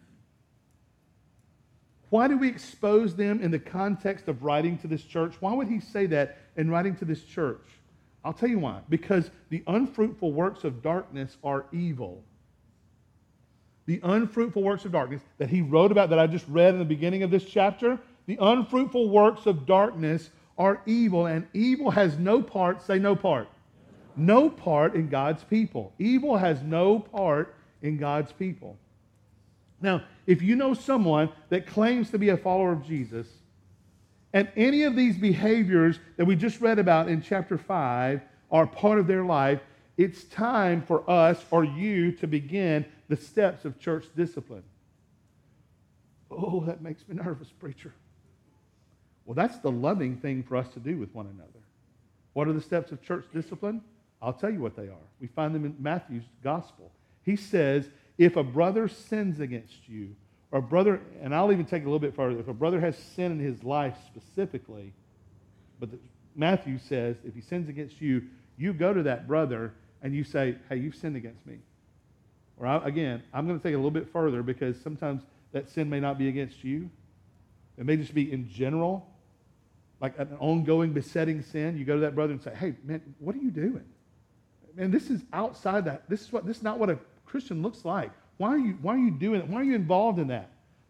Why 2.13 2.27
do 2.27 2.37
we 2.37 2.47
expose 2.47 3.15
them 3.15 3.41
in 3.41 3.49
the 3.49 3.57
context 3.57 4.27
of 4.27 4.43
writing 4.43 4.77
to 4.77 4.87
this 4.87 5.01
church? 5.01 5.33
Why 5.39 5.51
would 5.51 5.67
he 5.67 5.79
say 5.79 6.05
that 6.05 6.37
in 6.55 6.69
writing 6.69 6.95
to 6.97 7.05
this 7.05 7.23
church? 7.23 7.65
I'll 8.23 8.33
tell 8.33 8.49
you 8.49 8.59
why. 8.59 8.81
Because 8.87 9.31
the 9.49 9.63
unfruitful 9.65 10.31
works 10.31 10.63
of 10.63 10.83
darkness 10.83 11.37
are 11.43 11.65
evil. 11.71 12.23
The 13.87 13.99
unfruitful 14.03 14.61
works 14.61 14.85
of 14.85 14.91
darkness 14.91 15.23
that 15.39 15.49
he 15.49 15.63
wrote 15.63 15.91
about, 15.91 16.11
that 16.11 16.19
I 16.19 16.27
just 16.27 16.47
read 16.47 16.75
in 16.75 16.77
the 16.77 16.85
beginning 16.85 17.23
of 17.23 17.31
this 17.31 17.45
chapter, 17.45 17.99
the 18.27 18.37
unfruitful 18.39 19.09
works 19.09 19.47
of 19.47 19.65
darkness 19.65 20.29
are 20.55 20.83
evil, 20.85 21.25
and 21.25 21.47
evil 21.55 21.89
has 21.89 22.19
no 22.19 22.43
part, 22.43 22.83
say 22.83 22.99
no 22.99 23.15
part, 23.15 23.47
no 24.15 24.51
part 24.51 24.93
in 24.93 25.09
God's 25.09 25.43
people. 25.43 25.93
Evil 25.97 26.37
has 26.37 26.61
no 26.61 26.99
part 26.99 27.55
in 27.81 27.97
God's 27.97 28.31
people. 28.31 28.77
Now, 29.83 30.01
if 30.25 30.41
you 30.41 30.55
know 30.55 30.73
someone 30.73 31.29
that 31.49 31.67
claims 31.67 32.09
to 32.11 32.17
be 32.17 32.29
a 32.29 32.37
follower 32.37 32.71
of 32.71 32.87
Jesus, 32.87 33.27
and 34.31 34.49
any 34.55 34.83
of 34.83 34.95
these 34.95 35.17
behaviors 35.17 35.99
that 36.17 36.25
we 36.25 36.37
just 36.37 36.61
read 36.61 36.79
about 36.79 37.09
in 37.09 37.21
chapter 37.21 37.57
5 37.57 38.21
are 38.49 38.65
part 38.65 38.97
of 38.97 39.07
their 39.07 39.25
life, 39.25 39.59
it's 39.97 40.23
time 40.23 40.81
for 40.81 41.07
us 41.07 41.43
or 41.51 41.65
you 41.65 42.13
to 42.13 42.27
begin 42.27 42.85
the 43.09 43.17
steps 43.17 43.65
of 43.65 43.77
church 43.77 44.05
discipline. 44.15 44.63
Oh, 46.31 46.63
that 46.65 46.81
makes 46.81 47.07
me 47.07 47.15
nervous, 47.15 47.49
preacher. 47.49 47.93
Well, 49.25 49.35
that's 49.35 49.59
the 49.59 49.71
loving 49.71 50.15
thing 50.15 50.43
for 50.43 50.55
us 50.55 50.69
to 50.69 50.79
do 50.79 50.97
with 50.97 51.13
one 51.13 51.27
another. 51.27 51.59
What 52.31 52.47
are 52.47 52.53
the 52.53 52.61
steps 52.61 52.91
of 52.91 53.03
church 53.03 53.25
discipline? 53.33 53.81
I'll 54.21 54.33
tell 54.33 54.49
you 54.49 54.61
what 54.61 54.77
they 54.77 54.87
are. 54.87 55.07
We 55.19 55.27
find 55.27 55.53
them 55.53 55.65
in 55.65 55.75
Matthew's 55.77 56.23
gospel. 56.41 56.89
He 57.23 57.35
says, 57.35 57.89
if 58.17 58.35
a 58.35 58.43
brother 58.43 58.87
sins 58.87 59.39
against 59.39 59.87
you, 59.87 60.15
or 60.51 60.59
a 60.59 60.61
brother, 60.61 61.01
and 61.21 61.33
I'll 61.33 61.51
even 61.51 61.65
take 61.65 61.81
it 61.81 61.85
a 61.85 61.89
little 61.89 61.99
bit 61.99 62.15
further, 62.15 62.39
if 62.39 62.47
a 62.47 62.53
brother 62.53 62.79
has 62.79 62.97
sin 62.97 63.31
in 63.31 63.39
his 63.39 63.63
life 63.63 63.95
specifically, 64.07 64.93
but 65.79 65.91
the, 65.91 65.97
Matthew 66.35 66.77
says 66.77 67.15
if 67.25 67.33
he 67.33 67.41
sins 67.41 67.69
against 67.69 68.01
you, 68.01 68.23
you 68.57 68.73
go 68.73 68.93
to 68.93 69.03
that 69.03 69.27
brother 69.27 69.73
and 70.01 70.13
you 70.13 70.23
say, 70.23 70.55
hey, 70.69 70.77
you've 70.77 70.95
sinned 70.95 71.15
against 71.15 71.45
me. 71.45 71.57
Or 72.57 72.67
again, 72.83 73.23
I'm 73.33 73.47
going 73.47 73.59
to 73.59 73.63
take 73.63 73.73
it 73.73 73.75
a 73.75 73.77
little 73.77 73.91
bit 73.91 74.11
further 74.11 74.43
because 74.43 74.79
sometimes 74.81 75.23
that 75.53 75.69
sin 75.69 75.89
may 75.89 75.99
not 75.99 76.17
be 76.17 76.27
against 76.27 76.63
you. 76.63 76.89
It 77.77 77.85
may 77.85 77.97
just 77.97 78.13
be 78.13 78.31
in 78.31 78.49
general, 78.49 79.07
like 79.99 80.19
an 80.19 80.35
ongoing 80.39 80.93
besetting 80.93 81.41
sin. 81.41 81.77
You 81.77 81.85
go 81.85 81.95
to 81.95 82.01
that 82.01 82.13
brother 82.13 82.33
and 82.33 82.41
say, 82.41 82.53
hey, 82.55 82.75
man, 82.83 83.01
what 83.19 83.35
are 83.35 83.39
you 83.39 83.49
doing? 83.49 83.85
Man, 84.75 84.91
this 84.91 85.09
is 85.09 85.21
outside 85.33 85.85
that. 85.85 86.09
This 86.09 86.21
is 86.21 86.31
what 86.31 86.45
this 86.45 86.57
is 86.57 86.63
not 86.63 86.79
what 86.79 86.89
a 86.89 86.97
Christian 87.25 87.61
looks 87.61 87.85
like. 87.85 88.11
Why 88.37 88.49
are 88.49 88.57
you 88.57 88.77
why 88.81 88.95
are 88.95 88.99
you 88.99 89.11
doing 89.11 89.41
it? 89.41 89.47
Why 89.47 89.61
are 89.61 89.63
you 89.63 89.75
involved 89.75 90.19
in 90.19 90.27
that? 90.27 90.49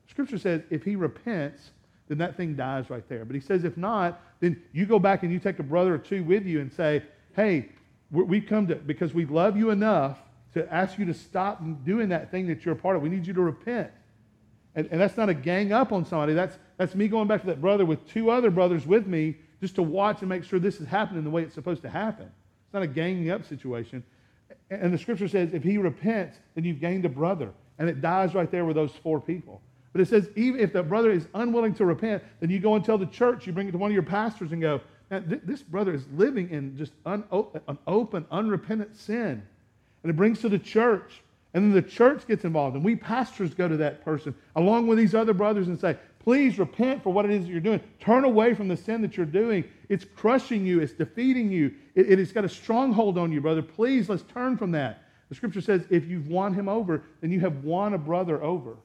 Scripture 0.09 0.37
says 0.37 0.61
if 0.69 0.83
he 0.83 0.95
repents, 0.95 1.71
then 2.07 2.17
that 2.19 2.37
thing 2.37 2.55
dies 2.55 2.89
right 2.89 3.07
there. 3.09 3.25
But 3.25 3.35
he 3.35 3.41
says 3.41 3.63
if 3.63 3.77
not, 3.77 4.21
then 4.39 4.61
you 4.71 4.85
go 4.85 4.99
back 4.99 5.23
and 5.23 5.31
you 5.31 5.39
take 5.39 5.59
a 5.59 5.63
brother 5.63 5.93
or 5.93 5.97
two 5.97 6.23
with 6.23 6.45
you 6.45 6.61
and 6.61 6.71
say, 6.71 7.03
hey, 7.35 7.69
we've 8.11 8.45
come 8.45 8.67
to 8.67 8.75
because 8.75 9.13
we 9.13 9.25
love 9.25 9.57
you 9.57 9.69
enough 9.71 10.19
to 10.53 10.71
ask 10.71 10.99
you 10.99 11.05
to 11.05 11.13
stop 11.13 11.61
doing 11.83 12.09
that 12.09 12.29
thing 12.29 12.47
that 12.47 12.63
you're 12.63 12.75
a 12.75 12.77
part 12.77 12.95
of. 12.95 13.01
We 13.01 13.09
need 13.09 13.25
you 13.25 13.33
to 13.33 13.41
repent. 13.41 13.89
And, 14.75 14.87
and 14.91 14.99
that's 14.99 15.17
not 15.17 15.29
a 15.29 15.33
gang 15.33 15.71
up 15.71 15.91
on 15.91 16.05
somebody. 16.05 16.33
That's, 16.33 16.57
that's 16.77 16.95
me 16.95 17.07
going 17.07 17.27
back 17.27 17.41
to 17.41 17.47
that 17.47 17.61
brother 17.61 17.85
with 17.85 18.07
two 18.07 18.29
other 18.29 18.51
brothers 18.51 18.85
with 18.85 19.07
me 19.07 19.35
just 19.61 19.75
to 19.75 19.83
watch 19.83 20.21
and 20.21 20.29
make 20.29 20.43
sure 20.43 20.59
this 20.59 20.79
is 20.79 20.87
happening 20.87 21.23
the 21.23 21.29
way 21.29 21.43
it's 21.43 21.53
supposed 21.53 21.81
to 21.83 21.89
happen. 21.89 22.25
It's 22.25 22.73
not 22.73 22.83
a 22.83 22.87
ganging 22.87 23.29
up 23.29 23.45
situation. 23.45 24.03
And 24.69 24.93
the 24.93 24.97
scripture 24.97 25.27
says 25.27 25.53
if 25.53 25.63
he 25.63 25.77
repents, 25.77 26.37
then 26.55 26.63
you've 26.63 26.79
gained 26.79 27.05
a 27.05 27.09
brother. 27.09 27.51
And 27.79 27.89
it 27.89 28.01
dies 28.01 28.35
right 28.35 28.49
there 28.49 28.65
with 28.65 28.75
those 28.75 28.91
four 29.03 29.19
people. 29.19 29.61
But 29.91 30.01
it 30.01 30.07
says 30.07 30.29
even 30.35 30.59
if 30.59 30.73
the 30.73 30.83
brother 30.83 31.11
is 31.11 31.27
unwilling 31.35 31.75
to 31.75 31.85
repent, 31.85 32.23
then 32.39 32.49
you 32.49 32.59
go 32.59 32.75
and 32.75 32.83
tell 32.83 32.97
the 32.97 33.05
church, 33.05 33.45
you 33.45 33.53
bring 33.53 33.67
it 33.67 33.71
to 33.71 33.77
one 33.77 33.91
of 33.91 33.93
your 33.93 34.03
pastors 34.03 34.51
and 34.51 34.61
go, 34.61 34.81
this 35.09 35.61
brother 35.61 35.93
is 35.93 36.05
living 36.15 36.49
in 36.49 36.75
just 36.75 36.93
un- 37.05 37.23
an 37.67 37.77
open, 37.85 38.25
unrepentant 38.31 38.95
sin. 38.95 39.43
And 40.01 40.09
it 40.09 40.15
brings 40.15 40.39
to 40.41 40.49
the 40.49 40.59
church. 40.59 41.21
And 41.53 41.65
then 41.65 41.71
the 41.71 41.87
church 41.87 42.25
gets 42.27 42.45
involved. 42.45 42.75
And 42.75 42.83
we 42.83 42.95
pastors 42.95 43.53
go 43.53 43.67
to 43.67 43.77
that 43.77 44.03
person 44.03 44.33
along 44.55 44.87
with 44.87 44.97
these 44.97 45.13
other 45.13 45.33
brothers 45.33 45.67
and 45.67 45.79
say, 45.79 45.97
please 46.23 46.57
repent 46.57 47.03
for 47.03 47.11
what 47.11 47.25
it 47.25 47.31
is 47.31 47.45
that 47.45 47.51
you're 47.51 47.59
doing. 47.59 47.81
Turn 47.99 48.23
away 48.23 48.53
from 48.53 48.67
the 48.67 48.77
sin 48.77 49.01
that 49.01 49.17
you're 49.17 49.25
doing. 49.25 49.65
It's 49.89 50.05
crushing 50.05 50.65
you, 50.65 50.79
it's 50.79 50.93
defeating 50.93 51.51
you, 51.51 51.73
it, 51.95 52.11
it 52.11 52.19
has 52.19 52.31
got 52.31 52.45
a 52.45 52.49
stronghold 52.49 53.17
on 53.17 53.31
you, 53.31 53.41
brother. 53.41 53.61
Please, 53.61 54.09
let's 54.09 54.23
turn 54.33 54.57
from 54.57 54.71
that. 54.71 55.03
The 55.29 55.35
scripture 55.35 55.61
says, 55.61 55.85
if 55.89 56.05
you've 56.07 56.27
won 56.27 56.53
him 56.53 56.69
over, 56.69 57.03
then 57.21 57.31
you 57.31 57.39
have 57.41 57.63
won 57.63 57.93
a 57.93 57.97
brother 57.97 58.41
over. 58.41 58.77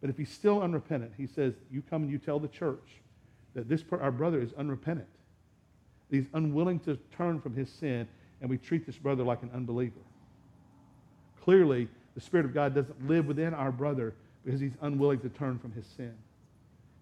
But 0.00 0.10
if 0.10 0.16
he's 0.16 0.30
still 0.30 0.62
unrepentant, 0.62 1.12
he 1.16 1.26
says, 1.26 1.54
you 1.70 1.82
come 1.88 2.02
and 2.02 2.10
you 2.10 2.18
tell 2.18 2.38
the 2.38 2.48
church 2.48 3.00
that 3.54 3.68
this 3.68 3.82
our 3.90 4.12
brother 4.12 4.40
is 4.40 4.52
unrepentant. 4.54 5.08
He's 6.10 6.26
unwilling 6.34 6.80
to 6.80 6.96
turn 7.16 7.40
from 7.40 7.54
his 7.54 7.70
sin, 7.70 8.06
and 8.40 8.50
we 8.50 8.58
treat 8.58 8.84
this 8.84 8.98
brother 8.98 9.24
like 9.24 9.42
an 9.42 9.50
unbeliever. 9.54 10.00
Clearly, 11.42 11.88
the 12.14 12.20
Spirit 12.20 12.46
of 12.46 12.54
God 12.54 12.74
doesn't 12.74 13.08
live 13.08 13.26
within 13.26 13.54
our 13.54 13.72
brother 13.72 14.14
because 14.44 14.60
he's 14.60 14.74
unwilling 14.82 15.20
to 15.20 15.28
turn 15.30 15.58
from 15.58 15.72
his 15.72 15.86
sin. 15.86 16.14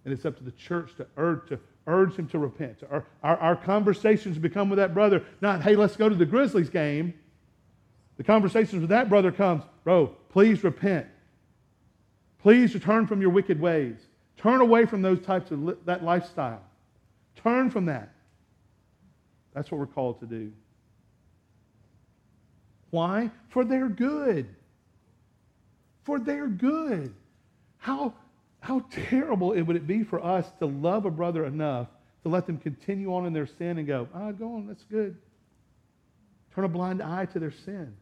And 0.05 0.13
it's 0.13 0.25
up 0.25 0.37
to 0.39 0.45
the 0.45 0.53
church 0.53 0.95
to 0.97 1.07
urge, 1.17 1.49
to 1.49 1.59
urge 1.87 2.17
him 2.17 2.27
to 2.29 2.39
repent. 2.39 2.79
Our, 2.91 3.05
our, 3.23 3.37
our 3.39 3.57
conversations 3.57 4.39
become 4.39 4.69
with 4.69 4.79
that 4.79 4.95
brother, 4.95 5.23
not, 5.41 5.63
hey, 5.63 5.77
let's 5.77 5.97
go 5.97 6.09
to 6.09 6.15
the 6.15 6.27
Grizzlies 6.27 6.71
game. 6.71 7.15
The 8.17 8.25
conversations 8.25 8.81
with 8.81 8.91
that 8.91 9.09
brother 9.09 9.33
comes, 9.33 9.63
bro, 9.85 10.09
please 10.29 10.65
repent. 10.65 11.07
Please 12.41 12.75
return 12.75 13.07
from 13.07 13.21
your 13.21 13.31
wicked 13.31 13.61
ways. 13.61 13.97
Turn 14.37 14.61
away 14.61 14.87
from 14.87 15.03
those 15.03 15.21
types 15.21 15.51
of 15.53 15.63
li- 15.63 15.77
that 15.85 16.03
lifestyle. 16.03 16.63
Turn 17.37 17.71
from 17.71 17.87
that. 17.87 18.13
That's 19.55 19.71
what 19.71 19.79
we're 19.79 19.87
called 19.87 20.19
to 20.21 20.27
do. 20.27 20.53
Why? 22.91 23.31
For 23.49 23.65
their 23.65 23.89
good. 23.89 24.49
For 26.05 26.19
their 26.19 26.49
good. 26.49 27.15
How, 27.79 28.15
how 28.63 28.85
terrible 29.11 29.53
it 29.53 29.63
would 29.63 29.75
it 29.75 29.89
be 29.89 30.05
for 30.05 30.25
us 30.25 30.47
to 30.61 30.67
love 30.67 31.05
a 31.05 31.11
brother 31.11 31.45
enough 31.45 31.89
to 32.23 32.29
let 32.29 32.47
them 32.47 32.59
continue 32.59 33.13
on 33.13 33.27
in 33.27 33.33
their 33.33 33.49
sin 33.49 33.77
and 33.79 33.89
go, 33.89 34.09
ah, 34.15 34.29
oh, 34.29 34.33
go 34.33 34.55
on, 34.55 34.69
that's 34.69 34.85
good. 34.85 35.17
Turn 36.55 36.65
a 36.65 36.69
blind 36.69 37.03
eye 37.03 37.27
to 37.27 37.41
their 37.41 37.51
sin. 37.51 37.93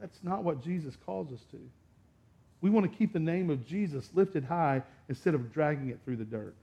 That's 0.00 0.18
not 0.24 0.42
what 0.42 0.60
Jesus 0.60 0.96
calls 1.06 1.32
us 1.32 1.38
to. 1.52 1.58
We 2.60 2.68
want 2.68 2.90
to 2.90 2.98
keep 2.98 3.12
the 3.12 3.20
name 3.20 3.48
of 3.48 3.64
Jesus 3.64 4.10
lifted 4.12 4.44
high 4.44 4.82
instead 5.08 5.34
of 5.34 5.52
dragging 5.52 5.90
it 5.90 6.00
through 6.04 6.16
the 6.16 6.24
dirt. 6.24 6.56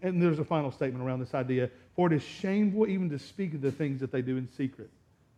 And 0.00 0.22
there's 0.22 0.38
a 0.38 0.44
final 0.44 0.72
statement 0.72 1.04
around 1.04 1.20
this 1.20 1.34
idea. 1.34 1.68
For 1.94 2.06
it 2.06 2.14
is 2.14 2.22
shameful 2.22 2.86
even 2.88 3.10
to 3.10 3.18
speak 3.18 3.52
of 3.52 3.60
the 3.60 3.70
things 3.70 4.00
that 4.00 4.10
they 4.10 4.22
do 4.22 4.38
in 4.38 4.48
secret. 4.56 4.88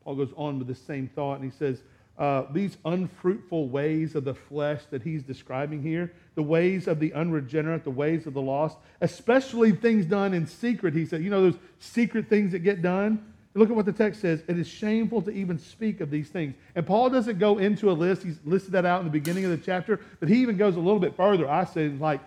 Paul 0.05 0.15
goes 0.15 0.33
on 0.37 0.61
with 0.61 0.69
the 0.69 0.75
same 0.77 1.09
thought, 1.09 1.41
and 1.41 1.45
he 1.45 1.51
says, 1.59 1.83
uh, 2.19 2.45
These 2.51 2.79
unfruitful 2.85 3.69
ways 3.69 4.14
of 4.14 4.25
the 4.25 4.35
flesh 4.35 4.83
that 4.91 5.03
he's 5.03 5.23
describing 5.23 5.83
here, 5.83 6.12
the 6.35 6.43
ways 6.43 6.87
of 6.87 6.99
the 6.99 7.12
unregenerate, 7.12 7.85
the 7.85 7.91
ways 7.91 8.27
of 8.27 8.33
the 8.33 8.41
lost, 8.41 8.79
especially 9.01 9.73
things 9.73 10.07
done 10.07 10.33
in 10.33 10.47
secret, 10.47 10.95
he 10.95 11.05
said, 11.05 11.23
You 11.23 11.31
know, 11.31 11.43
those 11.43 11.61
secret 11.79 12.29
things 12.29 12.53
that 12.53 12.61
get 12.61 12.81
done? 12.81 13.33
Look 13.55 13.71
at 13.71 13.77
what 13.77 13.87
the 13.87 13.93
text 13.93 14.21
says. 14.21 14.43
It 14.49 14.59
is 14.59 14.69
shameful 14.69 15.23
to 15.23 15.31
even 15.31 15.59
speak 15.59 16.03
of 16.03 16.11
these 16.11 16.29
things. 16.29 16.55
And 16.75 16.87
Paul 16.87 17.09
doesn't 17.09 17.39
go 17.39 17.57
into 17.57 17.91
a 17.91 17.93
list. 17.93 18.23
He's 18.23 18.39
listed 18.45 18.73
that 18.73 18.85
out 18.85 19.01
in 19.01 19.07
the 19.07 19.12
beginning 19.12 19.47
of 19.47 19.51
the 19.51 19.57
chapter, 19.57 19.99
but 20.21 20.29
he 20.29 20.43
even 20.43 20.59
goes 20.59 20.77
a 20.77 20.81
little 20.81 21.01
bit 21.01 21.17
further. 21.17 21.49
I 21.49 21.64
say, 21.64 21.89
like, 21.89 22.21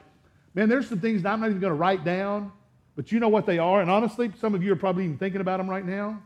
man, 0.56 0.70
there's 0.70 0.90
some 0.90 1.00
things 1.00 1.24
I'm 1.26 1.40
not 1.40 1.50
even 1.50 1.60
going 1.60 1.72
to 1.72 1.78
write 1.78 2.04
down, 2.04 2.52
but 2.96 3.12
you 3.12 3.20
know 3.20 3.30
what 3.30 3.46
they 3.46 3.60
are. 3.60 3.80
And 3.80 3.92
honestly, 3.92 4.32
some 4.40 4.56
of 4.56 4.64
you 4.64 4.74
are 4.74 4.76
probably 4.76 5.06
even 5.06 5.20
thinking 5.20 5.42
about 5.42 5.58
them 5.58 5.70
right 5.70 5.86
now 5.86 6.20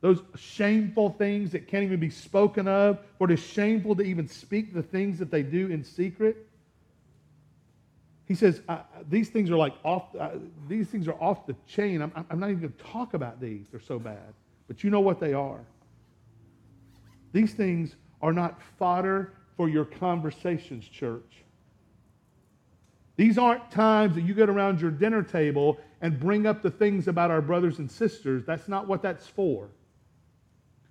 those 0.00 0.22
shameful 0.34 1.10
things 1.10 1.52
that 1.52 1.68
can't 1.68 1.84
even 1.84 2.00
be 2.00 2.10
spoken 2.10 2.66
of, 2.66 2.98
or 3.18 3.30
it 3.30 3.34
is 3.34 3.44
shameful 3.44 3.94
to 3.96 4.02
even 4.02 4.26
speak 4.26 4.72
the 4.72 4.82
things 4.82 5.18
that 5.18 5.30
they 5.30 5.42
do 5.42 5.68
in 5.68 5.84
secret. 5.84 6.46
He 8.24 8.34
says, 8.34 8.62
These 9.10 9.28
things 9.28 9.50
are 9.50 9.56
like 9.56 9.74
off, 9.84 10.04
uh, 10.18 10.30
these 10.68 10.88
things 10.88 11.06
are 11.06 11.20
off 11.20 11.46
the 11.46 11.54
chain. 11.66 12.00
I'm, 12.00 12.12
I'm 12.30 12.40
not 12.40 12.48
even 12.48 12.60
going 12.60 12.72
to 12.72 12.84
talk 12.84 13.14
about 13.14 13.40
these. 13.40 13.66
They're 13.70 13.80
so 13.80 13.98
bad. 13.98 14.32
But 14.68 14.82
you 14.82 14.90
know 14.90 15.00
what 15.00 15.20
they 15.20 15.34
are. 15.34 15.60
These 17.32 17.54
things 17.54 17.96
are 18.22 18.32
not 18.32 18.60
fodder 18.78 19.34
for 19.56 19.68
your 19.68 19.84
conversations, 19.84 20.86
church. 20.86 21.44
These 23.16 23.36
aren't 23.36 23.70
times 23.70 24.14
that 24.14 24.22
you 24.22 24.32
get 24.32 24.48
around 24.48 24.80
your 24.80 24.90
dinner 24.90 25.22
table 25.22 25.78
and 26.00 26.18
bring 26.18 26.46
up 26.46 26.62
the 26.62 26.70
things 26.70 27.06
about 27.06 27.30
our 27.30 27.42
brothers 27.42 27.78
and 27.78 27.90
sisters. 27.90 28.46
That's 28.46 28.66
not 28.66 28.86
what 28.86 29.02
that's 29.02 29.26
for. 29.26 29.68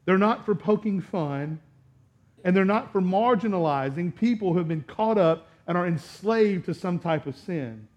They're 0.05 0.17
not 0.17 0.45
for 0.45 0.55
poking 0.55 1.01
fun, 1.01 1.59
and 2.43 2.55
they're 2.55 2.65
not 2.65 2.91
for 2.91 3.01
marginalizing 3.01 4.15
people 4.15 4.53
who 4.53 4.59
have 4.59 4.67
been 4.67 4.83
caught 4.83 5.17
up 5.17 5.47
and 5.67 5.77
are 5.77 5.87
enslaved 5.87 6.65
to 6.65 6.73
some 6.73 6.99
type 6.99 7.27
of 7.27 7.35
sin. 7.35 7.87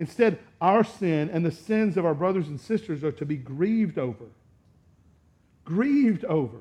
Instead, 0.00 0.38
our 0.60 0.84
sin 0.84 1.30
and 1.30 1.44
the 1.44 1.50
sins 1.50 1.96
of 1.96 2.04
our 2.04 2.14
brothers 2.14 2.48
and 2.48 2.60
sisters 2.60 3.02
are 3.02 3.12
to 3.12 3.24
be 3.24 3.36
grieved 3.36 3.98
over. 3.98 4.26
Grieved 5.64 6.24
over. 6.24 6.58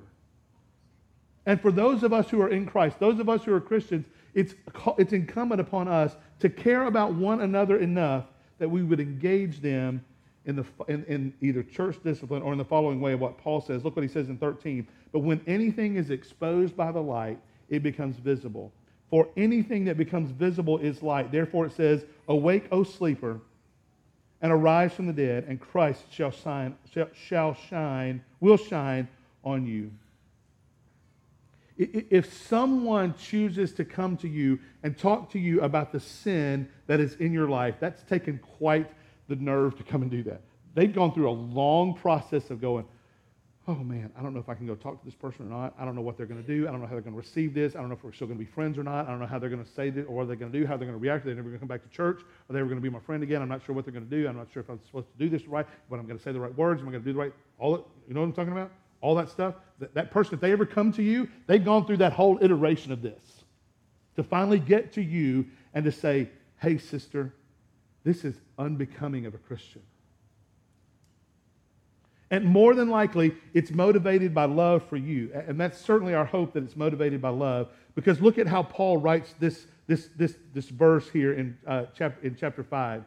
And 1.45 1.61
for 1.61 1.71
those 1.71 2.03
of 2.03 2.11
us 2.13 2.29
who 2.29 2.41
are 2.41 2.49
in 2.49 2.65
Christ, 2.65 2.99
those 2.99 3.19
of 3.19 3.29
us 3.29 3.43
who 3.43 3.53
are 3.53 3.61
Christians, 3.61 4.05
it's, 4.33 4.53
it's 4.97 5.13
incumbent 5.13 5.61
upon 5.61 5.87
us 5.87 6.15
to 6.39 6.49
care 6.49 6.83
about 6.83 7.13
one 7.13 7.41
another 7.41 7.77
enough 7.77 8.25
that 8.59 8.69
we 8.69 8.83
would 8.83 8.99
engage 8.99 9.61
them 9.61 10.03
in, 10.47 10.55
the, 10.55 10.65
in, 10.87 11.03
in 11.05 11.33
either 11.41 11.61
church 11.61 11.97
discipline 12.03 12.41
or 12.41 12.53
in 12.53 12.57
the 12.57 12.65
following 12.65 12.99
way 12.99 13.13
of 13.13 13.19
what 13.19 13.37
Paul 13.37 13.61
says. 13.61 13.83
Look 13.83 13.95
what 13.95 14.03
he 14.03 14.09
says 14.09 14.29
in 14.29 14.37
13. 14.37 14.87
But 15.11 15.19
when 15.19 15.41
anything 15.45 15.97
is 15.97 16.09
exposed 16.09 16.75
by 16.75 16.91
the 16.91 17.01
light, 17.01 17.37
it 17.69 17.83
becomes 17.83 18.15
visible. 18.15 18.71
For 19.09 19.27
anything 19.37 19.85
that 19.85 19.97
becomes 19.97 20.31
visible 20.31 20.77
is 20.79 21.03
light. 21.03 21.31
Therefore 21.31 21.65
it 21.65 21.73
says, 21.73 22.05
Awake, 22.29 22.67
O 22.71 22.83
sleeper, 22.83 23.41
and 24.41 24.51
arise 24.51 24.93
from 24.93 25.07
the 25.07 25.13
dead, 25.13 25.45
and 25.47 25.59
Christ 25.59 26.03
shall 26.11 26.31
shine, 26.31 26.77
shall 27.13 27.53
shine, 27.53 28.23
will 28.39 28.57
shine 28.57 29.07
on 29.43 29.65
you. 29.65 29.91
If 31.77 32.33
someone 32.33 33.13
chooses 33.15 33.71
to 33.73 33.85
come 33.85 34.17
to 34.17 34.27
you 34.27 34.59
and 34.81 34.97
talk 34.97 35.29
to 35.31 35.39
you 35.39 35.61
about 35.61 35.91
the 35.91 35.99
sin 35.99 36.69
that 36.87 36.99
is 36.99 37.15
in 37.15 37.31
your 37.31 37.47
life, 37.47 37.75
that's 37.79 38.01
taken 38.03 38.39
quite 38.39 38.89
the 39.27 39.35
nerve 39.35 39.77
to 39.77 39.83
come 39.83 40.01
and 40.01 40.11
do 40.11 40.23
that. 40.23 40.41
They've 40.73 40.93
gone 40.93 41.13
through 41.13 41.29
a 41.29 41.31
long 41.31 41.95
process 41.95 42.49
of 42.49 42.61
going, 42.61 42.85
oh 43.69 43.75
man, 43.75 44.09
I 44.17 44.21
don't 44.21 44.33
know 44.33 44.39
if 44.39 44.47
I 44.47 44.53
can 44.53 44.65
go 44.65 44.75
talk 44.75 44.99
to 44.99 45.05
this 45.05 45.15
person 45.15 45.47
or 45.47 45.49
not. 45.49 45.75
I 45.77 45.83
don't 45.83 45.93
know 45.95 46.01
what 46.01 46.15
they're 46.15 46.25
going 46.25 46.41
to 46.41 46.47
do. 46.47 46.67
I 46.67 46.71
don't 46.71 46.79
know 46.79 46.87
how 46.87 46.93
they're 46.93 47.01
going 47.01 47.15
to 47.15 47.19
receive 47.19 47.53
this. 47.53 47.75
I 47.75 47.79
don't 47.79 47.89
know 47.89 47.95
if 47.95 48.03
we're 48.03 48.13
still 48.13 48.27
going 48.27 48.39
to 48.39 48.45
be 48.45 48.49
friends 48.49 48.77
or 48.77 48.83
not. 48.83 49.07
I 49.07 49.09
don't 49.09 49.19
know 49.19 49.25
how 49.25 49.39
they're 49.39 49.49
going 49.49 49.63
to 49.63 49.69
say 49.71 49.89
this 49.89 50.05
or 50.07 50.15
what 50.15 50.27
they're 50.27 50.37
going 50.37 50.51
to 50.51 50.57
do, 50.57 50.65
how 50.65 50.77
they're 50.77 50.87
going 50.87 50.97
to 50.97 51.01
react. 51.01 51.25
Are 51.25 51.29
they 51.29 51.35
never 51.35 51.49
going 51.49 51.55
to 51.55 51.59
come 51.59 51.67
back 51.67 51.83
to 51.83 51.89
church? 51.89 52.21
Are 52.21 52.53
they 52.53 52.59
ever 52.59 52.69
going 52.69 52.79
to 52.79 52.81
be 52.81 52.89
my 52.89 53.01
friend 53.01 53.23
again? 53.23 53.41
I'm 53.41 53.49
not 53.49 53.61
sure 53.65 53.75
what 53.75 53.83
they're 53.83 53.93
going 53.93 54.07
to 54.07 54.09
do. 54.09 54.27
I'm 54.27 54.37
not 54.37 54.47
sure 54.53 54.61
if 54.61 54.69
I'm 54.69 54.79
supposed 54.85 55.07
to 55.11 55.17
do 55.17 55.29
this 55.29 55.47
right, 55.47 55.65
but 55.89 55.99
I'm 55.99 56.05
going 56.05 56.17
to 56.17 56.23
say 56.23 56.31
the 56.31 56.39
right 56.39 56.55
words. 56.57 56.81
Am 56.81 56.87
I 56.87 56.91
going 56.91 57.03
to 57.03 57.09
do 57.09 57.13
the 57.13 57.19
right, 57.19 57.33
all 57.59 57.75
it, 57.75 57.81
you 58.07 58.13
know 58.13 58.21
what 58.21 58.27
I'm 58.27 58.33
talking 58.33 58.53
about? 58.53 58.71
All 59.01 59.15
that 59.15 59.29
stuff. 59.29 59.55
That, 59.79 59.93
that 59.95 60.11
person, 60.11 60.35
if 60.35 60.39
they 60.39 60.51
ever 60.53 60.65
come 60.65 60.93
to 60.93 61.03
you, 61.03 61.27
they've 61.47 61.63
gone 61.63 61.85
through 61.85 61.97
that 61.97 62.13
whole 62.13 62.39
iteration 62.41 62.93
of 62.93 63.01
this 63.01 63.43
to 64.15 64.23
finally 64.23 64.59
get 64.59 64.93
to 64.93 65.01
you 65.01 65.45
and 65.73 65.83
to 65.83 65.91
say, 65.91 66.29
hey, 66.61 66.77
sister, 66.77 67.33
this 68.03 68.23
is 68.23 68.35
unbecoming 68.57 69.25
of 69.25 69.33
a 69.33 69.37
Christian. 69.37 69.81
And 72.29 72.43
more 72.43 72.75
than 72.75 72.89
likely, 72.89 73.33
it's 73.53 73.71
motivated 73.71 74.33
by 74.33 74.45
love 74.45 74.83
for 74.89 74.97
you. 74.97 75.31
And 75.33 75.59
that's 75.59 75.79
certainly 75.79 76.13
our 76.13 76.25
hope 76.25 76.53
that 76.53 76.63
it's 76.63 76.75
motivated 76.75 77.21
by 77.21 77.29
love. 77.29 77.69
Because 77.95 78.21
look 78.21 78.37
at 78.37 78.47
how 78.47 78.63
Paul 78.63 78.97
writes 78.97 79.33
this, 79.39 79.65
this, 79.87 80.09
this, 80.17 80.35
this 80.53 80.67
verse 80.67 81.09
here 81.09 81.33
in, 81.33 81.57
uh, 81.65 81.85
chapter, 81.95 82.25
in 82.25 82.35
chapter 82.35 82.63
5. 82.63 83.03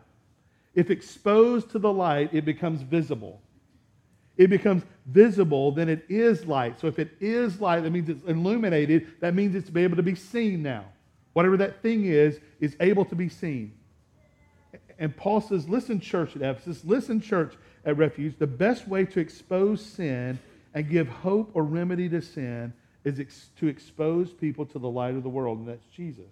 If 0.75 0.91
exposed 0.91 1.71
to 1.71 1.79
the 1.79 1.93
light, 1.93 2.31
it 2.33 2.45
becomes 2.45 2.81
visible. 2.81 3.43
It 4.39 4.49
becomes 4.49 4.85
visible, 5.05 5.73
then 5.73 5.91
it 5.91 6.07
is 6.09 6.47
light. 6.47 6.81
So 6.81 6.87
if 6.87 6.99
it 6.99 7.11
is 7.21 7.61
light, 7.61 7.83
that 7.83 7.91
means 7.91 8.09
it's 8.09 8.25
illuminated. 8.25 9.09
That 9.21 9.35
means 9.35 9.55
it's 9.55 9.71
able 9.77 9.97
to 9.97 10.03
be 10.03 10.15
seen 10.15 10.63
now. 10.63 10.87
Whatever 11.35 11.59
that 11.59 11.83
thing 11.83 12.07
is, 12.07 12.41
is 12.59 12.75
able 12.81 13.05
to 13.05 13.15
be 13.15 13.29
seen. 13.29 13.75
And 15.01 15.17
Paul 15.17 15.41
says, 15.41 15.69
listen, 15.69 15.99
church 15.99 16.37
at 16.37 16.43
Ephesus, 16.43 16.85
listen, 16.85 17.23
church 17.23 17.55
at 17.87 17.97
Refuge, 17.97 18.35
the 18.39 18.47
best 18.47 18.87
way 18.87 19.07
to 19.07 19.19
expose 19.19 19.85
sin 19.85 20.39
and 20.75 20.89
give 20.89 21.09
hope 21.09 21.51
or 21.55 21.65
remedy 21.65 22.09
to 22.11 22.21
sin 22.21 22.75
is 23.03 23.19
ex- 23.19 23.49
to 23.59 23.67
expose 23.67 24.31
people 24.31 24.67
to 24.67 24.79
the 24.79 24.89
light 24.89 25.15
of 25.15 25.23
the 25.23 25.29
world, 25.29 25.59
and 25.59 25.69
that's 25.69 25.87
Jesus. 25.87 26.31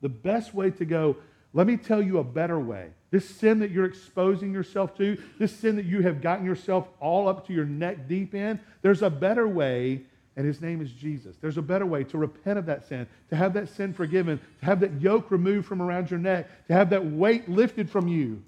The 0.00 0.08
best 0.08 0.54
way 0.54 0.70
to 0.70 0.84
go, 0.86 1.16
let 1.52 1.66
me 1.66 1.76
tell 1.76 2.02
you 2.02 2.18
a 2.18 2.24
better 2.24 2.58
way. 2.58 2.88
This 3.10 3.28
sin 3.28 3.58
that 3.58 3.70
you're 3.70 3.84
exposing 3.84 4.54
yourself 4.54 4.96
to, 4.96 5.22
this 5.38 5.54
sin 5.54 5.76
that 5.76 5.84
you 5.84 6.00
have 6.00 6.22
gotten 6.22 6.46
yourself 6.46 6.88
all 7.00 7.28
up 7.28 7.46
to 7.48 7.52
your 7.52 7.66
neck 7.66 8.08
deep 8.08 8.34
in, 8.34 8.58
there's 8.80 9.02
a 9.02 9.10
better 9.10 9.46
way, 9.46 10.00
and 10.36 10.46
his 10.46 10.60
name 10.60 10.80
is 10.80 10.90
Jesus. 10.90 11.36
There's 11.40 11.58
a 11.58 11.62
better 11.62 11.84
way 11.84 12.04
to 12.04 12.18
repent 12.18 12.58
of 12.58 12.66
that 12.66 12.88
sin, 12.88 13.06
to 13.28 13.36
have 13.36 13.52
that 13.54 13.68
sin 13.68 13.92
forgiven, 13.92 14.40
to 14.60 14.64
have 14.64 14.80
that 14.80 15.00
yoke 15.00 15.30
removed 15.30 15.66
from 15.66 15.82
around 15.82 16.10
your 16.10 16.20
neck, 16.20 16.66
to 16.68 16.72
have 16.72 16.90
that 16.90 17.04
weight 17.04 17.48
lifted 17.48 17.90
from 17.90 18.08
you. 18.08 18.42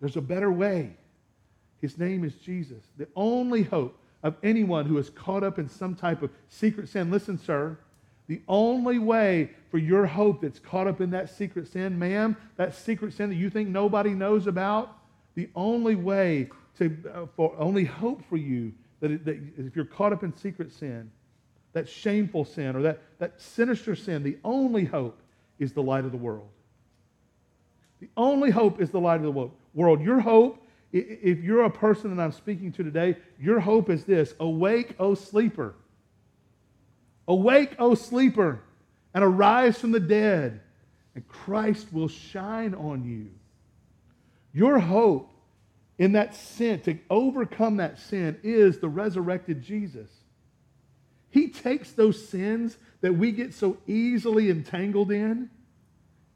There's 0.00 0.16
a 0.16 0.22
better 0.22 0.50
way. 0.52 0.96
His 1.80 1.98
name 1.98 2.24
is 2.24 2.34
Jesus. 2.34 2.84
The 2.96 3.08
only 3.16 3.64
hope 3.64 3.98
of 4.22 4.36
anyone 4.42 4.86
who 4.86 4.98
is 4.98 5.10
caught 5.10 5.42
up 5.42 5.58
in 5.58 5.68
some 5.68 5.94
type 5.94 6.22
of 6.22 6.30
secret 6.48 6.88
sin. 6.88 7.10
Listen, 7.10 7.38
sir, 7.38 7.76
the 8.28 8.40
only 8.46 8.98
way 8.98 9.50
for 9.70 9.78
your 9.78 10.06
hope 10.06 10.42
that's 10.42 10.58
caught 10.58 10.86
up 10.86 11.00
in 11.00 11.10
that 11.10 11.30
secret 11.30 11.66
sin, 11.66 11.98
ma'am, 11.98 12.36
that 12.56 12.74
secret 12.74 13.12
sin 13.12 13.30
that 13.30 13.36
you 13.36 13.50
think 13.50 13.68
nobody 13.68 14.10
knows 14.10 14.46
about, 14.46 14.96
the 15.34 15.48
only 15.54 15.94
way 15.94 16.50
to, 16.78 16.96
uh, 17.12 17.26
for 17.36 17.54
only 17.58 17.84
hope 17.84 18.22
for 18.28 18.36
you 18.36 18.72
that, 19.00 19.24
that 19.24 19.40
if 19.56 19.76
you're 19.76 19.84
caught 19.84 20.12
up 20.12 20.22
in 20.22 20.34
secret 20.34 20.72
sin, 20.72 21.10
that 21.72 21.88
shameful 21.88 22.44
sin 22.44 22.74
or 22.74 22.82
that, 22.82 23.02
that 23.18 23.40
sinister 23.40 23.94
sin, 23.94 24.22
the 24.22 24.38
only 24.44 24.84
hope 24.84 25.20
is 25.58 25.72
the 25.72 25.82
light 25.82 26.04
of 26.04 26.12
the 26.12 26.18
world. 26.18 26.48
The 28.00 28.08
only 28.16 28.50
hope 28.50 28.80
is 28.80 28.90
the 28.90 29.00
light 29.00 29.16
of 29.16 29.22
the 29.22 29.30
world 29.30 29.52
world. 29.78 30.02
Your 30.02 30.20
hope, 30.20 30.62
if 30.92 31.40
you're 31.40 31.64
a 31.64 31.70
person 31.70 32.14
that 32.14 32.22
I'm 32.22 32.32
speaking 32.32 32.72
to 32.72 32.82
today, 32.82 33.16
your 33.40 33.60
hope 33.60 33.88
is 33.88 34.04
this 34.04 34.34
Awake, 34.40 34.94
O 34.98 35.14
sleeper. 35.14 35.74
Awake, 37.26 37.74
O 37.78 37.94
sleeper, 37.94 38.60
and 39.14 39.22
arise 39.22 39.78
from 39.78 39.92
the 39.92 40.00
dead, 40.00 40.60
and 41.14 41.26
Christ 41.28 41.92
will 41.92 42.08
shine 42.08 42.74
on 42.74 43.04
you. 43.04 43.30
Your 44.52 44.78
hope 44.78 45.30
in 45.98 46.12
that 46.12 46.34
sin, 46.34 46.80
to 46.82 46.98
overcome 47.10 47.76
that 47.78 47.98
sin, 47.98 48.38
is 48.42 48.78
the 48.78 48.88
resurrected 48.88 49.62
Jesus. 49.62 50.08
He 51.30 51.48
takes 51.48 51.92
those 51.92 52.28
sins 52.28 52.78
that 53.00 53.14
we 53.14 53.32
get 53.32 53.52
so 53.52 53.76
easily 53.86 54.48
entangled 54.48 55.10
in 55.10 55.50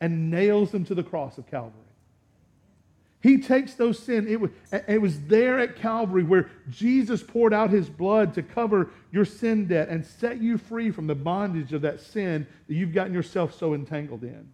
and 0.01 0.31
nails 0.31 0.73
them 0.73 0.85
to 0.87 0.95
the 0.95 1.03
cross 1.03 1.39
of 1.39 1.47
Calvary. 1.47 1.79
He 3.23 3.39
takes 3.39 3.75
those 3.75 4.01
sins. 4.01 4.29
It 4.29 4.41
was, 4.41 4.51
it 4.89 5.01
was 5.01 5.21
there 5.23 5.61
at 5.61 5.77
Calvary 5.77 6.25
where 6.25 6.51
Jesus 6.69 7.23
poured 7.23 7.55
out 7.55 7.71
his 7.71 7.89
blood 7.89 8.35
to 8.35 8.43
cover 8.43 8.91
your 9.13 9.25
sin 9.25 9.69
debt 9.69 9.89
and 9.89 10.05
set 10.05 10.43
you 10.43 10.59
free 10.59 10.91
from 10.91 11.07
the 11.07 11.15
bondage 11.15 11.73
of 11.73 11.83
that 11.83 12.01
sin 12.01 12.49
that 12.67 12.75
you've 12.75 12.93
gotten 12.93 13.15
yourself 13.15 13.57
so 13.57 13.75
entangled 13.75 14.25
in. 14.25 14.51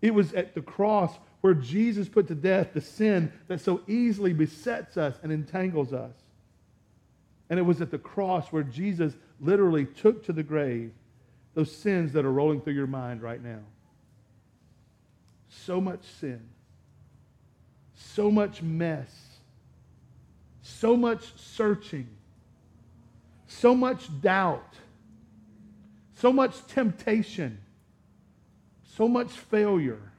It 0.00 0.14
was 0.14 0.32
at 0.34 0.54
the 0.54 0.62
cross 0.62 1.18
where 1.42 1.54
Jesus 1.54 2.08
put 2.08 2.28
to 2.28 2.34
death 2.34 2.68
the 2.72 2.80
sin 2.80 3.30
that 3.48 3.60
so 3.60 3.82
easily 3.86 4.32
besets 4.32 4.96
us 4.96 5.16
and 5.22 5.30
entangles 5.30 5.92
us. 5.92 6.14
And 7.50 7.58
it 7.58 7.62
was 7.62 7.82
at 7.82 7.90
the 7.90 7.98
cross 7.98 8.50
where 8.50 8.62
Jesus 8.62 9.14
literally 9.40 9.84
took 9.84 10.24
to 10.24 10.32
the 10.32 10.42
grave 10.42 10.92
those 11.54 11.74
sins 11.74 12.14
that 12.14 12.24
are 12.24 12.32
rolling 12.32 12.62
through 12.62 12.72
your 12.72 12.86
mind 12.86 13.22
right 13.22 13.42
now. 13.42 13.60
So 15.48 15.80
much 15.80 16.02
sin. 16.18 16.40
So 17.94 18.30
much 18.30 18.62
mess, 18.62 19.10
so 20.60 20.96
much 20.96 21.32
searching, 21.36 22.08
so 23.46 23.74
much 23.74 24.08
doubt, 24.20 24.74
so 26.16 26.32
much 26.32 26.66
temptation, 26.66 27.58
so 28.84 29.08
much 29.08 29.30
failure, 29.30 30.11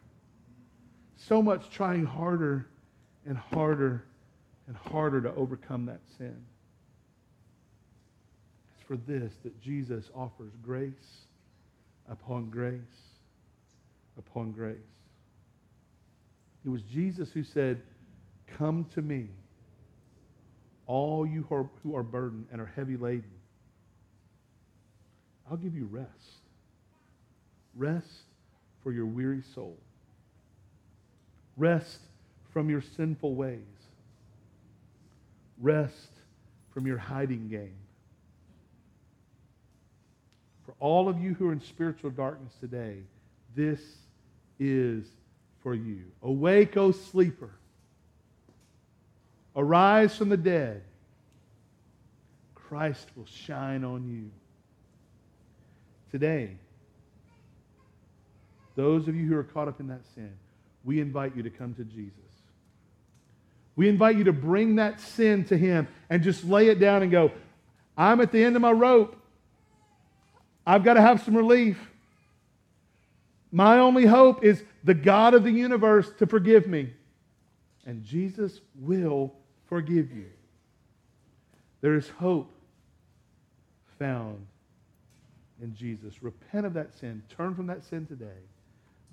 so 1.27 1.41
much 1.41 1.69
trying 1.69 2.05
harder 2.05 2.67
and 3.25 3.37
harder 3.37 4.03
and 4.67 4.75
harder 4.75 5.21
to 5.21 5.33
overcome 5.35 5.85
that 5.85 6.01
sin. 6.17 6.35
It's 8.75 8.87
for 8.87 8.97
this 8.97 9.31
that 9.43 9.61
Jesus 9.61 10.09
offers 10.15 10.51
grace 10.61 10.93
upon 12.09 12.49
grace 12.49 12.79
upon 14.17 14.51
grace. 14.51 14.77
It 16.65 16.69
was 16.69 16.81
Jesus 16.83 17.29
who 17.33 17.43
said, 17.43 17.81
Come 18.57 18.85
to 18.93 19.01
me, 19.01 19.27
all 20.85 21.25
you 21.25 21.45
who 21.49 21.55
are, 21.55 21.69
who 21.81 21.95
are 21.95 22.03
burdened 22.03 22.47
and 22.51 22.61
are 22.61 22.71
heavy 22.75 22.97
laden. 22.97 23.31
I'll 25.49 25.57
give 25.57 25.75
you 25.75 25.85
rest. 25.85 26.09
Rest 27.75 28.07
for 28.83 28.91
your 28.91 29.05
weary 29.05 29.43
soul. 29.55 29.77
Rest 31.57 31.99
from 32.51 32.69
your 32.69 32.81
sinful 32.81 33.35
ways. 33.35 33.59
Rest 35.59 36.11
from 36.73 36.87
your 36.87 36.97
hiding 36.97 37.47
game. 37.49 37.75
For 40.65 40.73
all 40.79 41.09
of 41.09 41.19
you 41.19 41.33
who 41.33 41.49
are 41.49 41.53
in 41.53 41.61
spiritual 41.61 42.09
darkness 42.09 42.53
today, 42.59 42.97
this 43.55 43.81
is 44.59 45.05
for 45.61 45.75
you. 45.75 46.03
Awake, 46.21 46.75
O 46.77 46.91
sleeper. 46.91 47.51
Arise 49.55 50.15
from 50.15 50.29
the 50.29 50.37
dead. 50.37 50.81
Christ 52.55 53.07
will 53.15 53.25
shine 53.25 53.83
on 53.83 54.07
you. 54.07 54.31
Today, 56.11 56.57
those 58.75 59.07
of 59.07 59.15
you 59.15 59.27
who 59.27 59.37
are 59.37 59.43
caught 59.43 59.67
up 59.67 59.79
in 59.79 59.87
that 59.87 60.01
sin, 60.15 60.31
we 60.83 60.99
invite 60.99 61.35
you 61.35 61.43
to 61.43 61.49
come 61.49 61.73
to 61.75 61.83
Jesus. 61.83 62.13
We 63.75 63.89
invite 63.89 64.17
you 64.17 64.25
to 64.25 64.33
bring 64.33 64.75
that 64.75 64.99
sin 64.99 65.45
to 65.45 65.57
Him 65.57 65.87
and 66.09 66.21
just 66.21 66.43
lay 66.43 66.67
it 66.67 66.79
down 66.79 67.01
and 67.01 67.11
go, 67.11 67.31
I'm 67.97 68.21
at 68.21 68.31
the 68.31 68.43
end 68.43 68.55
of 68.55 68.61
my 68.61 68.71
rope. 68.71 69.15
I've 70.65 70.83
got 70.83 70.93
to 70.93 71.01
have 71.01 71.21
some 71.23 71.35
relief. 71.35 71.77
My 73.51 73.79
only 73.79 74.05
hope 74.05 74.43
is 74.43 74.63
the 74.83 74.93
God 74.93 75.33
of 75.33 75.43
the 75.43 75.51
universe 75.51 76.11
to 76.19 76.27
forgive 76.27 76.67
me. 76.67 76.93
And 77.85 78.03
Jesus 78.03 78.61
will 78.79 79.33
forgive 79.67 80.11
you. 80.11 80.29
There 81.81 81.95
is 81.95 82.09
hope 82.09 82.51
found 83.99 84.45
in 85.61 85.75
Jesus. 85.75 86.23
Repent 86.23 86.65
of 86.65 86.73
that 86.73 86.97
sin. 86.97 87.23
Turn 87.29 87.55
from 87.55 87.67
that 87.67 87.83
sin 87.83 88.05
today. 88.05 88.39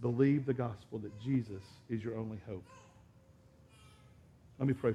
Believe 0.02 0.46
the 0.46 0.54
gospel 0.54 0.98
that 1.00 1.12
Jesus 1.20 1.62
is 1.90 2.02
your 2.02 2.16
only 2.18 2.38
hope. 2.48 2.64
Let 4.58 4.68
me 4.68 4.74
pray. 4.74 4.94